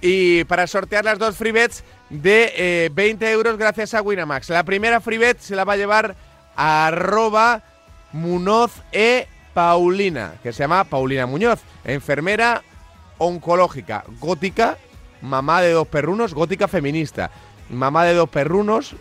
y 0.01 0.43
para 0.45 0.67
sortear 0.67 1.05
las 1.05 1.19
dos 1.19 1.35
freebets 1.35 1.83
de 2.09 2.89
20 2.93 3.25
eh, 3.25 3.31
euros 3.31 3.57
gracias 3.57 3.93
a 3.93 4.01
Winamax. 4.01 4.49
La 4.49 4.63
primera 4.63 5.01
freebet 5.01 5.39
se 5.39 5.55
la 5.55 5.65
va 5.65 5.73
a 5.73 5.77
llevar 5.77 6.15
a 6.55 6.87
arroba 6.87 7.63
Munoz 8.13 8.71
e 8.91 9.27
Paulina, 9.53 10.33
que 10.41 10.53
se 10.53 10.63
llama 10.63 10.83
Paulina 10.85 11.25
Muñoz, 11.25 11.59
enfermera 11.83 12.63
oncológica, 13.17 14.05
gótica, 14.19 14.77
mamá 15.21 15.61
de 15.61 15.73
dos 15.73 15.87
perrunos, 15.87 16.33
gótica 16.33 16.67
feminista 16.67 17.29
mamá 17.69 18.05
de 18.05 18.13
dos 18.13 18.29
perrunos. 18.29 18.95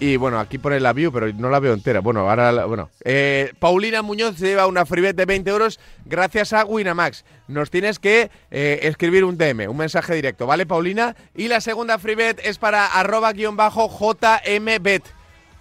Y 0.00 0.16
bueno, 0.16 0.40
aquí 0.40 0.58
pone 0.58 0.80
la 0.80 0.92
view, 0.92 1.12
pero 1.12 1.32
no 1.32 1.48
la 1.50 1.60
veo 1.60 1.72
entera. 1.72 2.00
Bueno, 2.00 2.28
ahora, 2.28 2.66
bueno. 2.66 2.90
Eh, 3.04 3.52
Paulina 3.58 4.02
Muñoz 4.02 4.36
se 4.36 4.46
lleva 4.46 4.66
una 4.66 4.84
freebet 4.84 5.16
de 5.16 5.24
20 5.24 5.48
euros 5.50 5.78
gracias 6.04 6.52
a 6.52 6.64
Winamax. 6.64 7.24
Nos 7.46 7.70
tienes 7.70 7.98
que 8.00 8.30
eh, 8.50 8.80
escribir 8.82 9.24
un 9.24 9.38
DM, 9.38 9.68
un 9.68 9.76
mensaje 9.76 10.14
directo, 10.14 10.46
¿vale, 10.46 10.66
Paulina? 10.66 11.14
Y 11.34 11.48
la 11.48 11.60
segunda 11.60 11.98
freebet 11.98 12.40
es 12.44 12.58
para 12.58 12.86
arroba 12.86 13.32
guion 13.32 13.56
bajo 13.56 13.88
JMBet. 13.88 15.04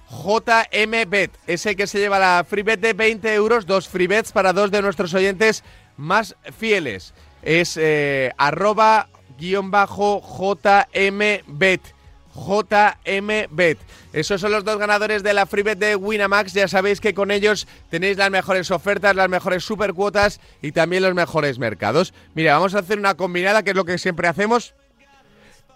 JMBet 0.10 1.32
es 1.48 1.65
el 1.65 1.76
que 1.76 1.88
se 1.88 2.00
lleva 2.00 2.19
la 2.19 2.46
freebet 2.48 2.80
de 2.80 2.93
20 2.93 3.34
euros, 3.34 3.65
dos 3.65 3.88
freebets 3.88 4.32
para 4.32 4.54
dos 4.54 4.72
de 4.72 4.82
nuestros 4.82 5.13
oyentes 5.13 5.63
más 5.96 6.36
fieles. 6.58 7.13
Es 7.43 7.78
eh, 7.78 8.32
arroba 8.38 9.10
guion 9.38 9.72
bajo 9.72 10.22
JMBet. 10.22 11.82
JMBet. 12.36 13.78
Esos 14.12 14.41
son 14.41 14.52
los 14.52 14.63
dos 14.63 14.78
ganadores 14.78 15.24
de 15.24 15.34
la 15.34 15.46
FreeBet 15.46 15.78
de 15.78 15.96
Winamax. 15.96 16.54
Ya 16.54 16.67
sabéis 16.67 17.00
que 17.00 17.13
con 17.13 17.32
ellos 17.32 17.67
tenéis 17.89 18.17
las 18.17 18.32
mejores 18.32 18.72
ofertas, 18.72 19.15
las 19.15 19.30
mejores 19.30 19.63
supercuotas 19.63 20.39
y 20.62 20.72
también 20.72 21.04
los 21.04 21.13
mejores 21.13 21.60
mercados. 21.60 22.13
Mira, 22.34 22.54
vamos 22.54 22.76
a 22.76 22.80
hacer 22.80 22.98
una 23.00 23.15
combinada, 23.15 23.63
que 23.63 23.72
es 23.72 23.76
lo 23.76 23.86
que 23.86 23.98
siempre 23.98 24.28
hacemos. 24.28 24.74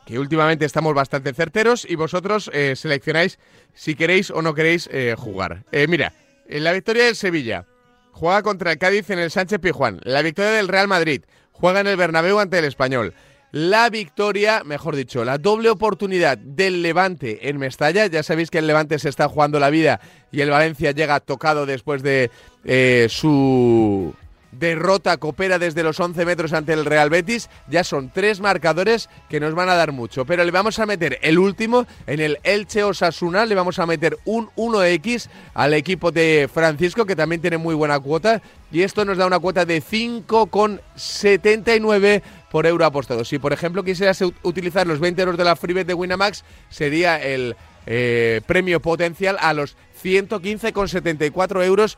Que 0.05 0.19
últimamente 0.19 0.65
estamos 0.65 0.93
bastante 0.93 1.33
certeros 1.33 1.85
y 1.87 1.95
vosotros 1.95 2.49
eh, 2.53 2.75
seleccionáis 2.75 3.39
si 3.73 3.95
queréis 3.95 4.31
o 4.31 4.41
no 4.41 4.53
queréis 4.53 4.89
eh, 4.91 5.15
jugar. 5.17 5.63
Eh, 5.71 5.87
mira, 5.87 6.13
en 6.47 6.63
la 6.63 6.71
victoria 6.71 7.05
del 7.05 7.15
Sevilla, 7.15 7.65
juega 8.11 8.41
contra 8.41 8.71
el 8.71 8.77
Cádiz 8.77 9.09
en 9.09 9.19
el 9.19 9.31
Sánchez 9.31 9.59
Pijuán. 9.59 9.99
La 10.03 10.21
victoria 10.21 10.51
del 10.51 10.69
Real 10.69 10.87
Madrid, 10.87 11.23
juega 11.51 11.81
en 11.81 11.87
el 11.87 11.97
Bernabéu 11.97 12.39
ante 12.39 12.57
el 12.57 12.65
Español 12.65 13.13
la 13.51 13.89
victoria, 13.89 14.63
mejor 14.63 14.95
dicho, 14.95 15.23
la 15.23 15.37
doble 15.37 15.69
oportunidad 15.69 16.37
del 16.37 16.81
Levante 16.81 17.49
en 17.49 17.57
Mestalla. 17.57 18.07
Ya 18.07 18.23
sabéis 18.23 18.51
que 18.51 18.57
el 18.57 18.67
Levante 18.67 18.99
se 18.99 19.09
está 19.09 19.29
jugando 19.29 19.59
la 19.59 19.69
vida 19.69 19.99
y 20.31 20.41
el 20.41 20.49
Valencia 20.49 20.91
llega 20.91 21.19
tocado 21.19 21.65
después 21.65 22.03
de 22.03 22.29
eh, 22.65 23.07
su 23.09 24.13
derrota 24.51 25.17
coopera 25.17 25.59
desde 25.59 25.83
los 25.83 25.99
11 25.99 26.25
metros 26.25 26.53
ante 26.53 26.73
el 26.73 26.85
Real 26.85 27.09
Betis. 27.09 27.49
Ya 27.67 27.83
son 27.83 28.09
tres 28.09 28.39
marcadores 28.39 29.09
que 29.29 29.39
nos 29.39 29.53
van 29.53 29.69
a 29.69 29.75
dar 29.75 29.91
mucho. 29.91 30.25
Pero 30.25 30.43
le 30.43 30.51
vamos 30.51 30.79
a 30.79 30.85
meter 30.85 31.19
el 31.21 31.39
último 31.39 31.87
en 32.05 32.19
el 32.19 32.37
Elche 32.43 32.83
Osasuna. 32.83 33.45
Le 33.45 33.55
vamos 33.55 33.79
a 33.79 33.85
meter 33.85 34.17
un 34.25 34.49
1X 34.55 35.29
al 35.53 35.73
equipo 35.73 36.11
de 36.11 36.49
Francisco, 36.53 37.05
que 37.05 37.15
también 37.15 37.41
tiene 37.41 37.57
muy 37.57 37.75
buena 37.75 37.99
cuota. 37.99 38.41
Y 38.71 38.81
esto 38.81 39.05
nos 39.05 39.17
da 39.17 39.25
una 39.25 39.39
cuota 39.39 39.65
de 39.65 39.81
5,79 39.81 42.21
por 42.51 42.65
euro 42.65 42.85
apostado. 42.85 43.23
Si, 43.25 43.39
por 43.39 43.53
ejemplo, 43.53 43.83
quisieras 43.83 44.21
utilizar 44.43 44.87
los 44.87 44.99
20 44.99 45.21
euros 45.21 45.37
de 45.37 45.43
la 45.43 45.55
FreeBet 45.55 45.87
de 45.87 45.93
Winamax, 45.93 46.43
sería 46.69 47.21
el 47.21 47.55
eh, 47.85 48.41
premio 48.45 48.81
potencial 48.81 49.37
a 49.39 49.53
los 49.53 49.77
115,74 50.03 51.63
euros 51.63 51.97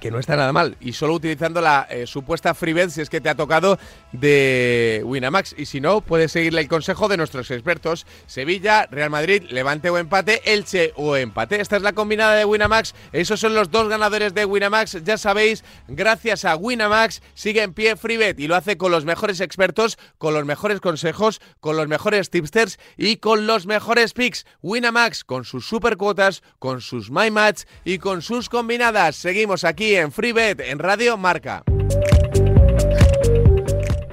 que 0.00 0.10
no 0.10 0.18
está 0.18 0.36
nada 0.36 0.52
mal. 0.52 0.76
Y 0.80 0.94
solo 0.94 1.14
utilizando 1.14 1.60
la 1.60 1.86
eh, 1.90 2.06
supuesta 2.06 2.54
FreeBet 2.54 2.90
si 2.90 3.00
es 3.00 3.10
que 3.10 3.20
te 3.20 3.28
ha 3.28 3.34
tocado 3.34 3.78
de 4.12 5.02
Winamax. 5.04 5.54
Y 5.58 5.66
si 5.66 5.80
no, 5.80 6.00
puedes 6.00 6.32
seguirle 6.32 6.62
el 6.62 6.68
consejo 6.68 7.08
de 7.08 7.16
nuestros 7.16 7.50
expertos. 7.50 8.06
Sevilla, 8.26 8.86
Real 8.90 9.10
Madrid, 9.10 9.44
Levante 9.50 9.90
o 9.90 9.98
empate, 9.98 10.40
Elche 10.52 10.92
o 10.96 11.16
empate. 11.16 11.60
Esta 11.60 11.76
es 11.76 11.82
la 11.82 11.92
combinada 11.92 12.34
de 12.34 12.44
Winamax. 12.44 12.94
Esos 13.12 13.38
son 13.38 13.54
los 13.54 13.70
dos 13.70 13.88
ganadores 13.88 14.34
de 14.34 14.44
Winamax. 14.44 15.04
Ya 15.04 15.18
sabéis, 15.18 15.64
gracias 15.88 16.44
a 16.44 16.56
Winamax 16.56 17.22
sigue 17.34 17.62
en 17.62 17.74
pie 17.74 17.96
FreeBet 17.96 18.40
y 18.40 18.48
lo 18.48 18.56
hace 18.56 18.76
con 18.76 18.90
los 18.90 19.04
mejores 19.04 19.40
expertos, 19.40 19.98
con 20.18 20.34
los 20.34 20.44
mejores 20.44 20.80
consejos, 20.80 21.40
con 21.60 21.76
los 21.76 21.88
mejores 21.88 22.30
tipsters 22.30 22.78
y 22.96 23.16
con 23.16 23.46
los 23.46 23.66
mejores 23.66 24.14
picks. 24.14 24.46
Winamax 24.62 25.24
con 25.24 25.44
sus 25.44 25.66
supercuotas, 25.66 26.42
con 26.58 26.80
sus 26.80 27.10
My 27.10 27.30
Match 27.30 27.62
y 27.84 27.98
con 27.98 28.22
sus 28.22 28.48
combinadas. 28.48 29.16
Seguimos 29.16 29.64
aquí 29.64 29.89
en 29.96 30.12
FreeBet, 30.12 30.60
en 30.60 30.78
Radio 30.78 31.16
Marca. 31.16 31.62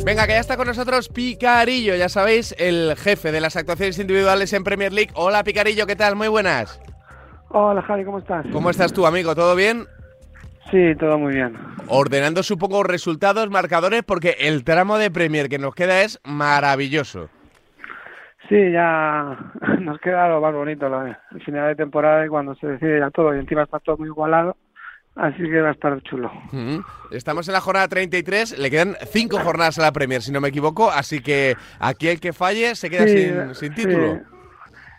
Venga, 0.06 0.26
que 0.26 0.34
ya 0.34 0.40
está 0.40 0.56
con 0.56 0.68
nosotros 0.68 1.10
Picarillo, 1.10 1.96
ya 1.96 2.10
sabéis, 2.10 2.56
el 2.58 2.96
jefe 2.96 3.32
de 3.32 3.42
las 3.42 3.58
actuaciones 3.58 4.00
individuales 4.00 4.54
en 4.54 4.64
Premier 4.64 4.94
League. 4.94 5.12
Hola 5.16 5.44
Picarillo, 5.44 5.86
¿qué 5.86 5.96
tal? 5.96 6.16
Muy 6.16 6.30
buenas. 6.30 6.82
Hola 7.50 7.82
Javi, 7.82 8.06
¿cómo 8.06 8.20
estás? 8.20 8.46
¿Cómo 8.52 8.70
estás 8.70 8.94
tú, 8.94 9.06
amigo? 9.06 9.36
¿Todo 9.36 9.56
bien? 9.56 9.86
Sí, 10.72 10.96
todo 11.00 11.18
muy 11.18 11.34
bien. 11.34 11.58
Ordenando 11.88 12.44
supongo 12.44 12.84
resultados, 12.84 13.50
marcadores, 13.50 14.04
porque 14.04 14.36
el 14.40 14.64
tramo 14.64 14.98
de 14.98 15.12
Premier 15.12 15.50
que 15.50 15.60
nos 15.60 15.76
queda 15.76 16.02
es 16.04 16.20
maravilloso. 16.24 17.30
Sí, 18.50 18.72
ya 18.72 19.38
nos 19.82 20.00
queda 20.00 20.30
lo 20.30 20.42
más 20.42 20.54
bonito, 20.54 20.88
el 20.88 21.44
final 21.44 21.68
de 21.68 21.76
temporada 21.76 22.26
y 22.26 22.30
cuando 22.30 22.56
se 22.56 22.68
decide 22.68 23.00
ya 23.00 23.12
todo 23.12 23.36
y 23.36 23.40
encima 23.40 23.64
está 23.64 23.80
todo 23.80 23.98
muy 23.98 24.08
igualado 24.08 24.56
Así 25.18 25.44
que 25.44 25.62
va 25.62 25.70
a 25.70 25.72
estar 25.72 26.00
chulo. 26.04 26.32
Estamos 27.12 27.48
en 27.48 27.54
la 27.54 27.62
jornada 27.62 27.88
33, 27.88 28.60
le 28.60 28.70
quedan 28.70 28.96
cinco 29.08 29.40
jornadas 29.40 29.80
a 29.80 29.82
la 29.82 29.92
Premier, 29.92 30.22
si 30.22 30.32
no 30.32 30.40
me 30.40 30.50
equivoco, 30.50 30.92
así 30.92 31.22
que 31.22 31.56
aquí 31.80 32.08
el 32.08 32.20
que 32.20 32.34
falle 32.34 32.76
se 32.76 32.90
queda 32.90 33.54
sin, 33.54 33.74
título. 33.74 34.20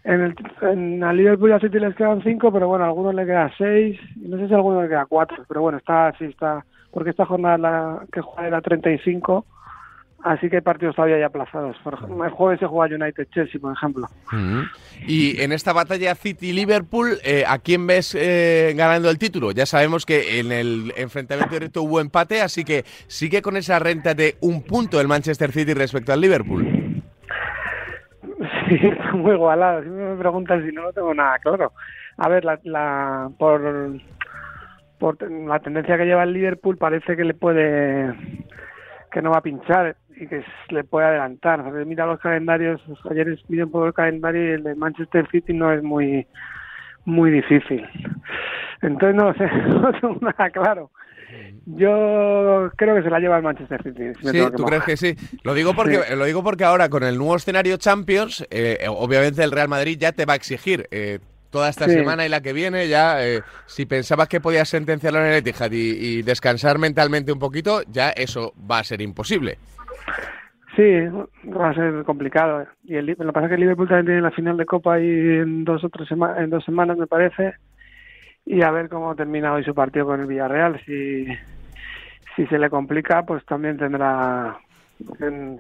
En, 0.03 0.21
el, 0.21 0.35
en 0.63 1.03
el 1.03 1.17
Liverpool 1.17 1.55
y 1.57 1.61
City 1.61 1.79
les 1.79 1.95
quedan 1.95 2.23
cinco, 2.23 2.53
pero 2.53 2.67
bueno, 2.67 2.85
a 2.85 2.89
algunos 2.89 3.15
le 3.15 3.27
quedan 3.27 3.53
seis, 3.57 3.99
y 4.17 4.29
no 4.29 4.39
sé 4.39 4.49
si 4.49 4.55
a 4.55 4.57
algunos 4.57 4.83
le 4.83 4.89
queda 4.89 5.07
cuatro, 5.07 5.45
pero 5.47 5.61
bueno, 5.61 5.79
está 5.79 6.09
así, 6.09 6.25
está, 6.25 6.65
porque 6.91 7.11
esta 7.11 7.25
jornada 7.25 7.59
la 7.59 8.01
que 8.13 8.21
juega 8.21 8.49
era 8.49 8.61
35, 8.61 9.47
Así 10.25 10.51
que 10.51 10.57
hay 10.57 10.63
partidos 10.63 10.97
todavía 10.97 11.19
ya 11.19 11.27
aplazados. 11.27 11.77
el 11.85 12.31
jueves 12.31 12.59
se 12.59 12.67
juega 12.67 12.95
United-Chelsea, 12.95 13.61
por 13.61 13.73
ejemplo. 13.73 14.09
Y 15.07 15.41
en 15.41 15.53
esta 15.53 15.73
batalla 15.73 16.15
City-Liverpool, 16.17 17.19
eh, 17.25 17.45
¿a 17.47 17.59
quién 17.59 17.87
ves 17.87 18.17
eh, 18.19 18.75
ganando 18.77 19.11
el 19.11 19.19
título? 19.19 19.53
Ya 19.53 19.65
sabemos 19.65 20.05
que 20.05 20.41
en 20.41 20.51
el 20.51 20.93
enfrentamiento 20.97 21.55
directo 21.55 21.83
hubo 21.83 22.01
empate, 22.01 22.43
así 22.43 22.65
que 22.65 22.83
sigue 23.07 23.43
con 23.43 23.57
esa 23.57 23.79
renta 23.79 24.15
de 24.15 24.37
un 24.41 24.65
punto 24.65 25.01
el 25.01 25.07
Manchester 25.07 25.53
City 25.53 25.73
respecto 25.73 26.13
al 26.13 26.21
Liverpool. 26.21 26.67
Sí, 28.69 28.75
está 28.83 29.13
muy 29.13 29.33
igualado. 29.33 29.85
Si 29.85 29.89
me 29.89 30.17
preguntas 30.17 30.63
si 30.65 30.73
no, 30.73 30.83
no 30.83 30.93
tengo 30.93 31.15
nada 31.15 31.39
claro. 31.39 31.73
A 32.17 32.29
ver, 32.29 32.45
la, 32.45 33.31
por, 33.39 34.01
por 34.99 35.31
la 35.31 35.61
tendencia 35.61 35.97
que 35.97 36.05
lleva 36.07 36.25
el 36.25 36.33
Liverpool 36.33 36.77
parece 36.77 37.17
que 37.17 37.25
le 37.25 37.35
puede 37.35 38.13
que 39.11 39.23
no 39.23 39.31
va 39.31 39.39
a 39.39 39.43
pinchar 39.43 39.97
y 40.21 40.27
que 40.27 40.45
le 40.71 40.85
puede 40.85 41.07
adelantar. 41.07 41.63
mira 41.87 42.07
los 42.07 42.21
calendarios, 42.21 42.81
ayer 43.11 43.39
miren 43.49 43.71
por 43.71 43.87
el 43.87 43.95
calendario 43.95 44.51
y 44.51 44.53
el 44.55 44.63
de 44.63 44.75
Manchester 44.75 45.29
City 45.31 45.53
no 45.53 45.73
es 45.73 45.83
muy 45.83 46.27
muy 47.05 47.31
difícil. 47.31 47.87
Entonces 48.83 49.15
no 49.15 49.33
sé, 49.35 49.47
no 49.69 49.93
tengo 49.93 50.19
nada 50.21 50.51
claro. 50.51 50.91
Yo 51.67 52.71
creo 52.77 52.97
que 52.97 53.03
se 53.03 53.11
la 53.11 53.21
lleva 53.21 53.37
el 53.37 53.43
Manchester 53.43 53.83
City. 53.83 54.13
sí, 54.23 54.41
¿tú 54.57 54.65
crees 54.65 54.85
que 54.85 54.97
sí? 54.97 55.15
Lo 55.43 55.55
digo 55.55 55.75
porque 55.75 56.01
lo 56.17 56.25
digo 56.25 56.43
porque 56.43 56.65
ahora 56.65 56.89
con 56.89 57.03
el 57.03 57.19
nuevo 57.19 57.37
escenario 57.37 57.77
Champions, 57.77 58.47
eh, 58.51 58.87
obviamente 58.89 59.43
el 59.45 59.53
Real 59.53 59.69
Madrid 59.69 59.99
ya 60.01 60.13
te 60.13 60.25
va 60.25 60.33
a 60.33 60.37
exigir 60.37 60.89
eh, 60.91 61.19
toda 61.51 61.69
esta 61.69 61.87
semana 61.87 62.25
y 62.27 62.29
la 62.29 62.41
que 62.41 62.53
viene. 62.53 62.89
Ya, 62.89 63.25
eh, 63.27 63.43
si 63.67 63.87
pensabas 63.87 64.29
que 64.29 64.41
podías 64.41 64.69
sentenciarlo 64.69 65.21
en 65.21 65.27
el 65.27 65.35
Etihad 65.35 65.71
y, 65.73 66.23
descansar 66.23 66.79
mentalmente 66.79 67.33
un 67.33 67.39
poquito, 67.39 67.83
ya 67.91 68.11
eso 68.11 68.55
va 68.71 68.79
a 68.79 68.85
ser 68.85 69.01
imposible. 69.01 69.59
Sí, 70.77 70.85
va 71.51 71.71
a 71.71 71.75
ser 71.75 72.05
complicado. 72.05 72.67
Y 72.85 72.95
el, 72.97 73.07
lo 73.07 73.17
que 73.17 73.33
pasa 73.33 73.47
es 73.47 73.51
que 73.51 73.59
Liverpool 73.59 73.89
también 73.89 74.07
tiene 74.07 74.21
la 74.21 74.31
final 74.31 74.57
de 74.57 74.67
Copa 74.67 74.95
ahí 74.95 75.09
en 75.09 75.65
dos 75.65 75.83
o 75.83 75.89
tres 75.89 76.09
en 76.11 76.51
dos 76.51 76.65
semanas, 76.65 76.97
me 76.97 77.07
parece. 77.07 77.55
Y 78.47 78.63
a 78.63 78.71
ver 78.71 78.89
cómo 78.89 79.15
termina 79.17 79.53
hoy 79.53 79.65
su 79.65 79.75
partido 79.75 80.07
con 80.07 80.21
el 80.21 80.27
Villarreal. 80.27 80.81
Si 80.87 81.27
si 82.37 82.47
se 82.47 82.59
le 82.59 82.71
complica, 82.71 83.25
pues 83.25 83.45
también 83.45 83.77
tendrá 83.77 84.57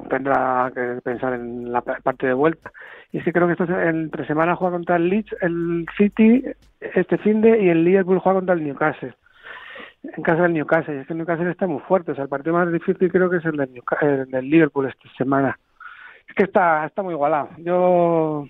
tendrá 0.09 0.71
que 0.75 1.01
pensar 1.03 1.33
en 1.35 1.73
la 1.73 1.81
parte 1.81 2.29
de 2.29 2.35
vuelta. 2.35 2.71
Y 3.13 3.19
es 3.19 3.25
que 3.25 3.33
creo 3.33 3.47
que 3.47 3.55
esto 3.55 3.65
entre 3.81 4.27
semana 4.27 4.55
juega 4.55 4.77
contra 4.77 4.97
el 4.97 5.09
Leeds, 5.09 5.35
el 5.41 5.87
City 5.97 6.45
este 6.81 7.19
fin 7.19 7.41
de 7.41 7.61
y 7.61 7.69
el 7.69 7.85
Liverpool 7.85 8.21
juega 8.21 8.39
contra 8.39 8.55
el 8.55 8.65
Newcastle. 8.65 9.15
En 10.03 10.23
casa 10.23 10.43
del 10.43 10.55
Newcastle. 10.55 10.97
Y 10.97 10.99
es 10.99 11.07
que 11.07 11.13
el 11.13 11.19
Newcastle 11.19 11.51
está 11.51 11.67
muy 11.67 11.81
fuerte. 11.81 12.13
O 12.13 12.15
sea, 12.15 12.25
el 12.25 12.31
partido 12.31 12.55
más 12.55 12.71
difícil 12.73 13.11
creo 13.11 13.29
que 13.29 13.39
es 13.39 13.45
el 13.45 13.57
del, 13.57 13.83
el 14.03 14.31
del 14.31 14.51
Liverpool 14.51 14.89
esta 14.89 15.09
semana. 15.17 15.59
Es 16.29 16.35
que 16.35 16.45
está, 16.45 16.87
está 16.87 17.03
muy 17.03 17.15
igualado. 17.15 17.51
Yo 17.59 18.47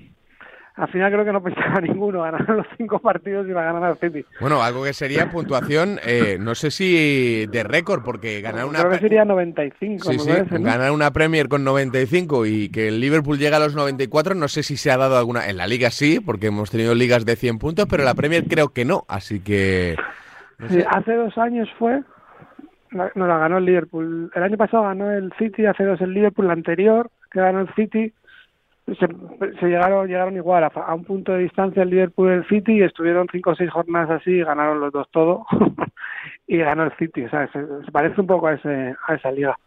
al 0.78 0.88
final 0.92 1.10
creo 1.10 1.24
que 1.24 1.32
no 1.32 1.42
pensaba 1.42 1.80
ninguno, 1.80 2.22
ganar 2.22 2.48
los 2.48 2.66
cinco 2.76 3.00
partidos 3.00 3.48
y 3.48 3.52
va 3.52 3.68
a 3.68 3.72
ganar 3.72 3.90
el 3.90 3.96
City. 3.98 4.24
Bueno, 4.40 4.62
algo 4.62 4.84
que 4.84 4.92
sería 4.92 5.28
puntuación, 5.28 5.98
eh, 6.04 6.36
no 6.38 6.54
sé 6.54 6.70
si 6.70 7.46
de 7.46 7.64
récord, 7.64 8.04
porque 8.04 8.40
ganar 8.40 8.64
una... 8.64 8.78
Creo 8.78 8.92
que 8.92 8.98
sería 8.98 9.24
95, 9.24 10.12
sí, 10.12 10.18
sí. 10.20 10.30
ganar 10.50 10.92
una 10.92 11.10
Premier 11.12 11.48
con 11.48 11.64
95 11.64 12.46
y 12.46 12.68
que 12.68 12.88
el 12.88 13.00
Liverpool 13.00 13.38
llega 13.38 13.56
a 13.56 13.60
los 13.60 13.74
94, 13.74 14.36
no 14.36 14.46
sé 14.46 14.62
si 14.62 14.76
se 14.76 14.92
ha 14.92 14.96
dado 14.96 15.18
alguna... 15.18 15.48
En 15.48 15.56
la 15.56 15.66
Liga 15.66 15.90
sí, 15.90 16.20
porque 16.20 16.46
hemos 16.46 16.70
tenido 16.70 16.94
ligas 16.94 17.24
de 17.24 17.34
100 17.34 17.58
puntos, 17.58 17.86
pero 17.90 18.04
la 18.04 18.14
Premier 18.14 18.44
creo 18.44 18.68
que 18.68 18.84
no, 18.84 19.04
así 19.08 19.40
que... 19.40 19.96
hace 20.58 21.14
dos 21.14 21.36
años 21.38 21.68
fue, 21.78 22.02
no 22.90 23.26
la 23.26 23.38
ganó 23.38 23.58
el 23.58 23.64
Liverpool. 23.64 24.30
El 24.34 24.42
año 24.42 24.56
pasado 24.56 24.84
ganó 24.84 25.10
el 25.10 25.32
City, 25.38 25.66
hace 25.66 25.84
dos 25.84 26.00
el 26.00 26.12
Liverpool, 26.12 26.46
la 26.46 26.54
anterior, 26.54 27.10
que 27.30 27.40
ganó 27.40 27.60
el 27.60 27.74
City 27.74 28.12
se, 28.94 29.66
llegaron 29.66 30.06
llegaron 30.06 30.36
igual 30.36 30.64
a, 30.64 30.94
un 30.94 31.04
punto 31.04 31.32
de 31.32 31.40
distancia 31.40 31.82
el 31.82 31.90
Liverpool 31.90 32.30
y 32.30 32.34
el 32.34 32.48
City 32.48 32.72
y 32.78 32.82
estuvieron 32.82 33.26
cinco 33.30 33.50
o 33.50 33.54
seis 33.54 33.70
jornadas 33.70 34.20
así 34.20 34.30
y 34.30 34.44
ganaron 34.44 34.80
los 34.80 34.92
dos 34.92 35.08
todo 35.10 35.46
y 36.46 36.58
ganó 36.58 36.84
el 36.84 36.96
City 36.96 37.24
o 37.24 37.30
sea 37.30 37.50
se, 37.52 37.60
parece 37.92 38.20
un 38.20 38.26
poco 38.26 38.46
a 38.46 38.54
ese 38.54 38.94
a 39.06 39.14
esa 39.14 39.30
liga 39.30 39.58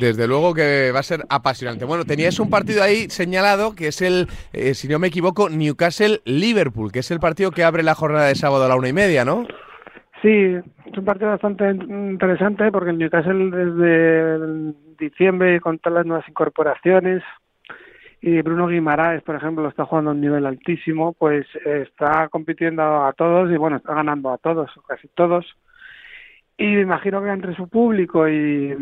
desde 0.00 0.26
luego 0.26 0.54
que 0.54 0.90
va 0.92 1.00
a 1.00 1.04
ser 1.04 1.24
apasionante. 1.28 1.84
Bueno, 1.84 2.04
tenías 2.04 2.40
un 2.40 2.50
partido 2.50 2.82
ahí 2.82 3.10
señalado 3.10 3.76
que 3.76 3.88
es 3.88 4.02
el, 4.02 4.26
eh, 4.52 4.74
si 4.74 4.88
no 4.88 4.98
me 4.98 5.06
equivoco, 5.06 5.50
Newcastle-Liverpool, 5.50 6.90
que 6.90 7.00
es 7.00 7.10
el 7.12 7.20
partido 7.20 7.52
que 7.52 7.62
abre 7.62 7.84
la 7.84 7.94
jornada 7.94 8.26
de 8.26 8.34
sábado 8.34 8.64
a 8.64 8.68
la 8.68 8.74
una 8.74 8.88
y 8.88 8.92
media, 8.92 9.24
¿no? 9.24 9.46
Sí, 10.22 10.56
es 10.86 10.98
un 10.98 11.04
partido 11.04 11.30
bastante 11.30 11.70
interesante 11.70 12.72
porque 12.72 12.90
el 12.90 12.98
Newcastle 12.98 13.50
desde 13.50 14.74
diciembre 14.98 15.60
con 15.60 15.78
todas 15.78 15.98
las 15.98 16.06
nuevas 16.06 16.28
incorporaciones, 16.28 17.22
y 18.20 18.42
Bruno 18.42 18.66
Guimaraes, 18.66 19.22
por 19.22 19.36
ejemplo, 19.36 19.68
está 19.68 19.84
jugando 19.84 20.10
a 20.10 20.14
un 20.14 20.20
nivel 20.20 20.44
altísimo, 20.44 21.12
pues 21.12 21.46
está 21.64 22.28
compitiendo 22.28 22.82
a 23.04 23.12
todos 23.12 23.50
y 23.50 23.56
bueno, 23.56 23.76
está 23.76 23.94
ganando 23.94 24.30
a 24.30 24.38
todos, 24.38 24.70
casi 24.88 25.06
todos. 25.08 25.46
Y 26.56 26.66
me 26.66 26.80
imagino 26.80 27.22
que 27.22 27.28
entre 27.28 27.54
su 27.54 27.68
público 27.68 28.28
y, 28.28 28.76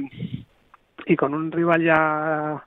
y 1.05 1.17
con 1.17 1.35
un 1.35 1.53
rival 1.53 1.83
ya 1.83 2.65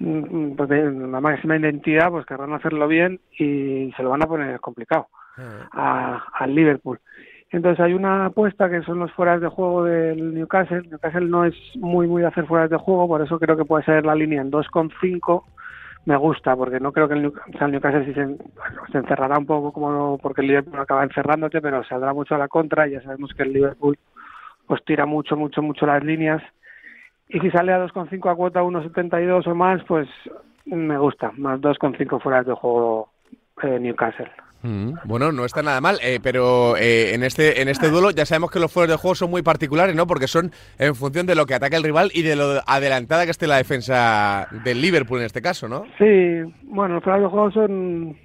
mm, 0.00 0.56
pues 0.56 0.68
de 0.68 0.90
la 0.90 1.20
máxima 1.20 1.56
identidad, 1.56 2.10
pues 2.10 2.26
querrán 2.26 2.52
hacerlo 2.52 2.88
bien 2.88 3.20
y 3.38 3.92
se 3.96 4.02
lo 4.02 4.10
van 4.10 4.24
a 4.24 4.26
poner 4.26 4.58
complicado 4.58 5.06
ah. 5.36 6.26
al 6.32 6.52
Liverpool. 6.52 6.98
Entonces 7.50 7.80
hay 7.80 7.94
una 7.94 8.26
apuesta 8.26 8.68
que 8.68 8.82
son 8.82 8.98
los 8.98 9.10
fueras 9.12 9.40
de 9.40 9.48
juego 9.48 9.84
del 9.84 10.34
Newcastle. 10.34 10.82
Newcastle 10.82 11.26
no 11.26 11.44
es 11.44 11.54
muy 11.76 12.06
muy 12.06 12.22
de 12.22 12.28
hacer 12.28 12.46
fueras 12.46 12.70
de 12.70 12.76
juego, 12.76 13.08
por 13.08 13.22
eso 13.22 13.38
creo 13.38 13.56
que 13.56 13.64
puede 13.64 13.84
ser 13.84 14.04
la 14.04 14.14
línea 14.14 14.42
en 14.42 14.50
2,5 14.50 15.44
me 16.08 16.16
gusta, 16.16 16.56
porque 16.56 16.80
no 16.80 16.90
creo 16.90 17.06
que 17.06 17.14
el, 17.14 17.22
Newcastle, 17.22 18.06
sí 18.06 18.14
se, 18.14 18.96
encerrará 18.98 19.38
un 19.38 19.44
poco 19.44 19.72
como 19.72 20.16
porque 20.16 20.40
el 20.40 20.46
Liverpool 20.46 20.80
acaba 20.80 21.04
encerrándote, 21.04 21.60
pero 21.60 21.84
saldrá 21.84 22.14
mucho 22.14 22.34
a 22.34 22.38
la 22.38 22.48
contra 22.48 22.88
y 22.88 22.92
ya 22.92 23.02
sabemos 23.02 23.34
que 23.34 23.42
el 23.42 23.52
Liverpool 23.52 23.98
pues 24.66 24.82
tira 24.86 25.04
mucho, 25.04 25.36
mucho, 25.36 25.60
mucho 25.60 25.84
las 25.84 26.02
líneas. 26.02 26.42
Y 27.28 27.40
si 27.40 27.50
sale 27.50 27.74
a 27.74 27.86
2,5 27.86 28.30
a 28.30 28.34
cuota 28.36 28.62
1,72 28.62 29.46
o 29.46 29.54
más, 29.54 29.84
pues 29.84 30.08
me 30.64 30.96
gusta, 30.96 31.30
más 31.36 31.60
2,5 31.60 32.22
fuera 32.22 32.42
de 32.42 32.54
juego 32.54 33.10
eh, 33.62 33.78
Newcastle. 33.78 34.30
Mm, 34.62 34.94
bueno, 35.04 35.30
no 35.30 35.44
está 35.44 35.62
nada 35.62 35.80
mal, 35.80 35.98
eh, 36.02 36.18
pero 36.20 36.76
eh, 36.76 37.14
en 37.14 37.22
este 37.22 37.62
en 37.62 37.68
este 37.68 37.90
duelo 37.90 38.10
ya 38.10 38.26
sabemos 38.26 38.50
que 38.50 38.58
los 38.58 38.72
fueros 38.72 38.90
de 38.90 38.96
juego 38.96 39.14
son 39.14 39.30
muy 39.30 39.42
particulares, 39.42 39.94
¿no? 39.94 40.06
Porque 40.06 40.26
son 40.26 40.50
en 40.78 40.96
función 40.96 41.26
de 41.26 41.36
lo 41.36 41.46
que 41.46 41.54
ataca 41.54 41.76
el 41.76 41.84
rival 41.84 42.10
y 42.12 42.22
de 42.22 42.34
lo 42.34 42.60
adelantada 42.66 43.24
que 43.24 43.30
esté 43.30 43.46
la 43.46 43.56
defensa 43.56 44.48
del 44.64 44.80
Liverpool 44.80 45.20
en 45.20 45.26
este 45.26 45.42
caso, 45.42 45.68
¿no? 45.68 45.84
Sí, 45.96 46.42
bueno, 46.64 46.94
los 46.94 47.04
fueros 47.04 47.22
de 47.22 47.28
juego 47.28 47.50
son... 47.52 48.16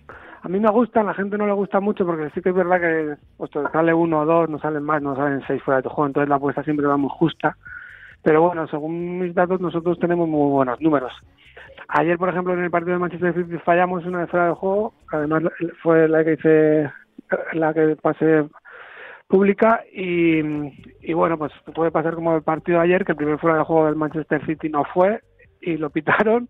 A 0.41 0.49
mí 0.49 0.59
me 0.59 0.69
gustan, 0.71 1.03
a 1.03 1.11
la 1.11 1.13
gente 1.13 1.37
no 1.37 1.47
le 1.47 1.53
gusta 1.53 1.79
mucho 1.79 2.05
porque 2.05 2.29
sí 2.31 2.41
que 2.41 2.49
es 2.49 2.55
verdad 2.55 2.81
que 2.81 3.15
pues, 3.37 3.49
sale 3.71 3.93
uno 3.93 4.21
o 4.21 4.25
dos, 4.25 4.49
no 4.49 4.59
salen 4.59 4.83
más, 4.83 5.01
no 5.01 5.15
salen 5.15 5.41
seis 5.47 5.61
fuera 5.63 5.81
de 5.81 5.87
juego, 5.87 6.07
entonces 6.07 6.27
la 6.27 6.35
apuesta 6.35 6.63
siempre 6.63 6.85
va 6.85 6.97
muy 6.97 7.09
justa. 7.13 7.55
Pero 8.23 8.41
bueno, 8.41 8.67
según 8.67 9.19
mis 9.19 9.35
datos, 9.35 9.61
nosotros 9.61 9.99
tenemos 9.99 10.27
muy 10.27 10.49
buenos 10.49 10.81
números. 10.81 11.13
Ayer, 11.87 12.17
por 12.17 12.29
ejemplo, 12.29 12.53
en 12.53 12.63
el 12.63 12.71
partido 12.71 12.93
de 12.93 12.99
Manchester 12.99 13.33
City 13.33 13.57
fallamos 13.63 14.05
una 14.05 14.25
fuera 14.27 14.47
de 14.47 14.53
juego, 14.53 14.93
además 15.11 15.43
fue 15.81 16.07
la 16.07 16.23
que 16.23 16.33
hice, 16.33 16.91
la 17.53 17.73
que 17.73 17.95
pasé 18.01 18.45
pública 19.27 19.83
y, 19.91 20.39
y 21.01 21.13
bueno, 21.13 21.37
pues 21.37 21.51
puede 21.73 21.91
pasar 21.91 22.15
como 22.15 22.35
el 22.35 22.43
partido 22.43 22.79
de 22.79 22.85
ayer, 22.85 23.05
que 23.05 23.13
el 23.13 23.17
primer 23.17 23.39
fuera 23.39 23.57
de 23.57 23.63
juego 23.63 23.85
del 23.85 23.95
Manchester 23.95 24.45
City 24.45 24.69
no 24.69 24.85
fue 24.85 25.21
y 25.61 25.77
lo 25.77 25.89
pitaron. 25.89 26.49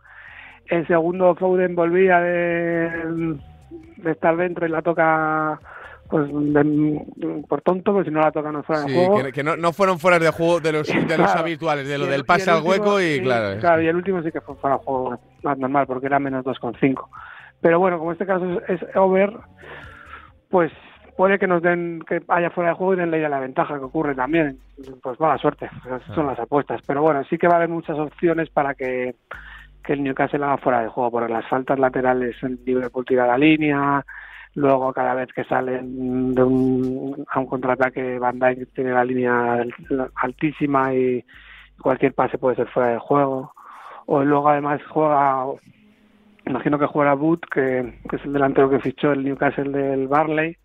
El 0.65 0.87
segundo 0.87 1.35
Foden 1.35 1.75
volvía 1.75 2.19
de, 2.19 3.37
de 3.97 4.11
estar 4.11 4.35
dentro 4.37 4.65
y 4.65 4.69
la 4.69 4.81
toca 4.81 5.59
pues 6.09 6.29
por 7.47 7.61
tonto, 7.61 7.93
pues 7.93 8.05
si 8.05 8.11
no 8.11 8.19
la 8.19 8.31
toca 8.31 8.51
no 8.51 8.63
fuera 8.63 8.83
de 8.83 8.93
juego. 8.93 9.23
Que, 9.23 9.31
que 9.31 9.43
no, 9.43 9.55
no, 9.57 9.73
fueron 9.73 9.99
fuera 9.99 10.19
de 10.19 10.29
juego 10.29 10.59
de 10.59 10.71
los, 10.71 10.87
de 10.87 11.17
los 11.17 11.29
habituales, 11.35 11.87
de 11.87 11.97
lo 11.97 12.05
del 12.05 12.25
pase 12.25 12.51
al 12.51 12.63
hueco 12.63 13.01
y, 13.01 13.21
claro. 13.21 13.59
Claro, 13.59 13.81
y 13.81 13.87
el 13.87 13.95
último 13.95 14.21
sí 14.21 14.31
que 14.31 14.41
fue 14.41 14.55
fuera 14.55 14.77
de 14.77 14.83
juego 14.83 15.19
más 15.43 15.57
normal, 15.57 15.87
porque 15.87 16.07
era 16.07 16.19
menos 16.19 16.45
2,5. 16.45 17.07
Pero 17.61 17.79
bueno, 17.79 17.97
como 17.97 18.11
este 18.11 18.25
caso 18.25 18.61
es, 18.67 18.81
over, 18.95 19.31
pues 20.49 20.71
puede 21.15 21.39
que 21.39 21.47
nos 21.47 21.61
den, 21.61 22.01
que 22.07 22.21
haya 22.27 22.49
fuera 22.49 22.71
de 22.71 22.75
juego 22.75 22.93
y 22.93 22.97
den 22.97 23.11
ley 23.11 23.23
a 23.23 23.29
la 23.29 23.39
ventaja, 23.39 23.77
que 23.77 23.85
ocurre 23.85 24.13
también. 24.13 24.59
Pues 25.01 25.19
mala 25.19 25.37
suerte, 25.37 25.69
son 26.13 26.27
las 26.27 26.39
apuestas. 26.39 26.81
Pero 26.85 27.01
bueno, 27.01 27.23
sí 27.29 27.37
que 27.37 27.47
va 27.47 27.53
a 27.53 27.57
haber 27.57 27.69
muchas 27.69 27.97
opciones 27.97 28.49
para 28.49 28.75
que, 28.75 29.15
que 29.83 29.93
el 29.93 30.03
Newcastle 30.03 30.43
haga 30.43 30.57
fuera 30.57 30.81
de 30.81 30.89
juego, 30.89 31.09
porque 31.09 31.31
las 31.31 31.47
faltas 31.47 31.79
laterales, 31.79 32.35
el 32.43 32.59
Liverpool 32.65 33.05
tira 33.05 33.25
la 33.25 33.37
línea, 33.37 34.03
Luego, 34.55 34.93
cada 34.93 35.15
vez 35.15 35.29
que 35.33 35.43
salen 35.45 36.35
de 36.35 36.43
un, 36.43 37.25
a 37.29 37.39
un 37.39 37.45
contraataque, 37.47 38.19
Van 38.19 38.37
Dijk 38.37 38.71
tiene 38.73 38.91
la 38.91 39.03
línea 39.03 39.65
altísima 40.15 40.93
y 40.93 41.25
cualquier 41.81 42.13
pase 42.13 42.37
puede 42.37 42.55
ser 42.55 42.67
fuera 42.67 42.89
de 42.89 42.99
juego. 42.99 43.53
O 44.05 44.23
luego, 44.23 44.49
además, 44.49 44.81
juega, 44.89 45.45
imagino 46.45 46.77
que 46.77 46.85
juega 46.85 47.15
Boot, 47.15 47.45
que, 47.49 47.79
es 48.11 48.25
el 48.25 48.33
delantero 48.33 48.69
que 48.69 48.79
fichó 48.79 49.11
el 49.11 49.23
Newcastle 49.23 49.71
del 49.71 50.07
Barley. 50.07 50.57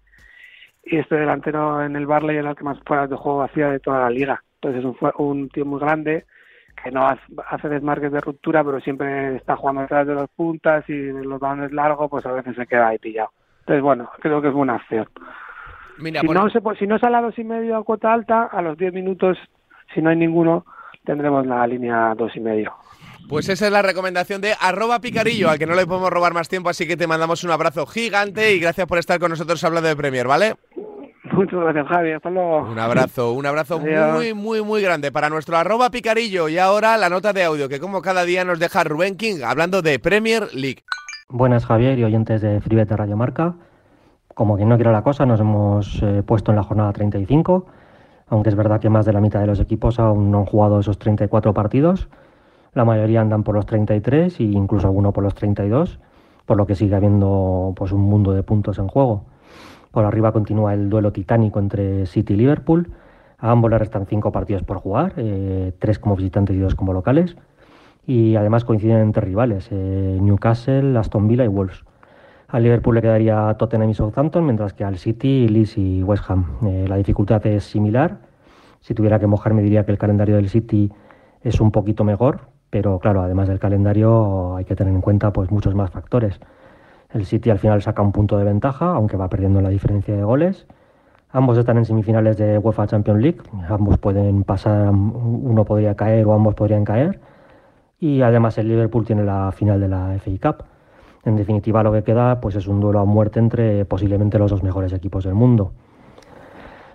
Y 0.85 0.97
este 0.97 1.17
delantero 1.17 1.83
en 1.83 1.97
el 1.97 2.07
Barley 2.07 2.37
era 2.37 2.51
el 2.51 2.57
que 2.57 2.65
más 2.65 2.79
fuera 2.87 3.07
de 3.07 3.17
juego 3.17 3.43
hacía 3.43 3.71
de 3.71 3.81
toda 3.81 4.01
la 4.01 4.11
liga. 4.11 4.43
Entonces, 4.57 4.81
es 4.81 4.85
un, 4.85 5.27
un 5.27 5.49
tío 5.49 5.65
muy 5.65 5.81
grande 5.81 6.27
que 6.83 6.91
no 6.91 7.07
hace 7.07 7.69
desmarques 7.69 8.13
de 8.13 8.21
ruptura, 8.21 8.63
pero 8.63 8.81
siempre 8.81 9.37
está 9.37 9.57
jugando 9.57 9.83
detrás 9.83 10.07
de 10.07 10.15
los 10.15 10.29
puntas 10.31 10.89
y 10.89 11.11
los 11.11 11.41
balones 11.41 11.73
largos, 11.73 12.09
pues 12.11 12.25
a 12.27 12.33
veces 12.33 12.55
se 12.55 12.67
queda 12.67 12.89
ahí 12.89 12.99
pillado. 12.99 13.31
Entonces, 13.69 13.83
bueno, 13.83 14.09
creo 14.21 14.41
que 14.41 14.49
es 14.49 14.55
buena 14.55 14.77
acción. 14.77 15.07
Mira, 15.99 16.23
si, 16.23 16.27
no 16.29 16.49
se, 16.49 16.59
si 16.79 16.87
no 16.87 16.99
sale 16.99 17.19
a 17.19 17.21
dos 17.21 17.39
y 17.39 17.45
medio 17.45 17.77
a 17.77 17.85
cuota 17.85 18.15
alta, 18.15 18.45
a 18.45 18.63
los 18.63 18.79
10 18.79 18.95
minutos, 18.95 19.37
si 19.95 20.01
no 20.01 20.09
hay 20.09 20.17
ninguno, 20.17 20.65
tendremos 21.05 21.47
la 21.47 21.67
línea 21.67 22.15
dos 22.17 22.35
y 22.35 22.41
medio. 22.41 22.73
Pues 23.29 23.51
esa 23.51 23.67
es 23.67 23.73
la 23.73 23.83
recomendación 23.83 24.41
de 24.41 24.55
arroba 24.59 25.01
picarillo, 25.01 25.51
al 25.51 25.59
que 25.59 25.67
no 25.67 25.75
le 25.75 25.87
podemos 25.87 26.09
robar 26.09 26.33
más 26.33 26.49
tiempo, 26.49 26.71
así 26.71 26.89
que 26.89 26.97
te 26.97 27.07
mandamos 27.07 27.45
un 27.45 27.51
abrazo 27.51 27.85
gigante 27.85 28.55
y 28.55 28.59
gracias 28.59 28.87
por 28.87 28.97
estar 28.97 29.21
con 29.21 29.33
nosotros 29.33 29.63
hablando 29.65 29.91
de 29.91 29.97
Premier, 29.97 30.27
¿vale? 30.27 30.55
Muchas 31.33 31.61
gracias, 31.61 31.89
Javi. 31.89 32.13
Hasta 32.13 32.31
luego. 32.31 32.63
Un 32.71 32.79
abrazo, 32.79 33.33
un 33.33 33.45
abrazo 33.45 33.79
muy, 33.79 34.33
muy, 34.33 34.63
muy 34.63 34.81
grande 34.81 35.13
para 35.13 35.29
nuestro 35.29 35.59
arroba 35.59 35.91
picarillo. 35.91 36.49
Y 36.49 36.57
ahora 36.57 36.97
la 36.97 37.11
nota 37.11 37.35
de 37.35 37.45
audio 37.45 37.69
que 37.69 37.81
como 37.81 38.01
cada 38.01 38.25
día 38.25 38.47
nos 38.47 38.59
deja 38.59 38.83
Rubén 38.83 39.19
King 39.19 39.43
hablando 39.45 39.83
de 39.83 39.99
Premier 39.99 40.49
League. 40.55 40.83
Buenas 41.31 41.67
Javier 41.67 41.99
y 41.99 42.05
oyentes 42.05 42.41
de 42.41 42.59
Fribet 42.63 42.91
Radio 42.91 43.15
Marca. 43.15 43.55
como 44.35 44.57
quien 44.57 44.71
no 44.71 44.77
quiere 44.77 44.93
la 44.93 45.03
cosa, 45.03 45.27
nos 45.27 45.39
hemos 45.41 46.03
eh, 46.03 46.23
puesto 46.25 46.53
en 46.53 46.57
la 46.57 46.63
jornada 46.63 46.91
35, 46.95 47.67
aunque 48.29 48.49
es 48.49 48.55
verdad 48.55 48.81
que 48.81 48.89
más 48.89 49.05
de 49.05 49.13
la 49.13 49.21
mitad 49.21 49.41
de 49.41 49.47
los 49.47 49.61
equipos 49.61 49.99
aún 49.99 50.31
no 50.31 50.39
han 50.39 50.47
jugado 50.47 50.81
esos 50.81 50.99
34 50.99 51.53
partidos. 51.53 52.09
La 52.73 52.87
mayoría 52.87 53.21
andan 53.21 53.43
por 53.43 53.55
los 53.55 53.67
33 53.67 54.41
e 54.41 54.45
incluso 54.45 54.87
alguno 54.87 55.13
por 55.13 55.23
los 55.23 55.35
32, 55.35 56.01
por 56.47 56.57
lo 56.57 56.67
que 56.67 56.75
sigue 56.75 56.97
habiendo 56.97 57.75
pues, 57.77 57.93
un 57.93 58.01
mundo 58.01 58.33
de 58.33 58.43
puntos 58.43 58.79
en 58.79 58.89
juego. 58.89 59.25
Por 59.91 60.07
arriba 60.07 60.33
continúa 60.33 60.73
el 60.73 60.89
duelo 60.89 61.13
titánico 61.13 61.59
entre 61.59 62.07
City 62.07 62.33
y 62.33 62.37
Liverpool. 62.39 62.91
A 63.37 63.51
ambos 63.51 63.71
le 63.71 63.77
restan 63.77 64.07
cinco 64.07 64.33
partidos 64.33 64.63
por 64.63 64.79
jugar, 64.79 65.13
eh, 65.19 65.75
como 66.01 66.17
visitantes 66.17 66.57
y 66.57 66.59
dos 66.59 66.75
como 66.75 66.95
locales. 66.95 67.37
Y 68.09 68.37
además 68.37 68.65
coinciden 68.65 69.01
entre 69.01 69.27
rivales, 69.27 69.69
eh, 69.71 70.19
Newcastle, 70.19 70.97
Aston 70.97 71.29
Villa 71.29 71.45
y 71.45 71.49
Wolves. 71.49 71.85
Al 72.49 72.63
Liverpool 72.63 72.95
le 72.95 73.03
quedaría 73.03 73.55
Tottenham 73.59 73.91
y 73.91 73.93
Southampton, 73.93 74.47
mientras 74.47 74.73
que 74.73 74.83
al 74.83 74.97
City, 74.97 75.47
Leeds 75.47 75.77
y 75.77 76.03
West 76.03 76.25
Ham. 76.31 76.57
Eh, 76.67 76.87
la 76.89 76.97
dificultad 76.97 77.47
es 77.47 77.65
similar. 77.65 78.17
Si 78.81 78.95
tuviera 78.95 79.19
que 79.19 79.27
mojarme 79.27 79.61
diría 79.61 79.85
que 79.85 79.93
el 79.93 79.99
calendario 79.99 80.37
del 80.37 80.49
City 80.49 80.91
es 81.43 81.61
un 81.61 81.71
poquito 81.71 82.03
mejor, 82.03 82.49
pero 82.71 82.99
claro, 82.99 83.21
además 83.21 83.47
del 83.47 83.59
calendario 83.59 84.57
hay 84.57 84.65
que 84.65 84.75
tener 84.75 84.95
en 84.95 85.03
cuenta 85.03 85.31
pues 85.31 85.51
muchos 85.51 85.75
más 85.75 85.91
factores. 85.91 86.41
El 87.13 87.27
City 87.27 87.51
al 87.51 87.59
final 87.59 87.83
saca 87.83 88.01
un 88.01 88.13
punto 88.13 88.39
de 88.39 88.45
ventaja, 88.45 88.87
aunque 88.87 89.19
va 89.19 89.29
perdiendo 89.29 89.61
la 89.61 89.69
diferencia 89.69 90.17
de 90.17 90.25
goles. 90.25 90.67
Ambos 91.31 91.59
están 91.59 91.77
en 91.77 91.85
semifinales 91.85 92.39
de 92.39 92.57
UEFA 92.57 92.87
Champions 92.87 93.21
League. 93.21 93.43
Ambos 93.69 93.99
pueden 93.99 94.45
pasar, 94.45 94.89
uno 94.95 95.67
podría 95.67 95.95
caer 95.95 96.25
o 96.25 96.33
ambos 96.33 96.55
podrían 96.55 96.87
caer. 96.87 97.21
Y 98.01 98.23
además 98.23 98.59
el 98.59 98.69
Liverpool 98.69 99.05
tiene 99.05 99.25
la 99.25 99.51
final 99.53 99.81
de 99.81 99.89
la 99.89 100.17
FA 100.19 100.31
Cup. 100.41 100.65
En 101.25 101.37
definitiva, 101.37 101.83
lo 101.83 101.93
que 101.93 102.03
queda 102.03 102.41
pues 102.41 102.55
es 102.55 102.67
un 102.69 102.81
duelo 102.81 103.01
a 103.01 103.05
muerte 103.05 103.41
entre 103.41 103.85
posiblemente 103.85 104.39
los 104.39 104.51
dos 104.51 104.63
mejores 104.63 104.93
equipos 104.93 105.25
del 105.25 105.35
mundo. 105.35 105.73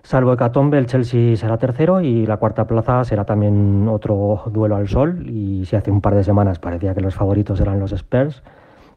Salvo 0.01 0.34
Hecatombe, 0.34 0.78
el 0.78 0.86
Chelsea 0.86 1.38
será 1.38 1.58
tercero 1.58 2.01
y 2.01 2.26
la 2.26 2.36
cuarta 2.36 2.68
plaza 2.68 3.06
será 3.06 3.24
también 3.24 3.88
otro 3.88 4.43
duelo 4.51 4.76
al 4.76 4.88
sol. 4.88 5.30
Y 5.30 5.66
si 5.66 5.76
hace 5.76 5.91
un 5.91 6.01
par 6.01 6.16
de 6.16 6.24
semanas 6.24 6.60
parecía 6.60 6.93
que 6.93 7.01
los 7.01 7.16
favoritos 7.16 7.60
eran 7.62 7.80
los 7.80 7.93
Spurs, 7.93 8.43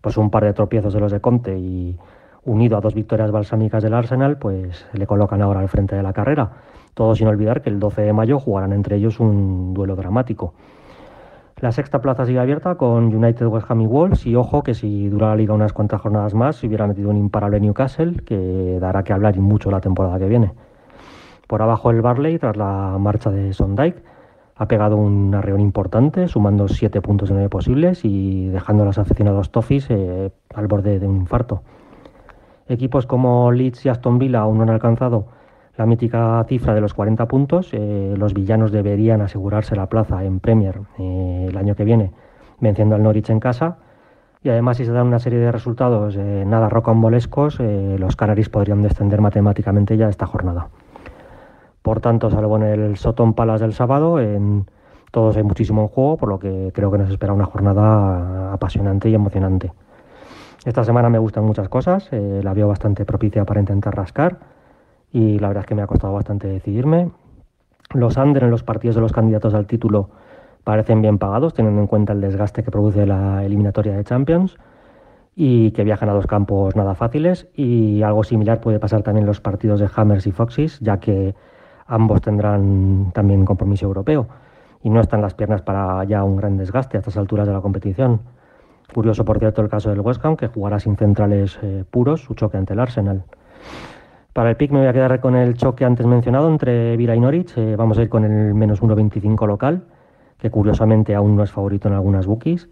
pues 0.01 0.17
un 0.17 0.31
par 0.31 0.45
de 0.45 0.53
tropiezos 0.53 0.95
de 0.95 1.01
los 1.01 1.13
de 1.13 1.21
Conte 1.21 1.59
y 1.59 1.97
unido 2.45 2.77
a 2.77 2.81
dos 2.81 2.95
victorias 2.95 3.31
balsámicas 3.31 3.83
del 3.83 3.95
Arsenal, 3.95 4.39
pues 4.39 4.87
le 4.93 5.07
colocan 5.07 5.43
ahora 5.43 5.61
al 5.61 5.69
frente 5.69 5.95
de 5.95 6.03
la 6.03 6.13
carrera. 6.13 6.51
Todo 6.95 7.15
sin 7.15 7.29
olvidar 7.29 7.63
que 7.63 7.71
el 7.71 7.79
12 7.79 8.03
de 8.03 8.13
mayo 8.13 8.41
jugarán 8.41 8.73
entre 8.73 8.97
ellos 8.97 9.21
un 9.21 9.75
duelo 9.75 9.95
dramático. 9.97 10.55
La 11.63 11.73
sexta 11.73 12.03
plaza 12.03 12.27
sigue 12.27 12.39
abierta 12.39 12.75
con 12.75 13.15
United, 13.15 13.47
West 13.47 13.71
Ham 13.71 13.81
y 13.81 13.87
Wolves 13.87 14.27
y 14.27 14.37
ojo 14.37 14.63
que 14.63 14.75
si 14.75 15.09
dura 15.09 15.29
la 15.29 15.37
liga 15.37 15.55
unas 15.55 15.73
cuantas 15.73 16.03
jornadas 16.03 16.35
más 16.35 16.57
se 16.57 16.67
hubiera 16.67 16.87
metido 16.87 17.09
un 17.09 17.17
imparable 17.17 17.59
Newcastle 17.61 18.17
que 18.27 18.77
dará 18.79 19.03
que 19.05 19.15
hablar 19.15 19.37
y 19.37 19.41
mucho 19.41 19.71
la 19.71 19.81
temporada 19.81 20.19
que 20.19 20.29
viene. 20.29 20.53
Por 21.47 21.63
abajo 21.63 21.91
el 21.91 22.03
Barley 22.03 22.39
tras 22.39 22.59
la 22.59 22.99
marcha 23.01 23.31
de 23.31 23.55
Sondike 23.55 24.03
ha 24.55 24.69
pegado 24.69 24.99
un 24.99 25.35
arreón 25.35 25.61
importante, 25.61 26.29
sumando 26.29 26.69
siete 26.69 27.01
puntos 27.01 27.31
de 27.31 27.37
nueve 27.37 27.49
posibles 27.49 28.05
y 28.05 28.49
dejando 28.49 28.83
a 28.83 28.87
los 28.87 28.99
aficionados 28.99 29.51
Toffees 29.51 29.87
eh, 29.89 30.31
al 30.55 30.67
borde 30.67 30.99
de 30.99 31.09
un 31.09 31.17
infarto. 31.17 31.63
Equipos 32.69 33.07
como 33.07 33.51
Leeds 33.51 33.87
y 33.87 33.89
Aston 33.89 34.19
Villa 34.19 34.41
aún 34.41 34.59
no 34.59 34.65
han 34.65 34.71
alcanzado 34.71 35.29
la 35.77 35.87
mítica 35.87 36.45
cifra 36.49 36.75
de 36.75 36.81
los 36.81 36.95
40 36.95 37.27
puntos. 37.27 37.71
Eh, 37.73 38.15
los 38.17 38.35
villanos 38.35 38.73
deberían 38.73 39.21
asegurarse 39.21 39.77
la 39.77 39.87
plaza 39.89 40.25
en 40.25 40.41
Premier 40.41 40.81
eh, 40.99 41.47
el 41.49 41.57
año 41.57 41.75
que 41.75 41.85
viene, 41.85 42.13
venciendo 42.61 42.95
al 42.95 43.03
Norwich 43.03 43.31
en 43.31 43.41
casa. 43.41 43.79
Y 44.43 44.49
además, 44.49 44.77
si 44.77 44.85
se 44.85 44.93
dan 44.93 45.07
una 45.07 45.19
serie 45.19 45.41
de 45.41 45.51
resultados 45.51 46.17
nada 46.17 46.69
rocambolescos, 46.69 47.59
los 47.59 48.15
Canaris 48.15 48.49
podrían 48.49 48.81
descender 48.81 49.21
matemáticamente 49.21 49.97
ya 49.97 50.09
esta 50.09 50.27
jornada. 50.27 50.69
Por 51.83 52.01
tanto, 52.01 52.31
salvo 52.31 52.57
en 52.57 52.63
el 52.63 52.97
Soton 52.97 53.35
Palace 53.35 53.65
del 53.65 53.73
sábado, 53.73 54.21
en 54.21 54.67
todos 55.11 55.37
hay 55.37 55.43
muchísimo 55.43 55.83
en 55.83 55.89
juego, 55.89 56.17
por 56.17 56.29
lo 56.29 56.39
que 56.39 56.71
creo 56.75 56.91
que 56.93 56.99
nos 56.99 57.11
espera 57.11 57.33
una 57.33 57.47
jornada 57.47 58.53
apasionante 58.53 59.09
y 59.09 59.15
emocionante. 59.15 59.73
Esta 60.65 60.85
semana 60.85 61.09
me 61.09 61.19
gustan 61.19 61.45
muchas 61.45 61.69
cosas, 61.69 62.09
eh, 62.13 62.41
la 62.43 62.53
veo 62.53 62.69
bastante 62.69 63.05
propicia 63.05 63.45
para 63.45 63.61
intentar 63.61 63.97
rascar 63.97 64.37
y 65.13 65.39
la 65.39 65.49
verdad 65.49 65.63
es 65.63 65.67
que 65.67 65.75
me 65.75 65.83
ha 65.83 65.87
costado 65.87 66.13
bastante 66.13 66.49
decidirme. 66.49 67.11
Los 67.95 68.17
under 68.17 68.45
en 68.45 68.51
los 68.51 68.63
partidos 68.63 68.97
de 68.97 69.03
los 69.03 69.13
candidatos 69.13 69.55
al 69.55 69.67
título 69.67 70.11
parecen 70.65 71.01
bien 71.01 71.19
pagados, 71.19 71.55
teniendo 71.55 71.81
en 71.81 71.87
cuenta 71.87 72.13
el 72.13 72.21
desgaste 72.21 72.63
que 72.63 72.71
produce 72.71 73.07
la 73.07 73.45
eliminatoria 73.45 73.97
de 73.97 74.05
Champions 74.05 74.59
y 75.37 75.71
que 75.73 75.85
viajan 75.85 76.09
a 76.09 76.13
dos 76.13 76.27
campos 76.27 76.75
nada 76.75 76.95
fáciles 76.95 77.47
y 77.55 78.03
algo 78.03 78.25
similar 78.25 78.61
puede 78.61 78.81
pasar 78.81 79.03
también 79.03 79.23
en 79.23 79.27
los 79.27 79.41
partidos 79.41 79.79
de 79.79 79.89
Hammers 79.95 80.27
y 80.27 80.33
Foxys, 80.33 80.81
ya 80.81 80.99
que 80.99 81.35
ambos 81.87 82.21
tendrán 82.21 83.13
también 83.15 83.45
compromiso 83.45 83.87
europeo 83.87 84.27
y 84.83 84.91
no 84.91 85.01
están 85.01 85.21
las 85.23 85.35
piernas 85.35 85.63
para 85.63 86.03
ya 86.05 86.25
un 86.25 86.37
gran 86.37 86.57
desgaste 86.57 86.97
a 86.97 87.01
estas 87.01 87.17
alturas 87.17 87.47
de 87.47 87.53
la 87.53 87.61
competición. 87.61 88.21
Curioso, 88.95 89.25
por 89.25 89.39
cierto, 89.39 89.63
el 89.63 89.69
caso 89.69 89.91
del 89.91 90.01
West 90.01 90.25
Ham, 90.25 90.37
que 90.37 90.47
jugará 90.47 90.79
sin 90.79 90.97
centrales 90.97 91.59
eh, 91.63 91.85
puros 91.91 92.23
su 92.23 92.35
choque 92.35 92.57
ante 92.57 92.73
el 92.73 92.81
Arsenal. 92.81 93.25
Para 94.37 94.51
el 94.51 94.57
pick 94.57 94.71
me 94.71 94.81
voy 94.81 94.89
a 94.89 94.93
quedar 94.93 95.19
con 95.19 95.35
el 95.35 95.55
choque 95.55 95.87
antes 95.87 96.05
mencionado 96.05 96.51
entre 96.51 96.95
Vila 96.99 97.17
y 97.17 97.21
Norwich. 97.21 97.57
Eh, 97.57 97.75
vamos 97.75 97.97
a 97.97 98.03
ir 98.03 98.11
con 98.11 98.23
el 98.23 98.53
menos 98.53 98.83
1.25 98.83 99.47
local, 99.47 99.85
que 100.37 100.51
curiosamente 100.51 101.15
aún 101.15 101.37
no 101.37 101.43
es 101.43 101.51
favorito 101.51 101.89
en 101.89 101.95
algunas 101.95 102.27
bookies, 102.27 102.69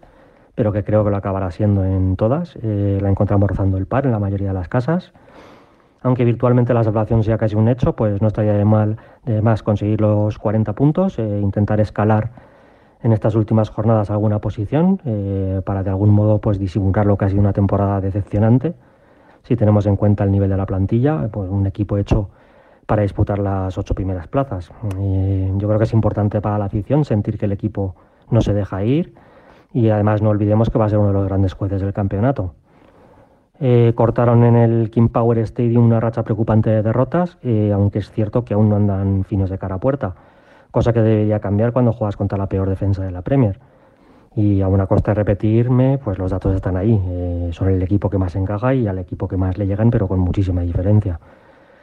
pero 0.53 0.71
que 0.71 0.83
creo 0.83 1.03
que 1.03 1.09
lo 1.09 1.17
acabará 1.17 1.49
siendo 1.49 1.83
en 1.83 2.17
todas. 2.17 2.55
Eh, 2.61 2.99
la 3.01 3.09
encontramos 3.09 3.49
rozando 3.49 3.77
el 3.79 3.87
par 3.87 4.05
en 4.05 4.11
la 4.11 4.19
mayoría 4.19 4.49
de 4.49 4.53
las 4.53 4.69
casas 4.69 5.11
aunque 6.03 6.23
virtualmente 6.23 6.71
la 6.75 6.83
salvación 6.83 7.23
sea 7.23 7.39
casi 7.39 7.55
un 7.55 7.67
hecho, 7.67 7.95
pues 7.95 8.21
no 8.21 8.27
estaría 8.27 8.53
de, 8.53 8.63
mal, 8.63 8.97
de 9.25 9.41
más 9.41 9.63
conseguir 9.63 10.01
los 10.01 10.37
40 10.37 10.73
puntos, 10.73 11.17
e 11.17 11.39
intentar 11.39 11.79
escalar 11.79 12.29
en 13.01 13.11
estas 13.11 13.33
últimas 13.33 13.71
jornadas 13.71 14.11
alguna 14.11 14.37
posición 14.37 15.01
eh, 15.03 15.61
para 15.65 15.81
de 15.81 15.89
algún 15.89 16.11
modo 16.11 16.37
pues 16.37 16.59
disimular 16.59 17.07
lo 17.07 17.17
que 17.17 17.25
ha 17.25 17.29
sido 17.29 17.41
una 17.41 17.53
temporada 17.53 18.01
decepcionante. 18.01 18.75
Si 19.45 19.55
tenemos 19.55 19.85
en 19.85 19.95
cuenta 19.95 20.23
el 20.23 20.31
nivel 20.31 20.49
de 20.49 20.57
la 20.57 20.65
plantilla, 20.65 21.29
pues 21.31 21.49
un 21.49 21.67
equipo 21.67 21.97
hecho 21.97 22.29
para 22.85 23.03
disputar 23.03 23.39
las 23.39 23.77
ocho 23.77 23.93
primeras 23.93 24.27
plazas. 24.27 24.71
Yo 24.91 25.67
creo 25.67 25.77
que 25.77 25.85
es 25.85 25.93
importante 25.93 26.41
para 26.41 26.57
la 26.57 26.65
afición 26.65 27.05
sentir 27.05 27.37
que 27.37 27.45
el 27.45 27.51
equipo 27.51 27.95
no 28.29 28.41
se 28.41 28.53
deja 28.53 28.83
ir 28.83 29.13
y 29.71 29.89
además 29.89 30.21
no 30.21 30.29
olvidemos 30.29 30.69
que 30.69 30.79
va 30.79 30.85
a 30.85 30.89
ser 30.89 30.97
uno 30.97 31.09
de 31.09 31.13
los 31.13 31.27
grandes 31.27 31.53
jueces 31.53 31.81
del 31.81 31.93
campeonato. 31.93 32.53
Eh, 33.59 33.93
cortaron 33.95 34.43
en 34.43 34.55
el 34.55 34.89
King 34.89 35.09
Power 35.09 35.37
Stadium 35.39 35.85
una 35.85 35.99
racha 35.99 36.23
preocupante 36.23 36.69
de 36.69 36.81
derrotas, 36.81 37.37
eh, 37.41 37.71
aunque 37.71 37.99
es 37.99 38.11
cierto 38.11 38.43
que 38.43 38.53
aún 38.53 38.69
no 38.69 38.75
andan 38.75 39.23
finos 39.23 39.49
de 39.49 39.57
cara 39.57 39.75
a 39.75 39.79
puerta, 39.79 40.15
cosa 40.71 40.91
que 40.91 41.01
debería 41.01 41.39
cambiar 41.39 41.71
cuando 41.71 41.93
juegas 41.93 42.17
contra 42.17 42.37
la 42.37 42.47
peor 42.47 42.67
defensa 42.67 43.03
de 43.03 43.11
la 43.11 43.21
Premier. 43.21 43.59
Y 44.35 44.61
a 44.61 44.67
una 44.67 44.85
costa 44.85 45.11
de 45.11 45.15
repetirme, 45.15 45.97
pues 46.03 46.17
los 46.17 46.31
datos 46.31 46.55
están 46.55 46.75
ahí. 46.77 47.01
Eh, 47.05 47.49
son 47.53 47.69
el 47.69 47.81
equipo 47.81 48.09
que 48.09 48.17
más 48.17 48.35
encaja 48.35 48.73
y 48.73 48.87
al 48.87 48.99
equipo 48.99 49.27
que 49.27 49.37
más 49.37 49.57
le 49.57 49.65
llegan, 49.65 49.89
pero 49.89 50.07
con 50.07 50.19
muchísima 50.19 50.61
diferencia. 50.61 51.19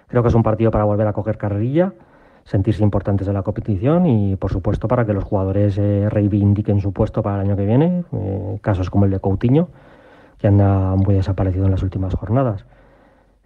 Creo 0.08 0.22
que 0.22 0.28
es 0.28 0.34
un 0.34 0.42
partido 0.42 0.70
para 0.70 0.84
volver 0.84 1.06
a 1.06 1.12
coger 1.12 1.38
carrerilla, 1.38 1.92
sentirse 2.44 2.82
importantes 2.82 3.26
de 3.26 3.32
la 3.32 3.42
competición 3.42 4.04
y, 4.06 4.36
por 4.36 4.52
supuesto, 4.52 4.86
para 4.86 5.06
que 5.06 5.14
los 5.14 5.24
jugadores 5.24 5.76
reivindiquen 5.76 6.80
su 6.80 6.92
puesto 6.92 7.22
para 7.22 7.36
el 7.36 7.48
año 7.48 7.56
que 7.56 7.64
viene, 7.64 8.04
casos 8.60 8.90
como 8.90 9.06
el 9.06 9.12
de 9.12 9.20
Coutinho 9.20 9.68
que 10.42 10.48
anda 10.48 10.96
muy 10.96 11.14
desaparecido 11.14 11.66
en 11.66 11.70
las 11.70 11.84
últimas 11.84 12.14
jornadas. 12.14 12.66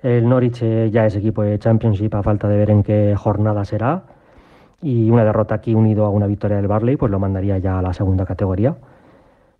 El 0.02 0.26
Norwich 0.28 0.62
eh, 0.62 0.90
ya 0.90 1.04
es 1.04 1.14
equipo 1.14 1.42
de 1.42 1.58
Championship 1.58 2.14
a 2.14 2.22
falta 2.22 2.48
de 2.48 2.56
ver 2.56 2.70
en 2.70 2.82
qué 2.82 3.14
jornada 3.14 3.66
será 3.66 4.04
y 4.80 5.10
una 5.10 5.22
derrota 5.22 5.56
aquí 5.56 5.74
unido 5.74 6.06
a 6.06 6.10
una 6.10 6.26
victoria 6.26 6.56
del 6.56 6.68
Barley 6.68 6.96
pues 6.96 7.12
lo 7.12 7.18
mandaría 7.18 7.58
ya 7.58 7.78
a 7.78 7.82
la 7.82 7.92
segunda 7.92 8.24
categoría. 8.24 8.76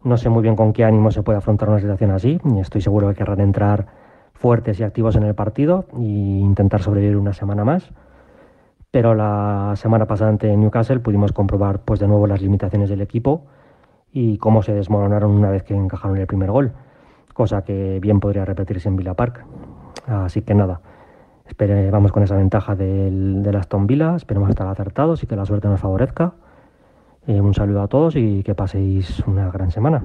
No 0.07 0.17
sé 0.17 0.29
muy 0.29 0.43
bien 0.43 0.55
con 0.55 0.73
qué 0.73 0.85
ánimo 0.85 1.11
se 1.11 1.25
puede 1.25 1.39
afrontar 1.39 1.69
una 1.69 1.81
situación 1.81 2.13
así 2.13 2.41
estoy 2.61 2.81
seguro 2.81 3.09
que 3.09 3.17
querrán 3.17 3.41
entrar 3.41 3.87
fuertes 4.35 4.79
y 4.79 4.85
activos 4.85 5.17
en 5.17 5.25
el 5.25 5.35
partido 5.35 5.87
e 5.95 6.03
intentar 6.03 6.81
sobrevivir 6.81 7.17
una 7.17 7.33
semana 7.33 7.65
más. 7.65 7.91
Pero 8.93 9.17
la 9.17 9.73
semana 9.75 10.07
pasada 10.07 10.31
ante 10.31 10.57
Newcastle 10.57 11.01
pudimos 11.01 11.33
comprobar 11.33 11.81
pues 11.81 11.99
de 11.99 12.07
nuevo 12.07 12.29
las 12.29 12.41
limitaciones 12.41 12.89
del 12.89 13.01
equipo 13.01 13.47
y 14.13 14.39
cómo 14.39 14.63
se 14.63 14.75
desmoronaron 14.75 15.33
una 15.33 15.51
vez 15.51 15.65
que 15.65 15.75
encajaron 15.75 16.17
el 16.19 16.29
primer 16.29 16.53
gol 16.53 16.73
cosa 17.33 17.63
que 17.63 17.99
bien 18.01 18.21
podría 18.21 18.45
repetirse 18.45 18.89
en 18.89 18.95
Villa 18.95 19.15
Park. 19.15 19.45
Así 20.07 20.43
que 20.43 20.55
nada, 20.55 20.83
espere, 21.49 21.91
vamos 21.91 22.13
con 22.13 22.23
esa 22.23 22.37
ventaja 22.37 22.77
del, 22.77 23.43
del 23.43 23.57
Aston 23.57 23.89
Villa, 23.89 24.15
esperemos 24.15 24.51
estar 24.51 24.69
acertados 24.69 25.25
y 25.25 25.27
que 25.27 25.35
la 25.35 25.47
suerte 25.47 25.67
nos 25.67 25.81
favorezca. 25.81 26.35
Eh, 27.27 27.41
un 27.41 27.55
saludo 27.55 27.83
a 27.83 27.89
todos 27.89 28.15
y 28.17 28.43
que 28.43 28.55
paséis 28.55 29.21
una 29.27 29.51
gran 29.51 29.71
semana. 29.71 30.03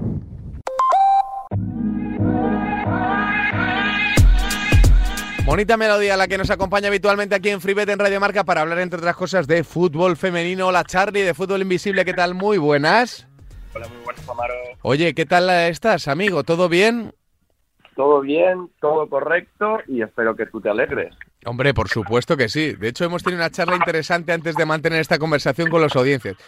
Bonita 5.44 5.76
melodía 5.76 6.16
la 6.16 6.28
que 6.28 6.38
nos 6.38 6.50
acompaña 6.50 6.88
habitualmente 6.88 7.34
aquí 7.34 7.50
en 7.50 7.60
Freebet 7.60 7.88
en 7.88 7.98
Radio 7.98 8.20
Marca 8.20 8.44
para 8.44 8.62
hablar 8.62 8.78
entre 8.78 8.98
otras 8.98 9.16
cosas 9.16 9.46
de 9.46 9.64
fútbol 9.64 10.16
femenino. 10.16 10.68
Hola 10.68 10.84
Charlie, 10.84 11.22
de 11.22 11.34
fútbol 11.34 11.62
invisible, 11.62 12.04
¿qué 12.04 12.14
tal? 12.14 12.34
Muy 12.34 12.58
buenas. 12.58 13.28
Hola, 13.74 13.88
muy 13.88 14.04
buenas, 14.04 14.28
Amaro. 14.28 14.54
Oye, 14.82 15.14
¿qué 15.14 15.26
tal 15.26 15.50
estás, 15.50 16.08
amigo? 16.08 16.44
¿Todo 16.44 16.68
bien? 16.68 17.12
todo 17.94 18.20
bien, 18.20 18.70
todo 18.80 19.08
correcto 19.08 19.78
y 19.86 20.02
espero 20.02 20.34
que 20.34 20.46
tú 20.46 20.60
te 20.60 20.70
alegres. 20.70 21.14
Hombre, 21.44 21.74
por 21.74 21.88
supuesto 21.88 22.36
que 22.36 22.48
sí. 22.48 22.72
De 22.72 22.88
hecho, 22.88 23.04
hemos 23.04 23.24
tenido 23.24 23.40
una 23.40 23.50
charla 23.50 23.74
interesante 23.74 24.32
antes 24.32 24.54
de 24.54 24.64
mantener 24.64 25.00
esta 25.00 25.18
conversación 25.18 25.70
con 25.70 25.82
los 25.82 25.92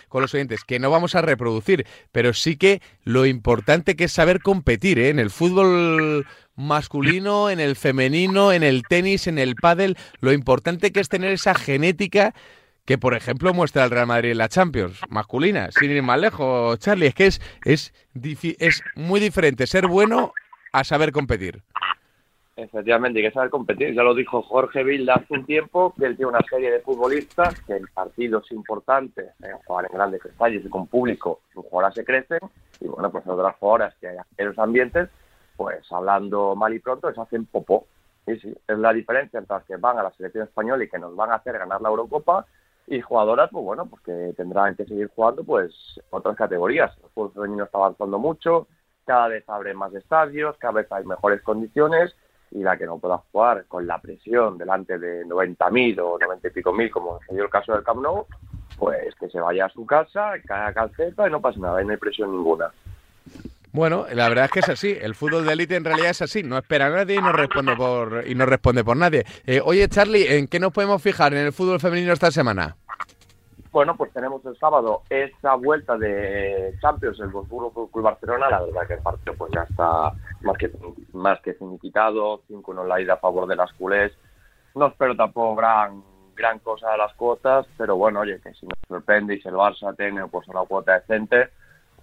con 0.09 0.23
los 0.23 0.35
oyentes, 0.35 0.65
que 0.65 0.79
no 0.79 0.91
vamos 0.91 1.15
a 1.15 1.23
reproducir, 1.23 1.87
pero 2.13 2.33
sí 2.33 2.57
que 2.57 2.81
lo 3.03 3.27
importante 3.27 3.97
que 3.97 4.05
es 4.05 4.13
saber 4.13 4.41
competir 4.41 4.99
¿eh? 4.99 5.09
en 5.09 5.19
el 5.19 5.31
fútbol 5.31 6.27
masculino, 6.55 7.51
en 7.51 7.59
el 7.59 7.75
femenino, 7.75 8.53
en 8.53 8.63
el 8.63 8.83
tenis, 8.89 9.27
en 9.27 9.39
el 9.39 9.57
pádel, 9.57 9.97
lo 10.21 10.33
importante 10.33 10.93
que 10.93 11.01
es 11.01 11.09
tener 11.09 11.33
esa 11.33 11.55
genética 11.55 12.35
que, 12.85 12.99
por 12.99 13.15
ejemplo, 13.15 13.53
muestra 13.53 13.85
el 13.85 13.91
Real 13.91 14.07
Madrid 14.07 14.33
en 14.33 14.39
la 14.39 14.49
Champions 14.49 15.01
masculina, 15.09 15.71
sin 15.73 15.91
ir 15.91 16.03
más 16.03 16.21
lejos, 16.21 16.79
Charlie, 16.79 17.09
es 17.09 17.15
que 17.15 17.27
es, 17.27 17.41
es, 17.65 17.93
es 18.59 18.83
muy 18.95 19.21
diferente 19.21 19.67
ser 19.67 19.87
bueno 19.87 20.33
a 20.73 20.85
saber 20.85 21.13
competir. 21.13 21.63
Efectivamente, 22.57 23.19
hay 23.19 23.27
que 23.27 23.35
saber 23.35 23.51
competir. 23.51 23.95
Ya 23.95 24.03
lo 24.05 24.15
dijo 24.15 24.41
Jorge 24.43 24.85
Vilda 24.85 25.15
hace 25.15 25.35
un 25.35 25.45
tiempo, 25.45 25.93
que 25.99 26.07
él 26.07 26.17
tiene 26.17 26.31
una 26.31 26.43
serie 26.49 26.71
de 26.71 26.81
futbolistas 26.81 27.61
que 27.63 27.77
en 27.77 27.87
partidos 27.93 28.51
importantes, 28.53 29.33
en 29.43 29.59
jugar 29.65 29.87
en 29.87 29.97
grandes 29.97 30.25
estadios 30.25 30.65
y 30.65 30.69
con 30.69 30.87
público, 30.87 31.41
sus 31.53 31.65
jugadoras 31.65 31.95
se 31.95 32.05
crecen, 32.05 32.39
y 32.81 32.87
bueno, 32.87 33.11
pues 33.11 33.27
otras 33.27 33.57
jugadoras 33.57 33.95
que 33.97 34.07
hay 34.07 34.17
en 34.37 34.47
los 34.47 34.59
ambientes, 34.59 35.09
pues 35.57 35.91
hablando 35.91 36.55
mal 36.55 36.73
y 36.73 36.79
pronto, 36.79 37.09
les 37.09 37.19
hacen 37.19 37.45
popó. 37.47 37.87
Y 38.27 38.37
sí, 38.37 38.55
es 38.69 38.79
la 38.79 38.93
diferencia 38.93 39.39
entre 39.39 39.57
las 39.57 39.65
que 39.65 39.77
van 39.77 39.99
a 39.99 40.05
la 40.05 40.13
selección 40.13 40.45
española 40.45 40.85
y 40.85 40.89
que 40.89 40.99
nos 40.99 41.15
van 41.17 41.33
a 41.33 41.37
hacer 41.37 41.59
ganar 41.59 41.81
la 41.81 41.89
Eurocopa, 41.89 42.47
y 42.87 43.01
jugadoras, 43.01 43.51
pues 43.51 43.65
bueno, 43.65 43.87
pues 43.87 44.01
que 44.03 44.33
tendrán 44.37 44.77
que 44.77 44.85
seguir 44.85 45.09
jugando 45.09 45.43
pues 45.43 45.73
otras 46.11 46.37
categorías. 46.37 46.97
El 47.03 47.09
fútbol 47.11 47.33
femenino 47.33 47.65
está 47.65 47.79
avanzando 47.79 48.19
mucho, 48.19 48.69
cada 49.05 49.29
vez 49.29 49.49
abre 49.49 49.75
más 49.75 49.93
estadios, 49.95 50.57
cada 50.59 50.75
vez 50.75 50.93
hay 50.93 51.05
mejores 51.05 51.43
condiciones 51.43 52.15
y 52.55 52.63
la 52.63 52.77
que 52.77 52.87
no 52.87 52.99
pueda 52.99 53.19
jugar 53.31 53.67
con 53.67 53.87
la 53.87 54.01
presión 54.01 54.57
delante 54.57 54.99
de 54.99 55.27
90.000 55.27 55.99
o 56.01 56.19
90 56.19 56.49
y 56.49 56.51
pico 56.51 56.73
mil, 56.73 56.91
como 56.91 57.19
se 57.27 57.35
dio 57.35 57.45
el 57.45 57.51
caso 57.51 57.73
del 57.73 57.83
Camp 57.83 58.01
Nou, 58.01 58.27
pues 58.79 59.15
que 59.17 59.29
se 59.29 59.41
vaya 59.41 59.67
a 59.67 59.71
su 59.71 59.85
casa, 59.85 60.33
caiga 60.47 60.73
calceta 60.73 61.27
y 61.27 61.31
no 61.31 61.41
pasa 61.41 61.59
nada, 61.59 61.83
y 61.83 61.85
no 61.85 61.91
hay 61.91 61.99
presión 61.99 62.31
ninguna. 62.31 62.71
Bueno, 63.73 64.07
la 64.13 64.29
verdad 64.29 64.45
es 64.45 64.51
que 64.53 64.61
es 64.61 64.69
así. 64.69 64.97
El 65.01 65.17
fútbol 65.17 65.45
de 65.45 65.53
élite 65.53 65.75
en 65.75 65.85
realidad 65.85 66.11
es 66.11 66.23
así. 66.23 66.45
No 66.45 66.57
espera 66.57 66.87
a 66.87 66.91
nadie 66.91 67.17
y 67.17 67.21
no 67.21 67.33
responde 67.33 67.75
por 67.75 68.23
y 68.25 68.37
no 68.37 68.47
responde 68.47 68.85
por 68.85 68.97
nadie. 68.97 69.25
Eh, 69.45 69.61
oye, 69.65 69.89
Charlie, 69.89 70.37
¿en 70.37 70.47
qué 70.47 70.61
nos 70.61 70.73
podemos 70.73 71.03
fijar 71.03 71.35
en 71.35 71.47
el 71.47 71.53
fútbol 71.53 71.81
femenino 71.81 72.13
esta 72.13 72.31
semana? 72.31 72.77
Bueno, 73.75 73.97
pues 73.97 74.13
tenemos 74.13 74.47
el 74.47 74.57
sábado 74.57 75.03
esa 75.11 75.57
vuelta 75.57 75.99
de 75.99 76.77
Champions, 76.81 77.19
el 77.19 77.31
Wolfsburgo 77.31 77.89
Club 77.89 78.05
Barcelona. 78.05 78.49
La 78.49 78.61
verdad 78.61 78.87
que 78.87 78.95
el 78.95 79.03
partido 79.03 79.35
pues 79.37 79.51
ya 79.53 79.63
está 79.63 80.13
más 80.43 80.57
que 80.59 80.71
más 81.13 81.41
que 81.41 81.55
significado. 81.55 82.41
5-1 82.49 82.87
la 82.87 83.01
ida 83.01 83.15
a 83.15 83.17
favor 83.17 83.49
de 83.49 83.57
las 83.57 83.73
culés. 83.73 84.13
No 84.77 84.87
espero 84.87 85.17
tampoco 85.17 85.57
gran 85.57 86.05
gran 86.37 86.61
cosa 86.61 86.93
de 86.93 86.99
las 86.99 87.15
cuotas, 87.15 87.67
pero 87.77 87.97
bueno, 87.97 88.21
oye, 88.21 88.41
que 88.41 88.55
si 88.55 88.65
nos 88.65 88.79
sorprende 88.87 89.35
y 89.35 89.41
si 89.41 89.49
el 89.49 89.55
Barça 89.55 89.97
tiene 89.97 90.25
pues 90.29 90.47
una 90.47 90.61
cuota 90.61 90.93
decente, 90.93 91.49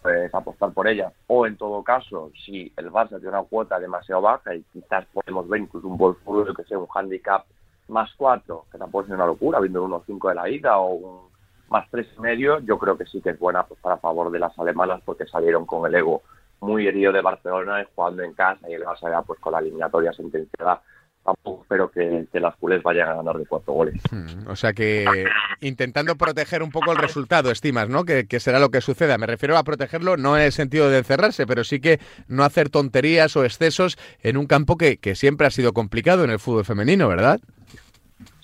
pues 0.01 0.35
apostar 0.35 0.73
por 0.73 0.89
ella. 0.89 1.13
O 1.27 1.47
en 1.47 1.55
todo 1.55 1.81
caso, 1.85 2.31
si 2.45 2.73
el 2.75 2.91
Barça 2.91 3.17
tiene 3.21 3.29
una 3.29 3.43
cuota 3.43 3.79
demasiado 3.79 4.21
baja 4.21 4.53
y 4.53 4.63
quizás 4.73 5.05
podemos 5.13 5.47
ver 5.47 5.61
incluso 5.61 5.87
un 5.87 5.97
Wolfsburgo 5.97 6.53
que 6.53 6.65
sea 6.65 6.77
un 6.77 6.87
handicap 6.93 7.45
más 7.87 8.11
4, 8.17 8.65
que 8.69 8.77
tampoco 8.77 9.05
es 9.05 9.11
una 9.11 9.25
locura, 9.25 9.61
viendo 9.61 9.81
un 9.85 9.91
1-5 9.91 10.27
de 10.27 10.35
la 10.35 10.49
ida 10.49 10.77
o 10.77 10.95
un 10.95 11.30
más 11.71 11.89
tres 11.89 12.07
y 12.17 12.21
medio, 12.21 12.59
yo 12.59 12.77
creo 12.77 12.97
que 12.97 13.05
sí 13.05 13.21
que 13.21 13.31
es 13.31 13.39
buena 13.39 13.63
pues, 13.63 13.79
para 13.79 13.97
favor 13.97 14.29
de 14.29 14.39
las 14.39 14.57
alemanas 14.59 15.01
porque 15.05 15.25
salieron 15.25 15.65
con 15.65 15.87
el 15.87 15.95
ego 15.95 16.21
muy 16.59 16.85
herido 16.85 17.11
de 17.11 17.21
Barcelona 17.21 17.83
jugando 17.95 18.23
en 18.23 18.33
casa 18.33 18.69
y 18.69 18.73
el 18.73 18.83
Barça 18.83 19.09
ya 19.09 19.21
pues 19.21 19.39
con 19.39 19.53
la 19.53 19.59
eliminatoria 19.59 20.13
sentenciada 20.13 20.81
tampoco 21.23 21.61
espero 21.61 21.91
que, 21.91 22.27
las 22.39 22.55
culés 22.55 22.81
vayan 22.83 23.09
a 23.09 23.13
ganar 23.15 23.37
de 23.37 23.45
cuatro 23.45 23.73
goles. 23.73 24.01
Hmm, 24.11 24.47
o 24.47 24.55
sea 24.55 24.73
que 24.73 25.05
intentando 25.61 26.15
proteger 26.15 26.63
un 26.63 26.71
poco 26.71 26.91
el 26.91 26.97
resultado, 26.97 27.51
estimas, 27.51 27.89
¿no? 27.89 28.03
Que, 28.05 28.25
será 28.39 28.59
lo 28.59 28.69
que 28.69 28.81
suceda. 28.81 29.17
Me 29.19 29.27
refiero 29.27 29.55
a 29.57 29.63
protegerlo 29.63 30.17
no 30.17 30.35
en 30.35 30.43
el 30.43 30.51
sentido 30.51 30.89
de 30.89 30.97
encerrarse, 30.97 31.45
pero 31.45 31.63
sí 31.63 31.79
que 31.79 31.99
no 32.27 32.43
hacer 32.43 32.69
tonterías 32.69 33.35
o 33.37 33.45
excesos 33.45 33.97
en 34.23 34.37
un 34.37 34.47
campo 34.47 34.77
que, 34.77 34.97
que 34.97 35.15
siempre 35.15 35.45
ha 35.45 35.51
sido 35.51 35.73
complicado 35.73 36.23
en 36.23 36.31
el 36.31 36.39
fútbol 36.39 36.65
femenino, 36.65 37.07
¿verdad? 37.07 37.39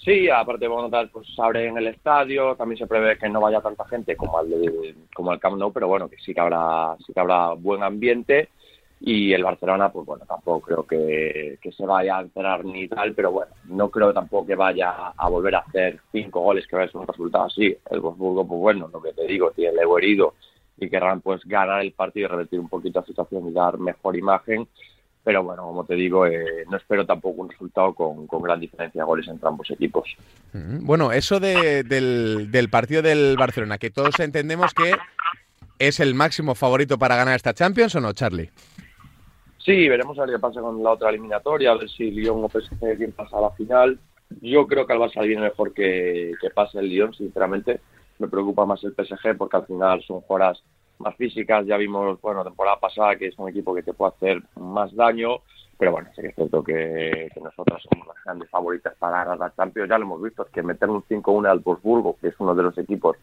Sí, 0.07 0.29
aparte 0.29 0.69
bueno, 0.69 0.89
tal, 0.89 1.09
pues 1.09 1.27
abre 1.37 1.67
en 1.67 1.77
el 1.77 1.87
estadio, 1.87 2.55
también 2.55 2.77
se 2.77 2.87
prevé 2.87 3.17
que 3.17 3.27
no 3.27 3.41
vaya 3.41 3.59
tanta 3.59 3.83
gente 3.89 4.15
como 4.15 4.37
al 4.37 4.47
como 5.13 5.31
al 5.31 5.39
Camp 5.41 5.57
Nou, 5.57 5.73
pero 5.73 5.89
bueno, 5.89 6.07
que 6.07 6.15
sí 6.15 6.33
que 6.33 6.39
habrá 6.39 6.95
sí 7.05 7.11
que 7.11 7.19
habrá 7.19 7.51
buen 7.51 7.83
ambiente 7.83 8.47
y 9.01 9.33
el 9.33 9.43
Barcelona 9.43 9.91
pues 9.91 10.05
bueno, 10.05 10.23
tampoco 10.25 10.61
creo 10.61 10.87
que, 10.87 11.59
se 11.75 11.85
vaya 11.85 12.19
a 12.19 12.21
encerrar 12.21 12.63
ni 12.63 12.87
tal, 12.87 13.13
pero 13.15 13.33
bueno, 13.33 13.51
no 13.65 13.89
creo 13.91 14.13
tampoco 14.13 14.47
que 14.47 14.55
vaya 14.55 15.09
a 15.09 15.27
volver 15.27 15.55
a 15.55 15.59
hacer 15.59 15.99
cinco 16.13 16.39
goles 16.39 16.65
que 16.67 16.77
va 16.77 16.83
a 16.83 16.87
ser 16.87 17.01
un 17.01 17.07
resultado 17.07 17.43
así. 17.43 17.75
El 17.91 17.99
Wolfsburgo 17.99 18.47
pues 18.47 18.61
bueno, 18.61 18.89
lo 18.93 19.01
que 19.01 19.11
te 19.11 19.27
digo, 19.27 19.51
tiene 19.51 19.81
el 19.81 19.89
herido 19.97 20.35
y 20.77 20.89
querrán 20.89 21.19
pues 21.19 21.43
ganar 21.43 21.81
el 21.81 21.91
partido 21.91 22.27
y 22.27 22.31
revertir 22.31 22.61
un 22.61 22.69
poquito 22.69 23.01
la 23.01 23.05
situación 23.05 23.49
y 23.49 23.51
dar 23.51 23.77
mejor 23.77 24.15
imagen 24.15 24.69
pero 25.27 25.43
bueno, 25.43 25.63
como 25.63 25.83
te 25.83 25.95
digo, 25.95 26.25
eh, 26.25 26.63
no 26.71 26.77
espero 26.77 27.05
tampoco 27.05 27.41
un 27.41 27.49
resultado 27.49 27.93
con, 27.93 28.25
gran 28.41 28.61
diferencia 28.61 29.01
de 29.01 29.05
goles 29.05 29.27
entre 29.27 29.45
ambos 29.45 29.69
equipos. 29.69 30.15
Mm, 30.53 30.85
bueno, 30.85 31.11
eso 31.11 31.41
del, 31.41 32.49
del, 32.49 32.69
partido 32.69 33.01
del 33.01 33.35
Barcelona, 33.35 33.77
que 33.77 33.89
todos 33.89 34.17
entendemos 34.21 34.73
que 34.73 34.93
es 35.79 35.99
el 35.99 36.15
máximo 36.15 36.55
favorito 36.55 36.97
para 36.97 37.17
ganar 37.17 37.35
esta 37.35 37.53
Champions, 37.53 37.95
¿o 37.95 37.99
no, 37.99 38.13
Charlie? 38.13 38.49
Sí, 39.57 39.89
veremos 39.89 40.17
a 40.17 40.21
ver 40.21 40.35
qué 40.35 40.39
pasa 40.39 40.61
con 40.61 40.81
la 40.81 40.91
otra 40.91 41.09
eliminatoria, 41.09 41.71
a 41.71 41.77
ver 41.77 41.89
si 41.89 42.09
Lyon 42.09 42.45
o 42.45 42.47
PSG 42.47 42.95
quién 42.95 43.11
pasa 43.11 43.37
a 43.37 43.41
la 43.41 43.51
final. 43.51 43.99
Yo 44.41 44.65
creo 44.65 44.87
que 44.87 44.93
al 44.93 44.99
Barça 44.99 45.27
viene 45.27 45.41
mejor 45.41 45.73
que, 45.73 46.35
que 46.39 46.49
pase 46.51 46.79
el 46.79 46.87
Lyon, 46.87 47.13
sinceramente. 47.13 47.81
Me 48.19 48.29
preocupa 48.29 48.65
más 48.65 48.81
el 48.85 48.93
PSG 48.93 49.35
porque 49.37 49.57
al 49.57 49.65
final 49.65 50.01
son 50.03 50.21
jugadoras 50.21 50.63
más 50.99 51.15
físicas. 51.15 51.65
Ya 51.65 51.77
vimos, 51.77 52.19
bueno, 52.21 52.43
temporada 52.43 52.79
pasada 52.79 53.15
que 53.15 53.27
es 53.27 53.37
un 53.37 53.49
equipo 53.49 53.73
que 53.73 53.83
te 53.83 53.93
puede 53.93 54.13
hacer 54.15 54.43
más 54.55 54.93
daño, 54.95 55.41
pero 55.77 55.91
bueno, 55.91 56.09
sí 56.15 56.21
que 56.21 56.29
es 56.29 56.35
cierto 56.35 56.63
que, 56.63 57.29
nosotros 57.41 57.83
somos 57.89 58.07
las 58.07 58.23
grandes 58.23 58.49
favoritas 58.49 58.95
para 58.97 59.19
ganar 59.19 59.37
la 59.37 59.55
Champions. 59.55 59.89
Ya 59.89 59.97
lo 59.97 60.05
hemos 60.05 60.21
visto, 60.21 60.45
es 60.45 60.51
que 60.51 60.63
meter 60.63 60.89
un 60.89 61.03
5-1 61.03 61.49
al 61.49 61.59
Wolfsburgo, 61.59 62.17
que 62.19 62.29
es 62.29 62.35
uno 62.39 62.55
de 62.55 62.63
los 62.63 62.77
equipos 62.77 63.17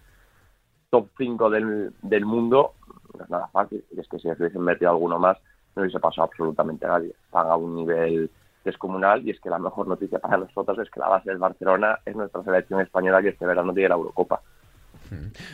top 0.91 1.09
5 1.19 1.51
del, 1.51 1.93
del 2.03 2.25
mundo, 2.25 2.75
no 3.19 3.25
es 3.25 3.31
nada 3.31 3.49
fácil. 3.49 3.85
Y 3.91 4.01
es 4.01 4.09
que 4.09 4.19
si 4.19 4.29
hubiesen 4.29 4.63
metido 4.63 4.91
alguno 4.91 5.19
más, 5.19 5.37
no 5.75 5.83
hubiese 5.83 5.99
pasado 5.99 6.29
absolutamente 6.29 6.87
nadie. 6.87 7.15
Están 7.27 7.49
a 7.49 7.57
un 7.57 7.75
nivel 7.75 8.31
descomunal 8.65 9.27
y 9.27 9.31
es 9.31 9.41
que 9.41 9.51
la 9.51 9.59
mejor 9.59 9.87
noticia 9.87 10.19
para 10.19 10.39
nosotros 10.39 10.79
es 10.79 10.91
que 10.91 11.01
la 11.01 11.09
base 11.09 11.31
del 11.31 11.39
Barcelona 11.39 11.99
es 12.05 12.17
nuestra 12.17 12.43
selección 12.43 12.81
española 12.81 13.21
que 13.21 13.29
este 13.29 13.45
verano 13.45 13.75
tiene 13.75 13.91
la 13.91 13.97
Eurocopa. 13.97 14.41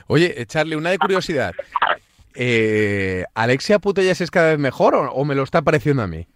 Oye, 0.07 0.47
Charlie, 0.47 0.77
una 0.77 0.91
de 0.91 0.99
curiosidad. 0.99 1.53
Eh, 2.35 3.25
¿Alexia 3.35 3.79
Putellas 3.79 4.21
es 4.21 4.31
cada 4.31 4.51
vez 4.51 4.59
mejor 4.59 4.95
o, 4.95 5.25
me 5.25 5.35
lo 5.35 5.43
está 5.43 5.63
pareciendo 5.63 6.03
a 6.03 6.07
mí? 6.07 6.27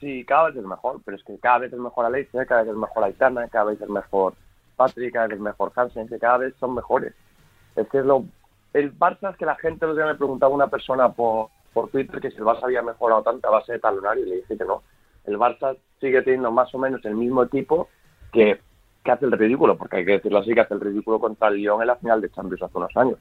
Sí, 0.00 0.24
cada 0.24 0.48
vez 0.48 0.56
es 0.56 0.64
mejor, 0.64 1.00
pero 1.04 1.16
es 1.16 1.24
que 1.24 1.38
cada 1.38 1.58
vez 1.58 1.72
es 1.72 1.78
mejor 1.78 2.04
Alexia, 2.04 2.44
cada 2.46 2.62
vez 2.62 2.72
es 2.72 2.76
mejor 2.76 3.04
Aitana, 3.04 3.48
cada 3.48 3.66
vez 3.66 3.80
es 3.80 3.88
mejor 3.88 4.34
Patrick, 4.76 5.12
cada 5.12 5.28
vez 5.28 5.36
es 5.36 5.42
mejor 5.42 5.72
Hansen, 5.74 6.08
que 6.08 6.18
cada 6.18 6.38
vez 6.38 6.54
son 6.58 6.74
mejores. 6.74 7.14
Es 7.76 7.88
que 7.88 7.98
es 7.98 8.04
lo... 8.04 8.24
El 8.72 8.96
Barça 8.98 9.30
es 9.30 9.36
que 9.36 9.46
la 9.46 9.54
gente 9.54 9.86
los 9.86 9.96
día 9.96 10.04
me 10.04 10.16
preguntaba 10.16 10.52
una 10.52 10.66
persona 10.66 11.12
por, 11.12 11.48
por 11.72 11.90
Twitter 11.90 12.20
que 12.20 12.30
si 12.30 12.38
el 12.38 12.44
Barça 12.44 12.64
había 12.64 12.82
mejorado 12.82 13.22
tanto 13.22 13.48
a 13.48 13.52
base 13.52 13.72
de 13.72 13.78
talonario 13.78 14.26
y 14.26 14.30
le 14.30 14.36
dije 14.36 14.58
que 14.58 14.64
no. 14.64 14.82
El 15.24 15.38
Barça 15.38 15.76
sigue 16.00 16.22
teniendo 16.22 16.50
más 16.50 16.74
o 16.74 16.78
menos 16.78 17.04
el 17.04 17.14
mismo 17.14 17.44
equipo 17.44 17.88
que, 18.32 18.60
que 19.04 19.10
hace 19.12 19.26
el 19.26 19.32
ridículo, 19.32 19.78
porque 19.78 19.98
hay 19.98 20.04
que 20.04 20.12
decirlo 20.12 20.40
así, 20.40 20.52
que 20.52 20.60
hace 20.60 20.74
el 20.74 20.80
ridículo 20.80 21.20
contra 21.20 21.48
el 21.48 21.54
Lyon 21.54 21.80
en 21.80 21.86
la 21.86 21.96
final 21.96 22.20
de 22.20 22.30
Champions 22.30 22.62
hace 22.62 22.76
unos 22.76 22.96
años 22.96 23.18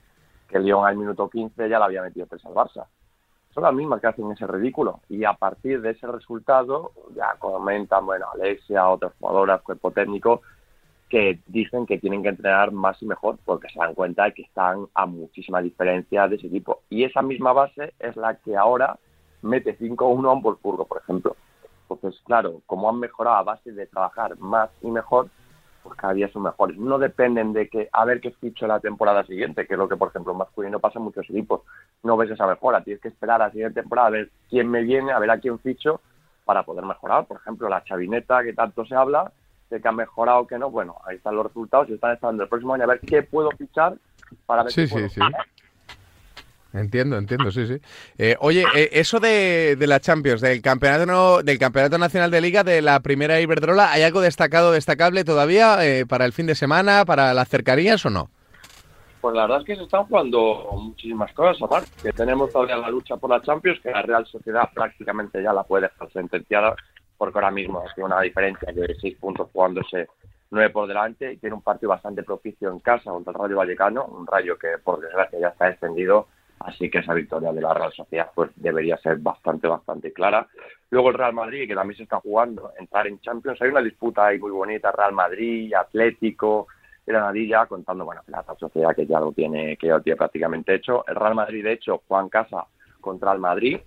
que 0.53 0.59
el 0.59 0.65
Lyon 0.65 0.85
al 0.85 0.95
minuto 0.95 1.27
15 1.27 1.67
ya 1.67 1.79
la 1.79 1.85
había 1.85 2.03
metido 2.03 2.27
tres 2.27 2.45
al 2.45 2.53
Barça. 2.53 2.85
Son 3.53 3.63
las 3.63 3.73
mismas 3.73 3.99
que 3.99 4.07
hacen 4.07 4.31
ese 4.31 4.45
ridículo. 4.47 5.01
Y 5.09 5.25
a 5.25 5.33
partir 5.33 5.81
de 5.81 5.91
ese 5.91 6.07
resultado, 6.07 6.91
ya 7.15 7.35
comentan, 7.39 8.05
bueno, 8.05 8.27
Alexia, 8.33 8.87
otras 8.87 9.13
jugadoras, 9.19 9.61
cuerpo 9.61 9.91
técnico, 9.91 10.41
que 11.09 11.39
dicen 11.47 11.85
que 11.85 11.97
tienen 11.97 12.23
que 12.23 12.29
entrenar 12.29 12.71
más 12.71 13.01
y 13.01 13.05
mejor 13.05 13.37
porque 13.45 13.67
se 13.69 13.79
dan 13.79 13.93
cuenta 13.93 14.25
de 14.25 14.33
que 14.33 14.43
están 14.43 14.87
a 14.93 15.05
muchísima 15.05 15.61
diferencia 15.61 16.27
de 16.27 16.35
ese 16.35 16.47
equipo. 16.47 16.81
Y 16.89 17.03
esa 17.03 17.21
misma 17.21 17.53
base 17.53 17.93
es 17.99 18.15
la 18.15 18.35
que 18.35 18.55
ahora 18.55 18.97
mete 19.41 19.77
5-1 19.77 20.27
a 20.27 20.33
un 20.33 20.41
Wolfsburgo, 20.41 20.85
por 20.85 20.99
ejemplo. 20.99 21.35
Entonces, 21.89 22.19
claro, 22.25 22.61
como 22.65 22.89
han 22.89 22.99
mejorado 22.99 23.37
a 23.37 23.43
base 23.43 23.71
de 23.71 23.87
trabajar 23.87 24.37
más 24.37 24.69
y 24.81 24.87
mejor, 24.89 25.29
pues 25.83 25.97
cada 25.97 26.13
día 26.13 26.29
son 26.31 26.43
mejores. 26.43 26.77
No 26.77 26.97
dependen 26.97 27.53
de 27.53 27.67
que 27.67 27.89
a 27.91 28.05
ver 28.05 28.21
qué 28.21 28.31
ficho 28.31 28.65
la 28.65 28.79
temporada 28.79 29.23
siguiente, 29.25 29.67
que 29.67 29.73
es 29.73 29.77
lo 29.77 29.89
que, 29.89 29.97
por 29.97 30.09
ejemplo, 30.09 30.31
en 30.31 30.39
masculino 30.39 30.79
pasa 30.79 30.99
en 30.99 31.05
muchos 31.05 31.29
equipos. 31.29 31.61
No 32.03 32.17
ves 32.17 32.31
esa 32.31 32.47
mejora, 32.47 32.83
tienes 32.83 33.01
que 33.01 33.09
esperar 33.09 33.41
a 33.41 33.47
la 33.47 33.51
siguiente 33.51 33.81
temporada 33.81 34.07
a 34.07 34.11
ver 34.11 34.29
quién 34.49 34.69
me 34.69 34.81
viene, 34.83 35.11
a 35.11 35.19
ver 35.19 35.31
a 35.31 35.39
quién 35.39 35.59
ficho 35.59 36.01
para 36.45 36.63
poder 36.63 36.85
mejorar. 36.85 37.25
Por 37.25 37.37
ejemplo, 37.37 37.69
la 37.69 37.83
chavineta 37.83 38.43
que 38.43 38.53
tanto 38.53 38.85
se 38.85 38.95
habla, 38.95 39.31
de 39.69 39.81
que 39.81 39.87
ha 39.87 39.91
mejorado 39.91 40.39
o 40.39 40.47
que 40.47 40.57
no, 40.57 40.69
bueno, 40.69 40.97
ahí 41.05 41.17
están 41.17 41.35
los 41.35 41.45
resultados 41.45 41.89
y 41.89 41.93
están 41.93 42.13
esperando 42.13 42.43
el 42.43 42.49
próximo 42.49 42.73
año 42.73 42.83
a 42.83 42.87
ver 42.87 42.99
qué 42.99 43.23
puedo 43.23 43.51
fichar 43.51 43.95
para 44.45 44.63
ver 44.63 44.71
sí, 44.71 44.87
sí, 44.87 45.09
sí. 45.09 45.21
Entiendo, 46.73 47.17
entiendo, 47.17 47.51
sí, 47.51 47.67
sí. 47.67 47.77
Eh, 48.17 48.35
oye, 48.39 48.65
eh, 48.75 48.89
eso 48.93 49.19
de, 49.19 49.75
de, 49.77 49.87
la 49.87 49.99
Champions, 49.99 50.41
del 50.41 50.59
campeonato, 50.63 51.43
del 51.43 51.59
campeonato 51.59 51.99
nacional 51.99 52.31
de 52.31 52.41
liga 52.41 52.63
de 52.63 52.81
la 52.81 52.99
primera 53.01 53.39
Iberdrola, 53.39 53.91
¿hay 53.91 54.01
algo 54.01 54.21
destacado, 54.21 54.71
destacable 54.71 55.23
todavía 55.23 55.85
eh, 55.85 56.07
para 56.07 56.25
el 56.25 56.33
fin 56.33 56.47
de 56.47 56.55
semana, 56.55 57.05
para 57.05 57.35
las 57.35 57.47
cercanías 57.47 58.03
o 58.07 58.09
no? 58.09 58.29
Pues 59.21 59.35
la 59.35 59.43
verdad 59.43 59.59
es 59.59 59.65
que 59.65 59.75
se 59.75 59.83
están 59.83 60.05
jugando 60.05 60.67
muchísimas 60.73 61.31
cosas, 61.33 61.61
Omar. 61.61 61.83
Que 62.01 62.11
tenemos 62.11 62.51
todavía 62.51 62.75
la 62.77 62.89
lucha 62.89 63.17
por 63.17 63.29
la 63.29 63.41
Champions, 63.41 63.79
que 63.79 63.91
la 63.91 64.01
Real 64.01 64.25
Sociedad 64.25 64.67
prácticamente 64.73 65.43
ya 65.43 65.53
la 65.53 65.63
puede 65.63 65.83
dejar 65.83 66.11
sentenciada, 66.11 66.75
porque 67.17 67.37
ahora 67.37 67.51
mismo 67.51 67.79
ha 67.79 68.03
una 68.03 68.19
diferencia 68.19 68.73
de 68.73 68.95
seis 68.99 69.15
puntos 69.19 69.47
jugándose 69.53 70.07
nueve 70.49 70.71
por 70.71 70.87
delante 70.87 71.33
y 71.33 71.37
tiene 71.37 71.55
un 71.55 71.61
partido 71.61 71.89
bastante 71.89 72.23
propicio 72.23 72.71
en 72.71 72.79
casa 72.79 73.11
contra 73.11 73.31
el 73.31 73.39
Rayo 73.39 73.57
Vallecano, 73.57 74.05
un 74.05 74.25
Rayo 74.25 74.57
que 74.57 74.77
por 74.83 74.99
desgracia 74.99 75.39
ya 75.39 75.47
está 75.49 75.69
extendido 75.69 76.27
Así 76.63 76.89
que 76.89 76.99
esa 76.99 77.13
victoria 77.13 77.51
de 77.51 77.61
la 77.61 77.73
Real 77.73 77.91
Sociedad 77.91 78.31
pues 78.33 78.51
debería 78.55 78.97
ser 78.97 79.17
bastante, 79.17 79.67
bastante 79.67 80.13
clara. 80.13 80.47
Luego 80.89 81.09
el 81.09 81.15
Real 81.15 81.33
Madrid, 81.33 81.67
que 81.67 81.75
también 81.75 81.97
se 81.97 82.03
está 82.03 82.19
jugando, 82.21 82.71
entrar 82.79 83.05
en 83.07 83.19
Champions. 83.19 83.61
Hay 83.61 83.69
una 83.69 83.81
disputa 83.81 84.27
ahí 84.27 84.39
muy 84.39 84.51
bonita, 84.51 84.91
Real 84.91 85.11
Madrid, 85.11 85.73
Atlético, 85.73 86.67
Granadilla, 87.05 87.65
contando, 87.65 88.05
bueno, 88.05 88.21
la 88.27 88.41
Real 88.41 88.57
Sociedad 88.57 88.95
que 88.95 89.05
ya 89.05 89.19
lo 89.19 89.33
tiene, 89.33 89.75
que 89.75 89.87
ya 89.87 89.95
lo 89.95 90.01
tiene 90.01 90.15
prácticamente 90.15 90.75
hecho. 90.75 91.05
El 91.05 91.15
Real 91.15 91.35
Madrid, 91.35 91.63
de 91.63 91.73
hecho, 91.73 92.01
juega 92.07 92.23
en 92.23 92.29
casa 92.29 92.65
contra 93.01 93.33
el 93.33 93.39
Madrid, 93.39 93.79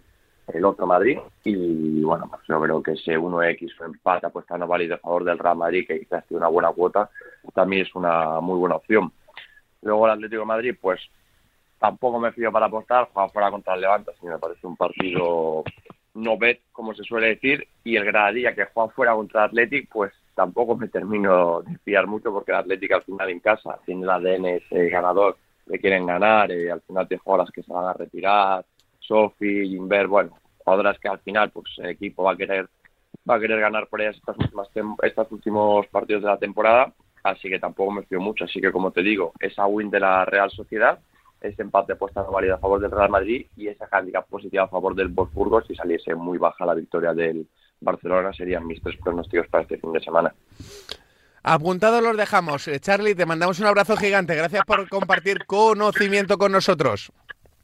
el 0.52 0.64
otro 0.64 0.86
Madrid, 0.86 1.18
y 1.44 2.02
bueno, 2.02 2.28
pues 2.28 2.42
yo 2.46 2.60
creo 2.60 2.82
que 2.82 2.92
ese 2.92 3.18
1X 3.18 3.80
o 3.80 3.84
empate 3.84 4.28
no 4.58 4.66
válido 4.68 4.96
a 4.96 4.98
favor 4.98 5.24
del 5.24 5.38
Real 5.38 5.56
Madrid, 5.56 5.86
que 5.86 5.98
quizás 5.98 6.26
tiene 6.26 6.40
una 6.40 6.48
buena 6.48 6.70
cuota, 6.72 7.08
también 7.54 7.86
es 7.86 7.94
una 7.94 8.40
muy 8.40 8.58
buena 8.58 8.76
opción. 8.76 9.10
Luego 9.80 10.06
el 10.06 10.12
Atlético 10.12 10.44
Madrid, 10.44 10.76
pues 10.80 11.00
tampoco 11.78 12.18
me 12.18 12.32
fío 12.32 12.50
para 12.52 12.66
apostar, 12.66 13.08
juega 13.12 13.28
fuera 13.28 13.50
contra 13.50 13.74
el 13.74 13.82
Levante, 13.82 14.10
así 14.10 14.26
me 14.26 14.38
parece 14.38 14.66
un 14.66 14.76
partido 14.76 15.64
no 16.16 16.38
bet, 16.38 16.60
como 16.72 16.94
se 16.94 17.04
suele 17.04 17.28
decir, 17.28 17.68
y 17.84 17.96
el 17.96 18.04
Granadilla 18.04 18.54
que 18.54 18.64
juega 18.66 18.92
fuera 18.92 19.14
contra 19.14 19.42
el 19.42 19.46
Athletic, 19.48 19.88
pues 19.90 20.12
tampoco 20.34 20.76
me 20.76 20.88
termino 20.88 21.62
de 21.62 21.76
fiar 21.78 22.06
mucho 22.06 22.32
porque 22.32 22.52
el 22.52 22.58
Athletic 22.58 22.92
al 22.92 23.02
final 23.02 23.30
en 23.30 23.40
casa 23.40 23.78
tiene 23.84 24.02
el 24.02 24.10
ADN 24.10 24.46
ese 24.46 24.88
ganador, 24.88 25.36
le 25.66 25.78
quieren 25.78 26.06
ganar, 26.06 26.50
y 26.50 26.68
al 26.68 26.80
final 26.82 27.06
tiene 27.06 27.22
jugadoras 27.22 27.52
que 27.52 27.62
se 27.62 27.72
van 27.72 27.86
a 27.86 27.92
retirar, 27.92 28.64
Sofi, 28.98 29.74
Inver, 29.76 30.06
bueno, 30.06 30.38
jugadoras 30.58 30.98
que 30.98 31.08
al 31.08 31.18
final 31.18 31.50
pues 31.50 31.66
el 31.78 31.90
equipo 31.90 32.24
va 32.24 32.32
a 32.32 32.36
querer 32.36 32.68
va 33.28 33.36
a 33.36 33.40
querer 33.40 33.60
ganar 33.60 33.88
por 33.88 34.00
ellas 34.00 34.16
estas 34.16 34.36
últimas 34.38 34.68
estos 35.02 35.32
últimos 35.32 35.86
partidos 35.88 36.22
de 36.22 36.28
la 36.28 36.38
temporada, 36.38 36.92
así 37.24 37.48
que 37.48 37.58
tampoco 37.58 37.90
me 37.90 38.02
fío 38.04 38.20
mucho, 38.20 38.44
así 38.44 38.60
que 38.60 38.72
como 38.72 38.90
te 38.90 39.02
digo, 39.02 39.32
esa 39.38 39.66
win 39.66 39.90
de 39.90 40.00
la 40.00 40.24
Real 40.24 40.50
Sociedad 40.50 40.98
ese 41.46 41.62
empate 41.62 41.96
puesta 41.96 42.22
no 42.22 42.30
válido 42.30 42.54
a 42.54 42.58
favor 42.58 42.80
del 42.80 42.90
Real 42.90 43.10
Madrid 43.10 43.46
y 43.56 43.68
esa 43.68 43.88
handicap 43.90 44.26
positiva 44.28 44.64
a 44.64 44.68
favor 44.68 44.94
del 44.94 45.08
Wolfsburgo 45.08 45.62
si 45.62 45.74
saliese 45.74 46.14
muy 46.14 46.38
baja 46.38 46.66
la 46.66 46.74
victoria 46.74 47.14
del 47.14 47.46
Barcelona 47.80 48.32
serían 48.32 48.66
mis 48.66 48.82
tres 48.82 48.96
pronósticos 49.02 49.48
para 49.48 49.62
este 49.62 49.78
fin 49.78 49.92
de 49.92 50.00
semana. 50.00 50.34
Apuntados 51.42 52.02
los 52.02 52.16
dejamos. 52.16 52.66
Eh, 52.66 52.80
Charlie, 52.80 53.14
te 53.14 53.24
mandamos 53.24 53.60
un 53.60 53.66
abrazo 53.66 53.96
gigante. 53.96 54.34
Gracias 54.34 54.64
por 54.64 54.88
compartir 54.88 55.46
conocimiento 55.46 56.38
con 56.38 56.50
nosotros. 56.50 57.12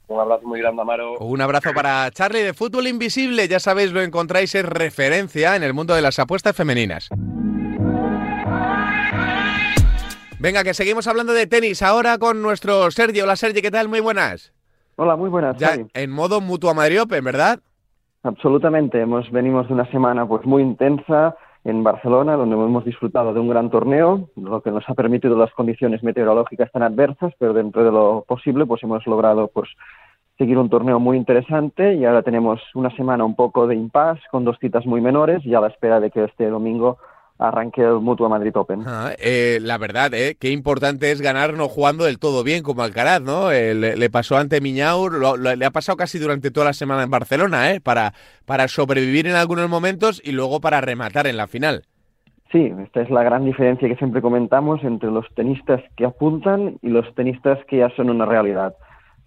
Un 0.07 0.19
abrazo 0.19 0.47
muy 0.47 0.59
grande, 0.61 0.81
Amaro. 0.81 1.17
Un 1.17 1.41
abrazo 1.41 1.71
para 1.73 2.09
Charlie 2.11 2.43
de 2.43 2.53
Fútbol 2.53 2.87
Invisible. 2.87 3.47
Ya 3.47 3.59
sabéis, 3.59 3.91
lo 3.91 4.01
encontráis 4.01 4.55
en 4.55 4.67
referencia 4.67 5.55
en 5.55 5.63
el 5.63 5.73
mundo 5.73 5.95
de 5.95 6.01
las 6.01 6.19
apuestas 6.19 6.55
femeninas. 6.55 7.09
Venga, 10.43 10.65
que 10.65 10.73
seguimos 10.73 11.07
hablando 11.07 11.31
de 11.31 11.47
tenis 11.47 11.81
ahora 11.81 12.17
con 12.17 12.41
nuestro 12.41 12.91
Sergio. 12.91 13.23
Hola 13.23 13.37
Sergio, 13.37 13.61
¿qué 13.61 13.71
tal? 13.71 13.87
Muy 13.87 14.01
buenas. 14.01 14.51
Hola, 14.97 15.15
muy 15.15 15.29
buenas. 15.29 15.55
Ya 15.55 15.77
en 15.93 16.11
modo 16.11 16.41
Mutua 16.41 16.73
Madrid 16.73 17.01
Open, 17.01 17.23
¿verdad? 17.23 17.61
Absolutamente. 18.23 18.99
Hemos 18.99 19.31
venimos 19.31 19.69
de 19.69 19.73
una 19.73 19.89
semana 19.89 20.27
pues 20.27 20.45
muy 20.45 20.61
intensa 20.61 21.37
en 21.63 21.81
Barcelona, 21.81 22.35
donde 22.35 22.55
hemos 22.57 22.83
disfrutado 22.83 23.33
de 23.33 23.39
un 23.39 23.47
gran 23.47 23.69
torneo, 23.69 24.27
lo 24.35 24.61
que 24.61 24.71
nos 24.71 24.83
ha 24.89 24.93
permitido 24.95 25.37
las 25.37 25.53
condiciones 25.53 26.03
meteorológicas 26.03 26.69
tan 26.73 26.83
adversas, 26.83 27.31
pero 27.39 27.53
dentro 27.53 27.85
de 27.85 27.91
lo 27.93 28.25
posible 28.27 28.65
pues 28.65 28.83
hemos 28.83 29.07
logrado 29.07 29.47
pues 29.47 29.69
seguir 30.37 30.57
un 30.57 30.69
torneo 30.69 30.99
muy 30.99 31.15
interesante 31.15 31.93
y 31.93 32.03
ahora 32.03 32.21
tenemos 32.21 32.59
una 32.75 32.93
semana 32.97 33.23
un 33.23 33.37
poco 33.37 33.65
de 33.65 33.75
impasse 33.75 34.23
con 34.29 34.43
dos 34.43 34.57
citas 34.59 34.85
muy 34.85 34.99
menores 34.99 35.45
y 35.45 35.55
a 35.55 35.61
la 35.61 35.67
espera 35.67 36.01
de 36.01 36.11
que 36.11 36.25
este 36.25 36.49
domingo 36.49 36.97
arranque 37.47 37.81
el 37.81 37.99
Mutua 37.99 38.29
Madrid 38.29 38.55
Open. 38.55 38.83
Ah, 38.85 39.11
eh, 39.19 39.59
la 39.61 39.77
verdad, 39.77 40.13
eh, 40.13 40.35
qué 40.39 40.51
importante 40.51 41.11
es 41.11 41.21
ganar 41.21 41.53
no 41.53 41.67
jugando 41.67 42.05
del 42.05 42.19
todo 42.19 42.43
bien 42.43 42.63
como 42.63 42.83
Alcaraz, 42.83 43.21
¿no? 43.21 43.51
Eh, 43.51 43.73
le, 43.73 44.09
pasó 44.09 44.37
ante 44.37 44.61
Miñaur, 44.61 45.37
le 45.37 45.65
ha 45.65 45.71
pasado 45.71 45.97
casi 45.97 46.19
durante 46.19 46.51
toda 46.51 46.67
la 46.67 46.73
semana 46.73 47.03
en 47.03 47.11
Barcelona, 47.11 47.71
¿eh? 47.71 47.81
Para, 47.81 48.13
para 48.45 48.67
sobrevivir 48.67 49.27
en 49.27 49.35
algunos 49.35 49.69
momentos 49.69 50.21
y 50.23 50.31
luego 50.31 50.61
para 50.61 50.81
rematar 50.81 51.27
en 51.27 51.37
la 51.37 51.47
final. 51.47 51.83
Sí, 52.51 52.71
esta 52.83 53.01
es 53.01 53.09
la 53.09 53.23
gran 53.23 53.45
diferencia 53.45 53.89
que 53.89 53.95
siempre 53.95 54.21
comentamos 54.21 54.83
entre 54.83 55.11
los 55.11 55.25
tenistas 55.35 55.81
que 55.97 56.05
apuntan 56.05 56.77
y 56.81 56.89
los 56.89 57.13
tenistas 57.15 57.59
que 57.65 57.77
ya 57.77 57.89
son 57.95 58.09
una 58.09 58.25
realidad 58.25 58.75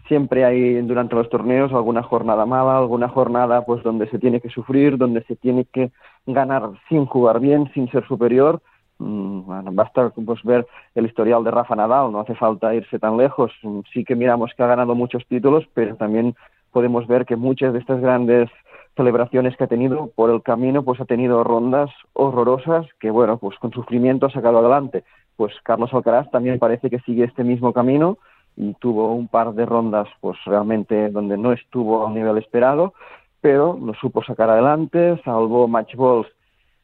siempre 0.08 0.44
hay 0.44 0.80
durante 0.82 1.14
los 1.14 1.28
torneos 1.28 1.72
alguna 1.72 2.02
jornada 2.02 2.46
mala, 2.46 2.78
alguna 2.78 3.08
jornada 3.08 3.64
pues 3.64 3.82
donde 3.82 4.08
se 4.08 4.18
tiene 4.18 4.40
que 4.40 4.50
sufrir, 4.50 4.96
donde 4.98 5.22
se 5.24 5.36
tiene 5.36 5.64
que 5.64 5.90
ganar 6.26 6.70
sin 6.88 7.06
jugar 7.06 7.40
bien, 7.40 7.70
sin 7.72 7.90
ser 7.90 8.06
superior. 8.06 8.60
Mm, 8.98 9.42
bueno, 9.42 9.70
basta 9.72 10.10
pues, 10.10 10.42
ver 10.42 10.66
el 10.94 11.06
historial 11.06 11.44
de 11.44 11.50
Rafa 11.50 11.76
Nadal, 11.76 12.12
no 12.12 12.20
hace 12.20 12.34
falta 12.34 12.74
irse 12.74 12.98
tan 12.98 13.16
lejos. 13.16 13.52
Mm, 13.62 13.80
sí 13.92 14.04
que 14.04 14.16
miramos 14.16 14.52
que 14.54 14.62
ha 14.62 14.66
ganado 14.66 14.94
muchos 14.94 15.26
títulos, 15.26 15.64
pero 15.74 15.96
también 15.96 16.34
podemos 16.72 17.06
ver 17.06 17.24
que 17.26 17.36
muchas 17.36 17.72
de 17.72 17.78
estas 17.78 18.00
grandes 18.00 18.50
celebraciones 18.96 19.56
que 19.56 19.64
ha 19.64 19.68
tenido 19.68 20.10
por 20.14 20.30
el 20.30 20.42
camino, 20.42 20.82
pues 20.82 21.00
ha 21.00 21.04
tenido 21.04 21.44
rondas 21.44 21.90
horrorosas 22.14 22.86
que, 22.98 23.10
bueno, 23.10 23.38
pues 23.38 23.58
con 23.58 23.72
sufrimiento 23.72 24.26
ha 24.26 24.30
sacado 24.30 24.58
adelante. 24.58 25.04
Pues 25.36 25.52
Carlos 25.62 25.92
Alcaraz 25.92 26.30
también 26.30 26.58
parece 26.58 26.88
que 26.88 27.00
sigue 27.00 27.24
este 27.24 27.44
mismo 27.44 27.74
camino 27.74 28.16
y 28.56 28.72
tuvo 28.74 29.12
un 29.12 29.28
par 29.28 29.52
de 29.52 29.66
rondas 29.66 30.08
pues 30.20 30.38
realmente 30.46 31.10
donde 31.10 31.36
no 31.36 31.52
estuvo 31.52 32.06
a 32.06 32.10
nivel 32.10 32.38
esperado, 32.38 32.94
pero 33.40 33.78
lo 33.80 33.94
supo 33.94 34.22
sacar 34.24 34.50
adelante, 34.50 35.20
salvó 35.24 35.68
match 35.68 35.94
balls, 35.94 36.26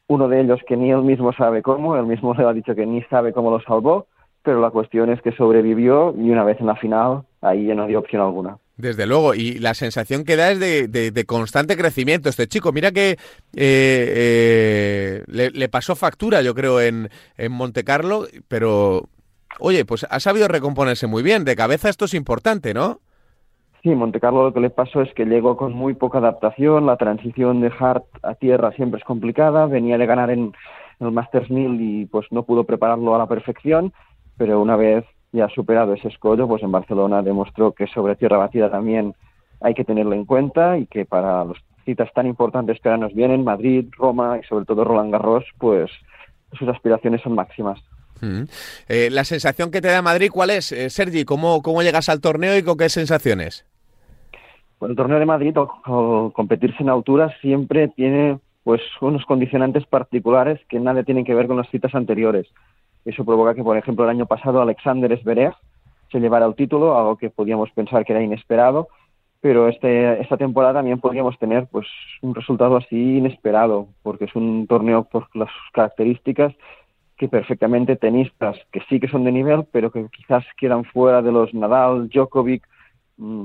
uno 0.07 0.27
de 0.27 0.41
ellos 0.41 0.59
que 0.67 0.77
ni 0.77 0.91
él 0.91 1.03
mismo 1.03 1.33
sabe 1.33 1.61
cómo, 1.61 1.95
él 1.95 2.05
mismo 2.05 2.33
le 2.33 2.43
ha 2.43 2.53
dicho 2.53 2.75
que 2.75 2.85
ni 2.85 3.01
sabe 3.03 3.33
cómo 3.33 3.51
lo 3.51 3.61
salvó, 3.61 4.07
pero 4.43 4.59
la 4.61 4.69
cuestión 4.69 5.09
es 5.09 5.21
que 5.21 5.31
sobrevivió 5.31 6.13
y 6.17 6.29
una 6.29 6.43
vez 6.43 6.59
en 6.59 6.67
la 6.67 6.75
final 6.75 7.23
ahí 7.41 7.65
ya 7.65 7.75
no 7.75 7.87
dio 7.87 7.99
opción 7.99 8.21
alguna. 8.21 8.57
Desde 8.75 9.05
luego, 9.05 9.35
y 9.35 9.59
la 9.59 9.75
sensación 9.75 10.23
que 10.23 10.35
da 10.35 10.51
es 10.51 10.59
de, 10.59 10.87
de, 10.87 11.25
constante 11.25 11.77
crecimiento. 11.77 12.27
Este 12.27 12.47
chico, 12.47 12.71
mira 12.71 12.91
que 12.91 13.11
eh, 13.11 13.17
eh, 13.53 15.23
le, 15.27 15.51
le, 15.51 15.69
pasó 15.69 15.95
factura, 15.95 16.41
yo 16.41 16.55
creo, 16.55 16.81
en, 16.81 17.09
en 17.37 17.51
Monte 17.51 17.83
Carlo, 17.83 18.25
pero 18.47 19.09
Oye, 19.59 19.85
pues 19.85 20.05
ha 20.09 20.19
sabido 20.19 20.47
recomponerse 20.47 21.07
muy 21.07 21.23
bien. 21.23 21.45
De 21.45 21.55
cabeza 21.55 21.89
esto 21.89 22.05
es 22.05 22.13
importante, 22.13 22.73
¿no? 22.73 22.99
Sí, 23.83 23.89
Monte 23.89 24.21
Carlo 24.21 24.43
lo 24.43 24.53
que 24.53 24.61
le 24.61 24.69
pasó 24.69 25.01
es 25.01 25.13
que 25.13 25.25
llegó 25.25 25.57
con 25.57 25.73
muy 25.73 25.93
poca 25.93 26.19
adaptación. 26.19 26.85
La 26.85 26.95
transición 26.95 27.59
de 27.59 27.69
hard 27.77 28.03
a 28.21 28.33
tierra 28.35 28.71
siempre 28.71 28.99
es 28.99 29.03
complicada. 29.03 29.65
Venía 29.65 29.97
de 29.97 30.05
ganar 30.05 30.29
en 30.29 30.53
el 31.01 31.11
Masters 31.11 31.49
1000 31.51 31.81
y 31.81 32.05
pues 32.05 32.25
no 32.31 32.43
pudo 32.43 32.63
prepararlo 32.63 33.13
a 33.13 33.17
la 33.17 33.27
perfección. 33.27 33.91
Pero 34.37 34.61
una 34.61 34.77
vez 34.77 35.03
ya 35.33 35.49
superado 35.49 35.93
ese 35.93 36.07
escollo, 36.07 36.47
pues 36.47 36.63
en 36.63 36.71
Barcelona 36.71 37.21
demostró 37.21 37.73
que 37.73 37.87
sobre 37.87 38.15
tierra 38.15 38.37
batida 38.37 38.71
también 38.71 39.15
hay 39.59 39.73
que 39.73 39.83
tenerlo 39.83 40.13
en 40.13 40.23
cuenta 40.23 40.77
y 40.77 40.85
que 40.85 41.03
para 41.03 41.43
las 41.43 41.57
citas 41.83 42.09
tan 42.13 42.25
importantes 42.25 42.79
que 42.79 42.87
ahora 42.87 43.01
nos 43.01 43.13
vienen, 43.13 43.43
Madrid, 43.43 43.87
Roma 43.97 44.39
y 44.41 44.47
sobre 44.47 44.63
todo 44.63 44.85
Roland 44.85 45.11
Garros, 45.11 45.43
pues 45.57 45.91
sus 46.57 46.69
aspiraciones 46.69 47.21
son 47.21 47.35
máximas. 47.35 47.81
Eh, 48.87 49.09
la 49.11 49.25
sensación 49.25 49.71
que 49.71 49.81
te 49.81 49.89
da 49.89 50.01
Madrid, 50.01 50.29
¿cuál 50.31 50.51
es, 50.51 50.71
eh, 50.71 50.89
Sergi? 50.89 51.25
¿Cómo, 51.25 51.61
¿Cómo 51.61 51.83
llegas 51.83 52.07
al 52.07 52.21
torneo 52.21 52.57
y 52.57 52.63
con 52.63 52.77
qué 52.77 52.87
sensaciones? 52.87 53.65
El 54.87 54.95
torneo 54.95 55.19
de 55.19 55.25
Madrid, 55.25 55.57
o, 55.57 56.31
competirse 56.33 56.83
en 56.83 56.89
altura, 56.89 57.33
siempre 57.41 57.87
tiene 57.89 58.39
pues 58.63 58.81
unos 59.01 59.25
condicionantes 59.25 59.85
particulares 59.85 60.59
que 60.69 60.79
nada 60.79 61.03
tienen 61.03 61.25
que 61.25 61.35
ver 61.35 61.47
con 61.47 61.57
las 61.57 61.69
citas 61.69 61.93
anteriores. 61.95 62.47
Eso 63.05 63.25
provoca 63.25 63.53
que, 63.53 63.63
por 63.63 63.77
ejemplo, 63.77 64.05
el 64.05 64.11
año 64.11 64.25
pasado 64.25 64.61
Alexander 64.61 65.19
Zverev 65.21 65.53
se 66.11 66.19
llevara 66.19 66.45
el 66.45 66.55
título, 66.55 66.97
algo 66.97 67.17
que 67.17 67.29
podíamos 67.29 67.71
pensar 67.71 68.05
que 68.05 68.13
era 68.13 68.21
inesperado, 68.21 68.87
pero 69.41 69.67
este, 69.67 70.21
esta 70.21 70.37
temporada 70.37 70.75
también 70.75 71.01
podríamos 71.01 71.37
tener 71.37 71.67
pues 71.67 71.85
un 72.21 72.33
resultado 72.33 72.77
así 72.77 73.17
inesperado, 73.17 73.87
porque 74.01 74.25
es 74.25 74.35
un 74.35 74.67
torneo 74.67 75.03
por 75.03 75.27
las 75.35 75.49
características 75.73 76.53
que 77.17 77.27
perfectamente 77.27 77.97
tenistas 77.97 78.57
que 78.71 78.81
sí 78.87 78.99
que 78.99 79.09
son 79.09 79.25
de 79.25 79.31
nivel, 79.33 79.65
pero 79.71 79.91
que 79.91 80.07
quizás 80.15 80.45
quedan 80.57 80.85
fuera 80.85 81.21
de 81.21 81.31
los 81.31 81.53
Nadal, 81.53 82.07
Djokovic, 82.09 82.63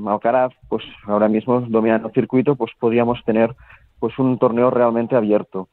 Alcaraz, 0.07 0.53
pues 0.69 0.85
ahora 1.07 1.29
mismo 1.29 1.61
dominan 1.61 2.05
el 2.05 2.12
circuito, 2.12 2.57
pues 2.57 2.73
podríamos 2.79 3.23
tener 3.25 3.55
pues 3.99 4.19
un 4.19 4.39
torneo 4.39 4.71
realmente 4.71 5.16
abierto. 5.16 5.69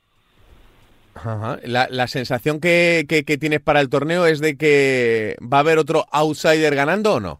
La, 1.64 2.08
sensación 2.08 2.60
que, 2.60 3.06
que, 3.08 3.38
tienes 3.38 3.62
para 3.62 3.80
el 3.80 3.90
torneo 3.90 4.26
es 4.26 4.42
de 4.42 4.58
que 4.58 5.38
va 5.42 5.58
a 5.58 5.60
haber 5.62 5.78
otro 5.78 6.04
outsider 6.12 6.76
ganando 6.76 7.16
o 7.16 7.20
no? 7.20 7.40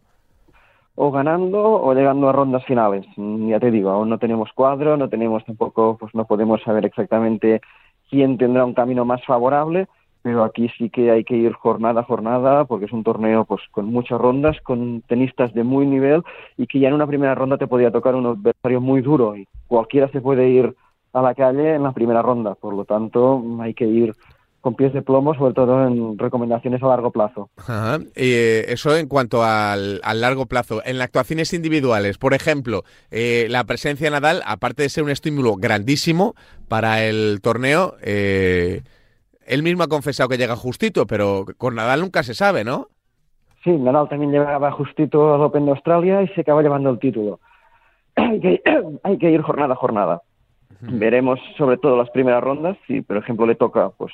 o 0.96 1.12
ganando 1.12 1.62
o 1.62 1.94
llegando 1.94 2.30
a 2.30 2.32
rondas 2.32 2.66
finales. 2.66 3.06
Mm, 3.18 3.50
Ya 3.50 3.60
te 3.60 3.72
digo, 3.72 3.90
aún 3.90 4.10
no 4.10 4.18
tenemos 4.18 4.50
cuadro, 4.54 4.98
no 4.98 5.10
tenemos 5.10 5.44
tampoco, 5.46 5.98
pues 6.00 6.16
no 6.16 6.26
podemos 6.26 6.62
saber 6.64 6.86
exactamente 6.86 7.62
quién 8.10 8.38
tendrá 8.38 8.66
un 8.66 8.74
camino 8.74 9.06
más 9.06 9.24
favorable, 9.26 9.88
pero 10.26 10.44
aquí 10.44 10.72
sí 10.76 10.90
que 10.90 11.12
hay 11.12 11.24
que 11.24 11.36
ir 11.36 11.54
jornada 11.54 12.02
a 12.02 12.04
jornada 12.04 12.66
porque 12.66 12.86
es 12.86 12.92
un 12.92 13.04
torneo 13.04 13.46
pues 13.46 13.62
con 13.70 13.86
muchas 13.86 14.20
rondas, 14.20 14.58
con 14.64 15.04
tenistas 15.04 15.54
de 15.54 15.64
muy 15.64 15.86
nivel 15.86 16.24
y 16.58 16.66
que 16.66 16.80
ya 16.80 16.88
en 16.88 16.96
una 16.96 17.06
primera 17.06 17.36
ronda 17.36 17.60
te 17.60 17.68
podía 17.68 17.92
tocar 17.92 18.16
un 18.16 18.26
adversario 18.26 18.82
muy 18.82 19.02
duro 19.02 19.36
y 19.36 19.48
cualquiera 19.68 20.08
se 20.08 20.22
puede 20.22 20.50
ir 20.50 20.76
a 21.14 21.22
la 21.22 21.36
calle 21.36 21.76
en 21.76 21.84
la 21.84 21.92
primera 21.92 22.24
ronda, 22.24 22.56
por 22.56 22.74
lo 22.74 22.86
tanto 22.86 23.40
hay 23.60 23.76
que 23.76 23.86
ir 23.86 24.16
con 24.62 24.74
pies 24.74 24.94
de 24.94 25.04
plomo, 25.04 25.36
sobre 25.36 25.54
todo 25.54 25.86
en 25.86 26.18
recomendaciones 26.18 26.82
a 26.82 26.88
largo 26.88 27.12
plazo. 27.12 27.52
Ajá. 27.58 28.00
Eh, 28.16 28.66
eso 28.70 28.98
en 28.98 29.08
cuanto 29.08 29.44
al, 29.44 30.02
al 30.04 30.22
largo 30.22 30.48
plazo. 30.48 30.82
En 30.86 30.98
las 30.98 31.06
actuaciones 31.06 31.54
individuales, 31.54 32.18
por 32.18 32.34
ejemplo, 32.34 32.84
eh, 33.12 33.46
la 33.52 33.66
presencia 33.66 34.08
de 34.08 34.12
Nadal, 34.12 34.42
aparte 34.44 34.82
de 34.82 34.90
ser 34.90 35.04
un 35.04 35.12
estímulo 35.12 35.56
grandísimo 35.56 36.34
para 36.68 37.04
el 37.04 37.42
torneo, 37.44 37.96
eh, 38.02 38.82
él 39.46 39.64
mismo 39.64 39.84
ha 39.84 39.88
confesado 39.88 40.30
que 40.30 40.38
llega 40.38 40.56
justito, 40.56 41.06
pero 41.06 41.46
con 41.58 41.76
Nadal 41.76 42.02
nunca 42.02 42.24
se 42.24 42.34
sabe, 42.34 42.64
¿no? 42.64 42.88
Sí, 43.64 43.72
Nadal 43.72 44.10
también 44.10 44.32
llegaba 44.32 44.72
justito 44.72 45.34
al 45.34 45.42
Open 45.42 45.66
de 45.66 45.72
Australia 45.72 46.22
y 46.22 46.28
se 46.30 46.42
acaba 46.42 46.62
llevando 46.62 46.90
el 46.90 47.00
título. 47.00 47.40
Hay 48.16 48.40
que, 48.40 48.62
hay 49.04 49.18
que 49.18 49.32
ir 49.32 49.42
jornada 49.42 49.74
a 49.74 49.78
jornada. 49.78 50.22
Veremos 50.82 51.40
sobre 51.58 51.78
todo 51.78 51.98
las 51.98 52.10
primeras 52.12 52.44
rondas, 52.44 52.78
si 52.86 53.02
por 53.02 53.18
ejemplo 53.18 53.46
le 53.46 53.56
toca 53.56 53.90
pues 53.90 54.14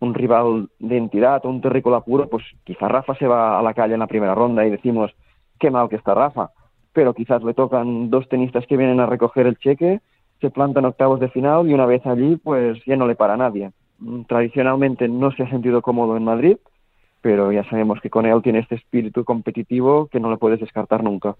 un 0.00 0.14
rival 0.14 0.68
de 0.78 0.96
entidad 0.96 1.44
o 1.44 1.48
un 1.48 1.60
terrícola 1.60 2.00
puro, 2.00 2.28
pues 2.28 2.44
quizás 2.64 2.90
Rafa 2.90 3.14
se 3.16 3.26
va 3.26 3.58
a 3.58 3.62
la 3.62 3.72
calle 3.72 3.94
en 3.94 4.00
la 4.00 4.06
primera 4.06 4.34
ronda 4.34 4.66
y 4.66 4.70
decimos 4.70 5.12
qué 5.58 5.70
mal 5.70 5.88
que 5.88 5.96
está 5.96 6.14
Rafa, 6.14 6.50
pero 6.92 7.14
quizás 7.14 7.42
le 7.42 7.54
tocan 7.54 8.10
dos 8.10 8.28
tenistas 8.28 8.66
que 8.66 8.76
vienen 8.76 9.00
a 9.00 9.06
recoger 9.06 9.46
el 9.46 9.58
cheque, 9.58 10.00
se 10.40 10.50
plantan 10.50 10.84
octavos 10.84 11.20
de 11.20 11.28
final 11.28 11.68
y 11.68 11.74
una 11.74 11.86
vez 11.86 12.04
allí 12.04 12.36
pues 12.36 12.78
ya 12.84 12.96
no 12.96 13.06
le 13.06 13.14
para 13.14 13.36
nadie. 13.36 13.70
Mm, 13.98 14.22
Tradicionalmente 14.22 15.08
no 15.08 15.32
se 15.32 15.42
ha 15.42 15.50
sentido 15.50 15.82
cómodo 15.82 16.16
en 16.16 16.24
Madrid, 16.24 16.56
pero 17.20 17.50
ya 17.50 17.68
sabemos 17.68 18.00
que 18.00 18.10
con 18.10 18.26
él 18.26 18.40
tiene 18.42 18.60
este 18.60 18.76
espíritu 18.76 19.24
competitivo 19.24 20.06
que 20.06 20.20
no 20.20 20.30
le 20.30 20.36
puedes 20.36 20.60
descartar 20.60 21.02
nunca. 21.02 21.34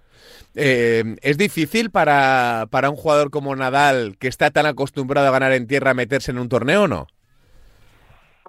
Eh, 0.54 1.16
¿Es 1.22 1.38
difícil 1.38 1.90
para, 1.90 2.66
para 2.70 2.90
un 2.90 2.96
jugador 2.96 3.30
como 3.30 3.54
Nadal, 3.54 4.16
que 4.18 4.28
está 4.28 4.50
tan 4.50 4.66
acostumbrado 4.66 5.28
a 5.28 5.32
ganar 5.32 5.52
en 5.52 5.66
tierra, 5.66 5.94
meterse 5.94 6.32
en 6.32 6.38
un 6.38 6.48
torneo 6.48 6.84
o 6.84 6.88
no? 6.88 7.06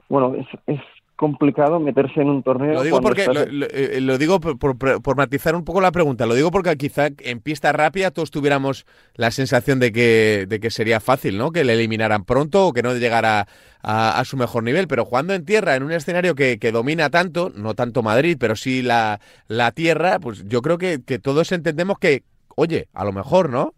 Bueno, 0.10 0.36
es, 0.36 0.48
es 0.68 0.82
complicado 1.18 1.80
meterse 1.82 2.22
en 2.22 2.30
un 2.30 2.44
torneo. 2.44 2.76
Lo 2.76 2.84
digo 2.84 3.02
porque 3.02 3.22
estás- 3.24 3.48
lo, 3.52 3.52
lo- 3.52 3.66
eh, 3.70 4.00
lo 4.00 4.18
digo 4.18 4.40
por, 4.40 4.58
por- 4.58 5.02
por 5.02 5.18
matizar 5.18 5.56
un 5.56 5.66
poco 5.66 5.82
la 5.82 5.92
pregunta. 5.92 6.26
Lo 6.26 6.34
digo 6.36 6.50
porque 6.52 6.78
quizá 6.78 7.10
en 7.20 7.42
pista 7.42 7.74
rápida 7.74 8.12
todos 8.12 8.32
tuviéramos 8.32 8.86
la 9.16 9.32
sensación 9.32 9.80
de 9.80 9.92
que, 9.92 10.46
de 10.48 10.60
que 10.62 10.70
sería 10.72 11.02
fácil, 11.02 11.38
¿no? 11.38 11.52
Que 11.52 11.66
le 11.66 11.74
eliminaran 11.74 12.24
pronto 12.24 12.68
o 12.68 12.74
que 12.74 12.84
no 12.84 12.94
llegara 12.96 13.48
a, 13.82 14.20
a 14.20 14.24
su 14.26 14.38
mejor 14.38 14.64
nivel. 14.64 14.88
Pero 14.88 15.04
jugando 15.04 15.34
en 15.34 15.44
tierra, 15.44 15.76
en 15.76 15.84
un 15.84 15.92
escenario 15.92 16.36
que, 16.36 16.58
que 16.60 16.72
domina 16.72 17.10
tanto, 17.10 17.52
no 17.54 17.74
tanto 17.74 18.02
Madrid, 18.04 18.38
pero 18.40 18.56
sí 18.56 18.82
la, 18.82 19.20
la 19.50 19.72
tierra, 19.74 20.20
pues 20.20 20.48
yo 20.48 20.62
creo 20.62 20.78
que, 20.78 21.00
que 21.06 21.20
todos 21.20 21.52
entendemos 21.52 22.00
que, 22.00 22.24
oye, 22.56 22.88
a 22.94 23.04
lo 23.04 23.12
mejor, 23.12 23.50
¿no? 23.50 23.74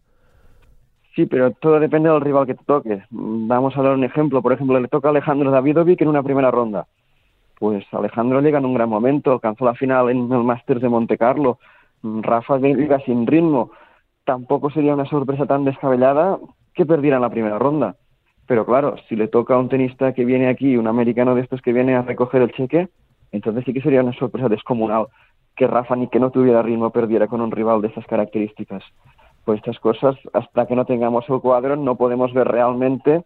Sí, 1.16 1.26
pero 1.26 1.50
todo 1.50 1.80
depende 1.80 2.08
del 2.08 2.20
rival 2.20 2.46
que 2.46 2.54
te 2.54 2.64
toque. 2.64 3.02
Vamos 3.10 3.76
a 3.76 3.82
dar 3.82 3.92
un 3.92 4.04
ejemplo. 4.04 4.42
Por 4.42 4.52
ejemplo, 4.52 4.78
le 4.78 4.86
toca 4.88 5.08
a 5.08 5.10
Alejandro 5.10 5.50
Davidovic 5.50 6.00
en 6.02 6.08
una 6.08 6.22
primera 6.22 6.50
ronda. 6.52 6.86
Pues 7.60 7.84
Alejandro 7.92 8.40
llega 8.40 8.58
en 8.58 8.64
un 8.64 8.74
gran 8.74 8.88
momento, 8.88 9.30
alcanzó 9.30 9.64
la 9.64 9.74
final 9.74 10.10
en 10.10 10.32
el 10.32 10.42
Masters 10.42 10.80
de 10.80 10.88
Monte 10.88 11.16
Carlo. 11.16 11.60
Rafa 12.02 12.58
llega 12.58 12.98
sin 13.00 13.24
ritmo. 13.24 13.70
Tampoco 14.24 14.70
sería 14.70 14.94
una 14.94 15.04
sorpresa 15.04 15.46
tan 15.46 15.64
descabellada 15.64 16.38
que 16.74 16.84
perdiera 16.84 17.18
en 17.18 17.22
la 17.22 17.30
primera 17.30 17.58
ronda. 17.58 17.94
Pero 18.46 18.66
claro, 18.66 18.96
si 19.08 19.14
le 19.14 19.28
toca 19.28 19.54
a 19.54 19.58
un 19.58 19.68
tenista 19.68 20.12
que 20.12 20.24
viene 20.24 20.48
aquí, 20.48 20.76
un 20.76 20.88
americano 20.88 21.36
de 21.36 21.42
estos 21.42 21.62
que 21.62 21.72
viene 21.72 21.94
a 21.94 22.02
recoger 22.02 22.42
el 22.42 22.50
cheque, 22.50 22.88
entonces 23.30 23.64
sí 23.64 23.72
que 23.72 23.82
sería 23.82 24.02
una 24.02 24.14
sorpresa 24.14 24.48
descomunal 24.48 25.06
que 25.54 25.68
Rafa 25.68 25.94
ni 25.94 26.08
que 26.08 26.18
no 26.18 26.30
tuviera 26.30 26.62
ritmo 26.62 26.90
perdiera 26.90 27.28
con 27.28 27.40
un 27.40 27.52
rival 27.52 27.82
de 27.82 27.88
esas 27.88 28.06
características 28.06 28.82
pues 29.44 29.58
estas 29.58 29.78
cosas, 29.80 30.16
hasta 30.32 30.66
que 30.66 30.76
no 30.76 30.84
tengamos 30.84 31.24
el 31.28 31.40
cuadro, 31.40 31.76
no 31.76 31.96
podemos 31.96 32.32
ver 32.32 32.48
realmente 32.48 33.24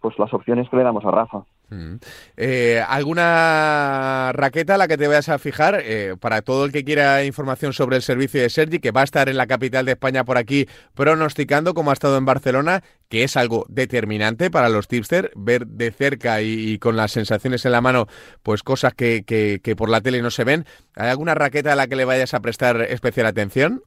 pues 0.00 0.18
las 0.18 0.32
opciones 0.32 0.68
que 0.68 0.76
le 0.76 0.82
damos 0.82 1.04
a 1.04 1.10
Rafa. 1.10 1.44
Mm. 1.70 1.94
Eh, 2.36 2.82
¿Alguna 2.88 4.32
raqueta 4.34 4.74
a 4.74 4.78
la 4.78 4.88
que 4.88 4.98
te 4.98 5.06
vayas 5.06 5.28
a 5.28 5.38
fijar? 5.38 5.80
Eh, 5.84 6.16
para 6.20 6.42
todo 6.42 6.64
el 6.64 6.72
que 6.72 6.84
quiera 6.84 7.24
información 7.24 7.72
sobre 7.72 7.96
el 7.96 8.02
servicio 8.02 8.42
de 8.42 8.50
Sergi, 8.50 8.80
que 8.80 8.90
va 8.90 9.02
a 9.02 9.04
estar 9.04 9.28
en 9.28 9.36
la 9.36 9.46
capital 9.46 9.86
de 9.86 9.92
España 9.92 10.24
por 10.24 10.36
aquí 10.36 10.66
pronosticando, 10.94 11.72
como 11.72 11.90
ha 11.90 11.92
estado 11.92 12.18
en 12.18 12.24
Barcelona, 12.24 12.82
que 13.08 13.22
es 13.22 13.36
algo 13.36 13.66
determinante 13.68 14.50
para 14.50 14.68
los 14.68 14.88
tipster, 14.88 15.30
ver 15.36 15.66
de 15.66 15.92
cerca 15.92 16.42
y, 16.42 16.78
con 16.78 16.96
las 16.96 17.12
sensaciones 17.12 17.64
en 17.64 17.72
la 17.72 17.80
mano, 17.80 18.06
pues 18.42 18.62
cosas 18.62 18.92
que, 18.94 19.22
que- 19.24 19.60
que 19.62 19.76
por 19.76 19.88
la 19.90 20.00
tele 20.00 20.22
no 20.22 20.30
se 20.30 20.44
ven. 20.44 20.64
¿Hay 20.96 21.08
alguna 21.08 21.34
raqueta 21.34 21.72
a 21.72 21.76
la 21.76 21.86
que 21.86 21.96
le 21.96 22.04
vayas 22.04 22.34
a 22.34 22.40
prestar 22.40 22.80
especial 22.82 23.26
atención? 23.26 23.82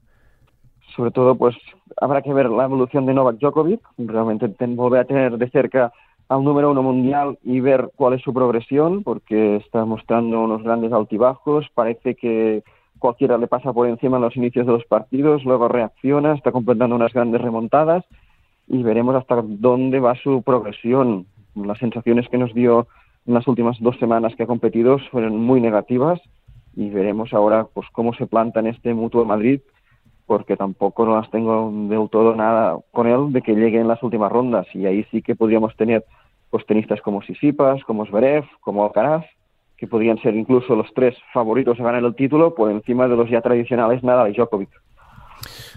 Sobre 0.95 1.11
todo, 1.11 1.35
pues 1.35 1.55
habrá 1.99 2.21
que 2.21 2.33
ver 2.33 2.49
la 2.49 2.65
evolución 2.65 3.05
de 3.05 3.13
Novak 3.13 3.39
Djokovic, 3.39 3.81
realmente 3.97 4.47
volver 4.67 5.01
a 5.01 5.05
tener 5.05 5.37
de 5.37 5.49
cerca 5.49 5.91
al 6.29 6.43
número 6.43 6.71
uno 6.71 6.83
mundial 6.83 7.37
y 7.43 7.59
ver 7.59 7.91
cuál 7.95 8.13
es 8.13 8.21
su 8.21 8.33
progresión, 8.33 9.03
porque 9.03 9.57
está 9.57 9.85
mostrando 9.85 10.41
unos 10.41 10.63
grandes 10.63 10.91
altibajos, 10.91 11.67
parece 11.73 12.15
que 12.15 12.63
cualquiera 12.99 13.37
le 13.37 13.47
pasa 13.47 13.73
por 13.73 13.87
encima 13.87 14.17
en 14.17 14.23
los 14.23 14.37
inicios 14.37 14.65
de 14.65 14.71
los 14.71 14.85
partidos, 14.85 15.43
luego 15.43 15.67
reacciona, 15.67 16.33
está 16.33 16.51
completando 16.51 16.95
unas 16.95 17.13
grandes 17.13 17.41
remontadas 17.41 18.05
y 18.67 18.81
veremos 18.81 19.15
hasta 19.15 19.43
dónde 19.43 19.99
va 19.99 20.15
su 20.15 20.41
progresión. 20.41 21.25
Las 21.55 21.79
sensaciones 21.79 22.29
que 22.29 22.37
nos 22.37 22.53
dio 22.53 22.87
en 23.27 23.33
las 23.33 23.47
últimas 23.47 23.77
dos 23.79 23.97
semanas 23.99 24.33
que 24.35 24.43
ha 24.43 24.47
competido 24.47 24.99
fueron 25.11 25.37
muy 25.37 25.59
negativas 25.59 26.21
y 26.75 26.89
veremos 26.89 27.33
ahora 27.33 27.67
pues 27.73 27.87
cómo 27.91 28.13
se 28.13 28.25
planta 28.25 28.61
en 28.61 28.67
este 28.67 28.93
Mutuo 28.93 29.25
Madrid 29.25 29.61
porque 30.25 30.55
tampoco 30.55 31.05
no 31.05 31.15
las 31.15 31.29
tengo 31.29 31.71
del 31.71 32.09
todo 32.09 32.35
nada 32.35 32.77
con 32.91 33.07
él 33.07 33.31
de 33.33 33.41
que 33.41 33.55
llegue 33.55 33.79
en 33.79 33.87
las 33.87 34.01
últimas 34.03 34.31
rondas 34.31 34.67
y 34.73 34.85
ahí 34.85 35.05
sí 35.11 35.21
que 35.21 35.35
podríamos 35.35 35.75
tener 35.75 36.05
pues 36.49 36.65
tenistas 36.65 37.01
como 37.01 37.21
Sisipas, 37.23 37.83
como 37.83 38.05
Zverev, 38.05 38.45
como 38.61 38.83
Alcaraz, 38.83 39.25
que 39.77 39.87
podrían 39.87 40.17
ser 40.19 40.35
incluso 40.35 40.75
los 40.75 40.93
tres 40.93 41.15
favoritos 41.33 41.79
a 41.79 41.83
ganar 41.83 42.03
el 42.03 42.15
título 42.15 42.53
por 42.53 42.71
encima 42.71 43.07
de 43.07 43.15
los 43.15 43.29
ya 43.29 43.41
tradicionales 43.41 44.03
Nadal 44.03 44.31
y 44.31 44.33
Djokovic. 44.35 44.69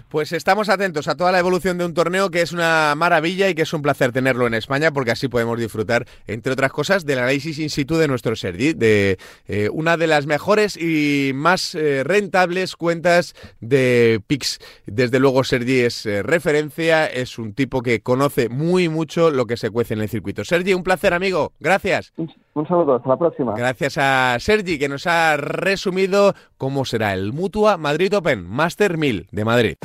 Pues 0.09 0.31
estamos 0.31 0.69
atentos 0.69 1.09
a 1.09 1.15
toda 1.15 1.33
la 1.33 1.39
evolución 1.39 1.77
de 1.77 1.83
un 1.83 1.93
torneo 1.93 2.31
que 2.31 2.41
es 2.41 2.53
una 2.53 2.95
maravilla 2.95 3.49
y 3.49 3.55
que 3.55 3.63
es 3.63 3.73
un 3.73 3.81
placer 3.81 4.13
tenerlo 4.13 4.47
en 4.47 4.53
España 4.53 4.91
porque 4.91 5.11
así 5.11 5.27
podemos 5.27 5.59
disfrutar, 5.59 6.07
entre 6.27 6.53
otras 6.53 6.71
cosas, 6.71 7.05
del 7.05 7.19
análisis 7.19 7.59
in 7.59 7.69
situ 7.69 7.97
de 7.97 8.07
nuestro 8.07 8.37
Sergi, 8.37 8.71
de 8.71 9.17
eh, 9.47 9.67
una 9.69 9.97
de 9.97 10.07
las 10.07 10.25
mejores 10.25 10.77
y 10.77 11.31
más 11.35 11.75
eh, 11.75 12.05
rentables 12.05 12.77
cuentas 12.77 13.35
de 13.59 14.21
Pix. 14.27 14.59
Desde 14.85 15.19
luego 15.19 15.43
Sergi 15.43 15.81
es 15.81 16.05
eh, 16.05 16.23
referencia, 16.23 17.05
es 17.05 17.37
un 17.37 17.53
tipo 17.53 17.81
que 17.81 17.99
conoce 17.99 18.47
muy 18.47 18.87
mucho 18.87 19.29
lo 19.29 19.45
que 19.45 19.57
se 19.57 19.71
cuece 19.71 19.93
en 19.93 19.99
el 19.99 20.09
circuito. 20.09 20.45
Sergi, 20.45 20.73
un 20.73 20.83
placer 20.83 21.13
amigo, 21.13 21.51
gracias. 21.59 22.13
Un, 22.57 22.67
saludo, 22.67 22.95
hasta 22.95 23.09
la 23.09 23.17
próxima. 23.17 23.53
Gracias 23.55 23.97
a 23.99 24.37
Sergi 24.39 24.79
que 24.79 24.89
nos 24.89 25.05
ha 25.05 25.37
resumido 25.37 26.33
cómo 26.57 26.85
será 26.85 27.13
el 27.13 27.31
Mutua 27.31 27.77
Madrid 27.77 28.15
Open 28.17 28.43
Master 28.43 28.97
1000 28.97 29.27
de 29.31 29.45
Madrid. 29.45 29.77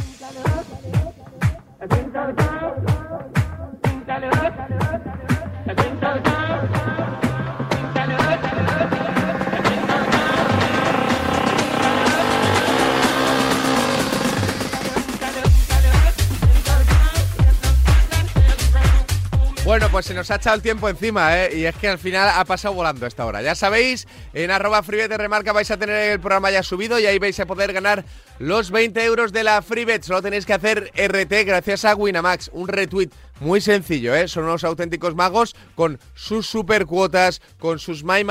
Bueno, 19.73 19.89
pues 19.91 20.05
se 20.05 20.13
nos 20.13 20.31
ha 20.31 20.35
echado 20.35 20.55
el 20.55 20.61
tiempo 20.61 20.87
encima, 20.87 21.35
¿eh? 21.35 21.57
Y 21.57 21.65
es 21.65 21.75
que 21.75 21.89
al 21.89 21.99
final 21.99 22.29
ha 22.29 22.45
pasado 22.45 22.75
volando 22.75 23.07
esta 23.07 23.25
hora. 23.25 23.41
Ya 23.41 23.55
sabéis, 23.55 24.07
en 24.35 24.51
arroba 24.51 24.83
remarca 24.83 25.55
vais 25.55 25.71
a 25.71 25.79
tener 25.79 26.13
el 26.13 26.21
programa 26.21 26.51
ya 26.51 26.63
subido 26.63 27.01
y 27.01 27.07
ahí 27.07 27.19
vais 27.19 27.41
a 27.41 27.47
poder 27.47 27.73
ganar 27.73 28.05
los 28.43 28.73
20 28.73 29.05
euros 29.05 29.33
de 29.33 29.45
la 29.45 29.63
freebet. 29.63 30.03
Solo 30.03 30.21
tenéis 30.21 30.47
que 30.47 30.53
hacer 30.53 30.91
RT 30.97 31.47
gracias 31.47 31.85
a 31.85 31.95
Winamax. 31.95 32.51
Un 32.53 32.67
retweet 32.67 33.11
muy 33.39 33.61
sencillo, 33.61 34.15
¿eh? 34.17 34.27
Son 34.27 34.45
unos 34.45 34.65
auténticos 34.65 35.15
magos 35.15 35.55
con 35.77 36.01
sus 36.15 36.47
super 36.47 36.87
cuotas, 36.87 37.41
con 37.59 37.79
sus 37.79 38.03
My 38.03 38.25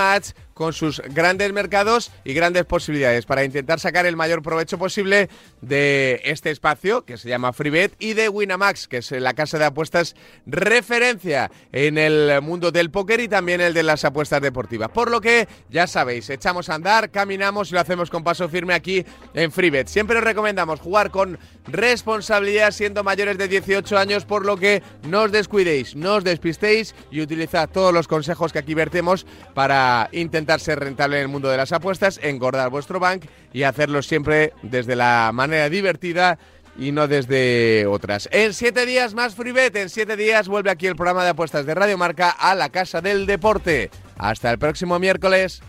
con 0.53 0.73
sus 0.73 1.01
grandes 1.09 1.51
mercados 1.53 2.11
y 2.23 2.33
grandes 2.33 2.65
posibilidades 2.65 3.25
para 3.25 3.43
intentar 3.43 3.79
sacar 3.79 4.05
el 4.05 4.15
mayor 4.15 4.43
provecho 4.43 4.77
posible 4.77 5.27
de 5.61 6.21
este 6.23 6.51
espacio 6.51 7.03
que 7.03 7.17
se 7.17 7.29
llama 7.29 7.51
FreeBet 7.51 7.95
y 7.97 8.13
de 8.13 8.29
Winamax, 8.29 8.87
que 8.87 8.97
es 8.97 9.09
la 9.11 9.33
casa 9.33 9.57
de 9.57 9.65
apuestas 9.65 10.15
referencia 10.45 11.49
en 11.71 11.97
el 11.97 12.41
mundo 12.43 12.71
del 12.71 12.91
póker 12.91 13.21
y 13.21 13.27
también 13.27 13.59
el 13.59 13.73
de 13.73 13.81
las 13.81 14.05
apuestas 14.05 14.41
deportivas. 14.41 14.89
Por 14.89 15.09
lo 15.09 15.19
que 15.19 15.47
ya 15.69 15.87
sabéis, 15.87 16.29
echamos 16.29 16.69
a 16.69 16.75
andar, 16.75 17.09
caminamos 17.09 17.71
y 17.71 17.73
lo 17.73 17.79
hacemos 17.79 18.11
con 18.11 18.23
paso 18.23 18.47
firme 18.47 18.75
aquí 18.75 19.03
en 19.33 19.51
FreeBet. 19.51 19.87
Si 20.01 20.05
Siempre 20.05 20.17
os 20.17 20.23
recomendamos 20.23 20.79
jugar 20.79 21.11
con 21.11 21.37
responsabilidad 21.67 22.71
siendo 22.71 23.03
mayores 23.03 23.37
de 23.37 23.47
18 23.47 23.99
años, 23.99 24.25
por 24.25 24.47
lo 24.47 24.57
que 24.57 24.81
no 25.03 25.21
os 25.21 25.31
descuidéis, 25.31 25.95
no 25.95 26.15
os 26.15 26.23
despistéis 26.23 26.95
y 27.11 27.21
utilizad 27.21 27.69
todos 27.69 27.93
los 27.93 28.07
consejos 28.07 28.51
que 28.51 28.57
aquí 28.57 28.73
vertemos 28.73 29.27
para 29.53 30.09
intentar 30.11 30.59
ser 30.59 30.79
rentable 30.79 31.17
en 31.17 31.21
el 31.21 31.27
mundo 31.27 31.49
de 31.49 31.57
las 31.57 31.71
apuestas, 31.71 32.19
engordar 32.23 32.71
vuestro 32.71 32.99
bank 32.99 33.25
y 33.53 33.61
hacerlo 33.61 34.01
siempre 34.01 34.53
desde 34.63 34.95
la 34.95 35.29
manera 35.35 35.69
divertida 35.69 36.39
y 36.75 36.91
no 36.91 37.07
desde 37.07 37.85
otras. 37.85 38.27
En 38.31 38.55
siete 38.55 38.87
días 38.87 39.13
más 39.13 39.35
FreeBet, 39.35 39.75
en 39.75 39.89
siete 39.91 40.17
días 40.17 40.47
vuelve 40.47 40.71
aquí 40.71 40.87
el 40.87 40.95
programa 40.95 41.23
de 41.23 41.29
apuestas 41.29 41.67
de 41.67 41.75
Radio 41.75 41.99
Marca 41.99 42.31
a 42.31 42.55
la 42.55 42.69
Casa 42.69 43.01
del 43.01 43.27
Deporte. 43.27 43.91
Hasta 44.17 44.49
el 44.49 44.57
próximo 44.57 44.97
miércoles. 44.97 45.61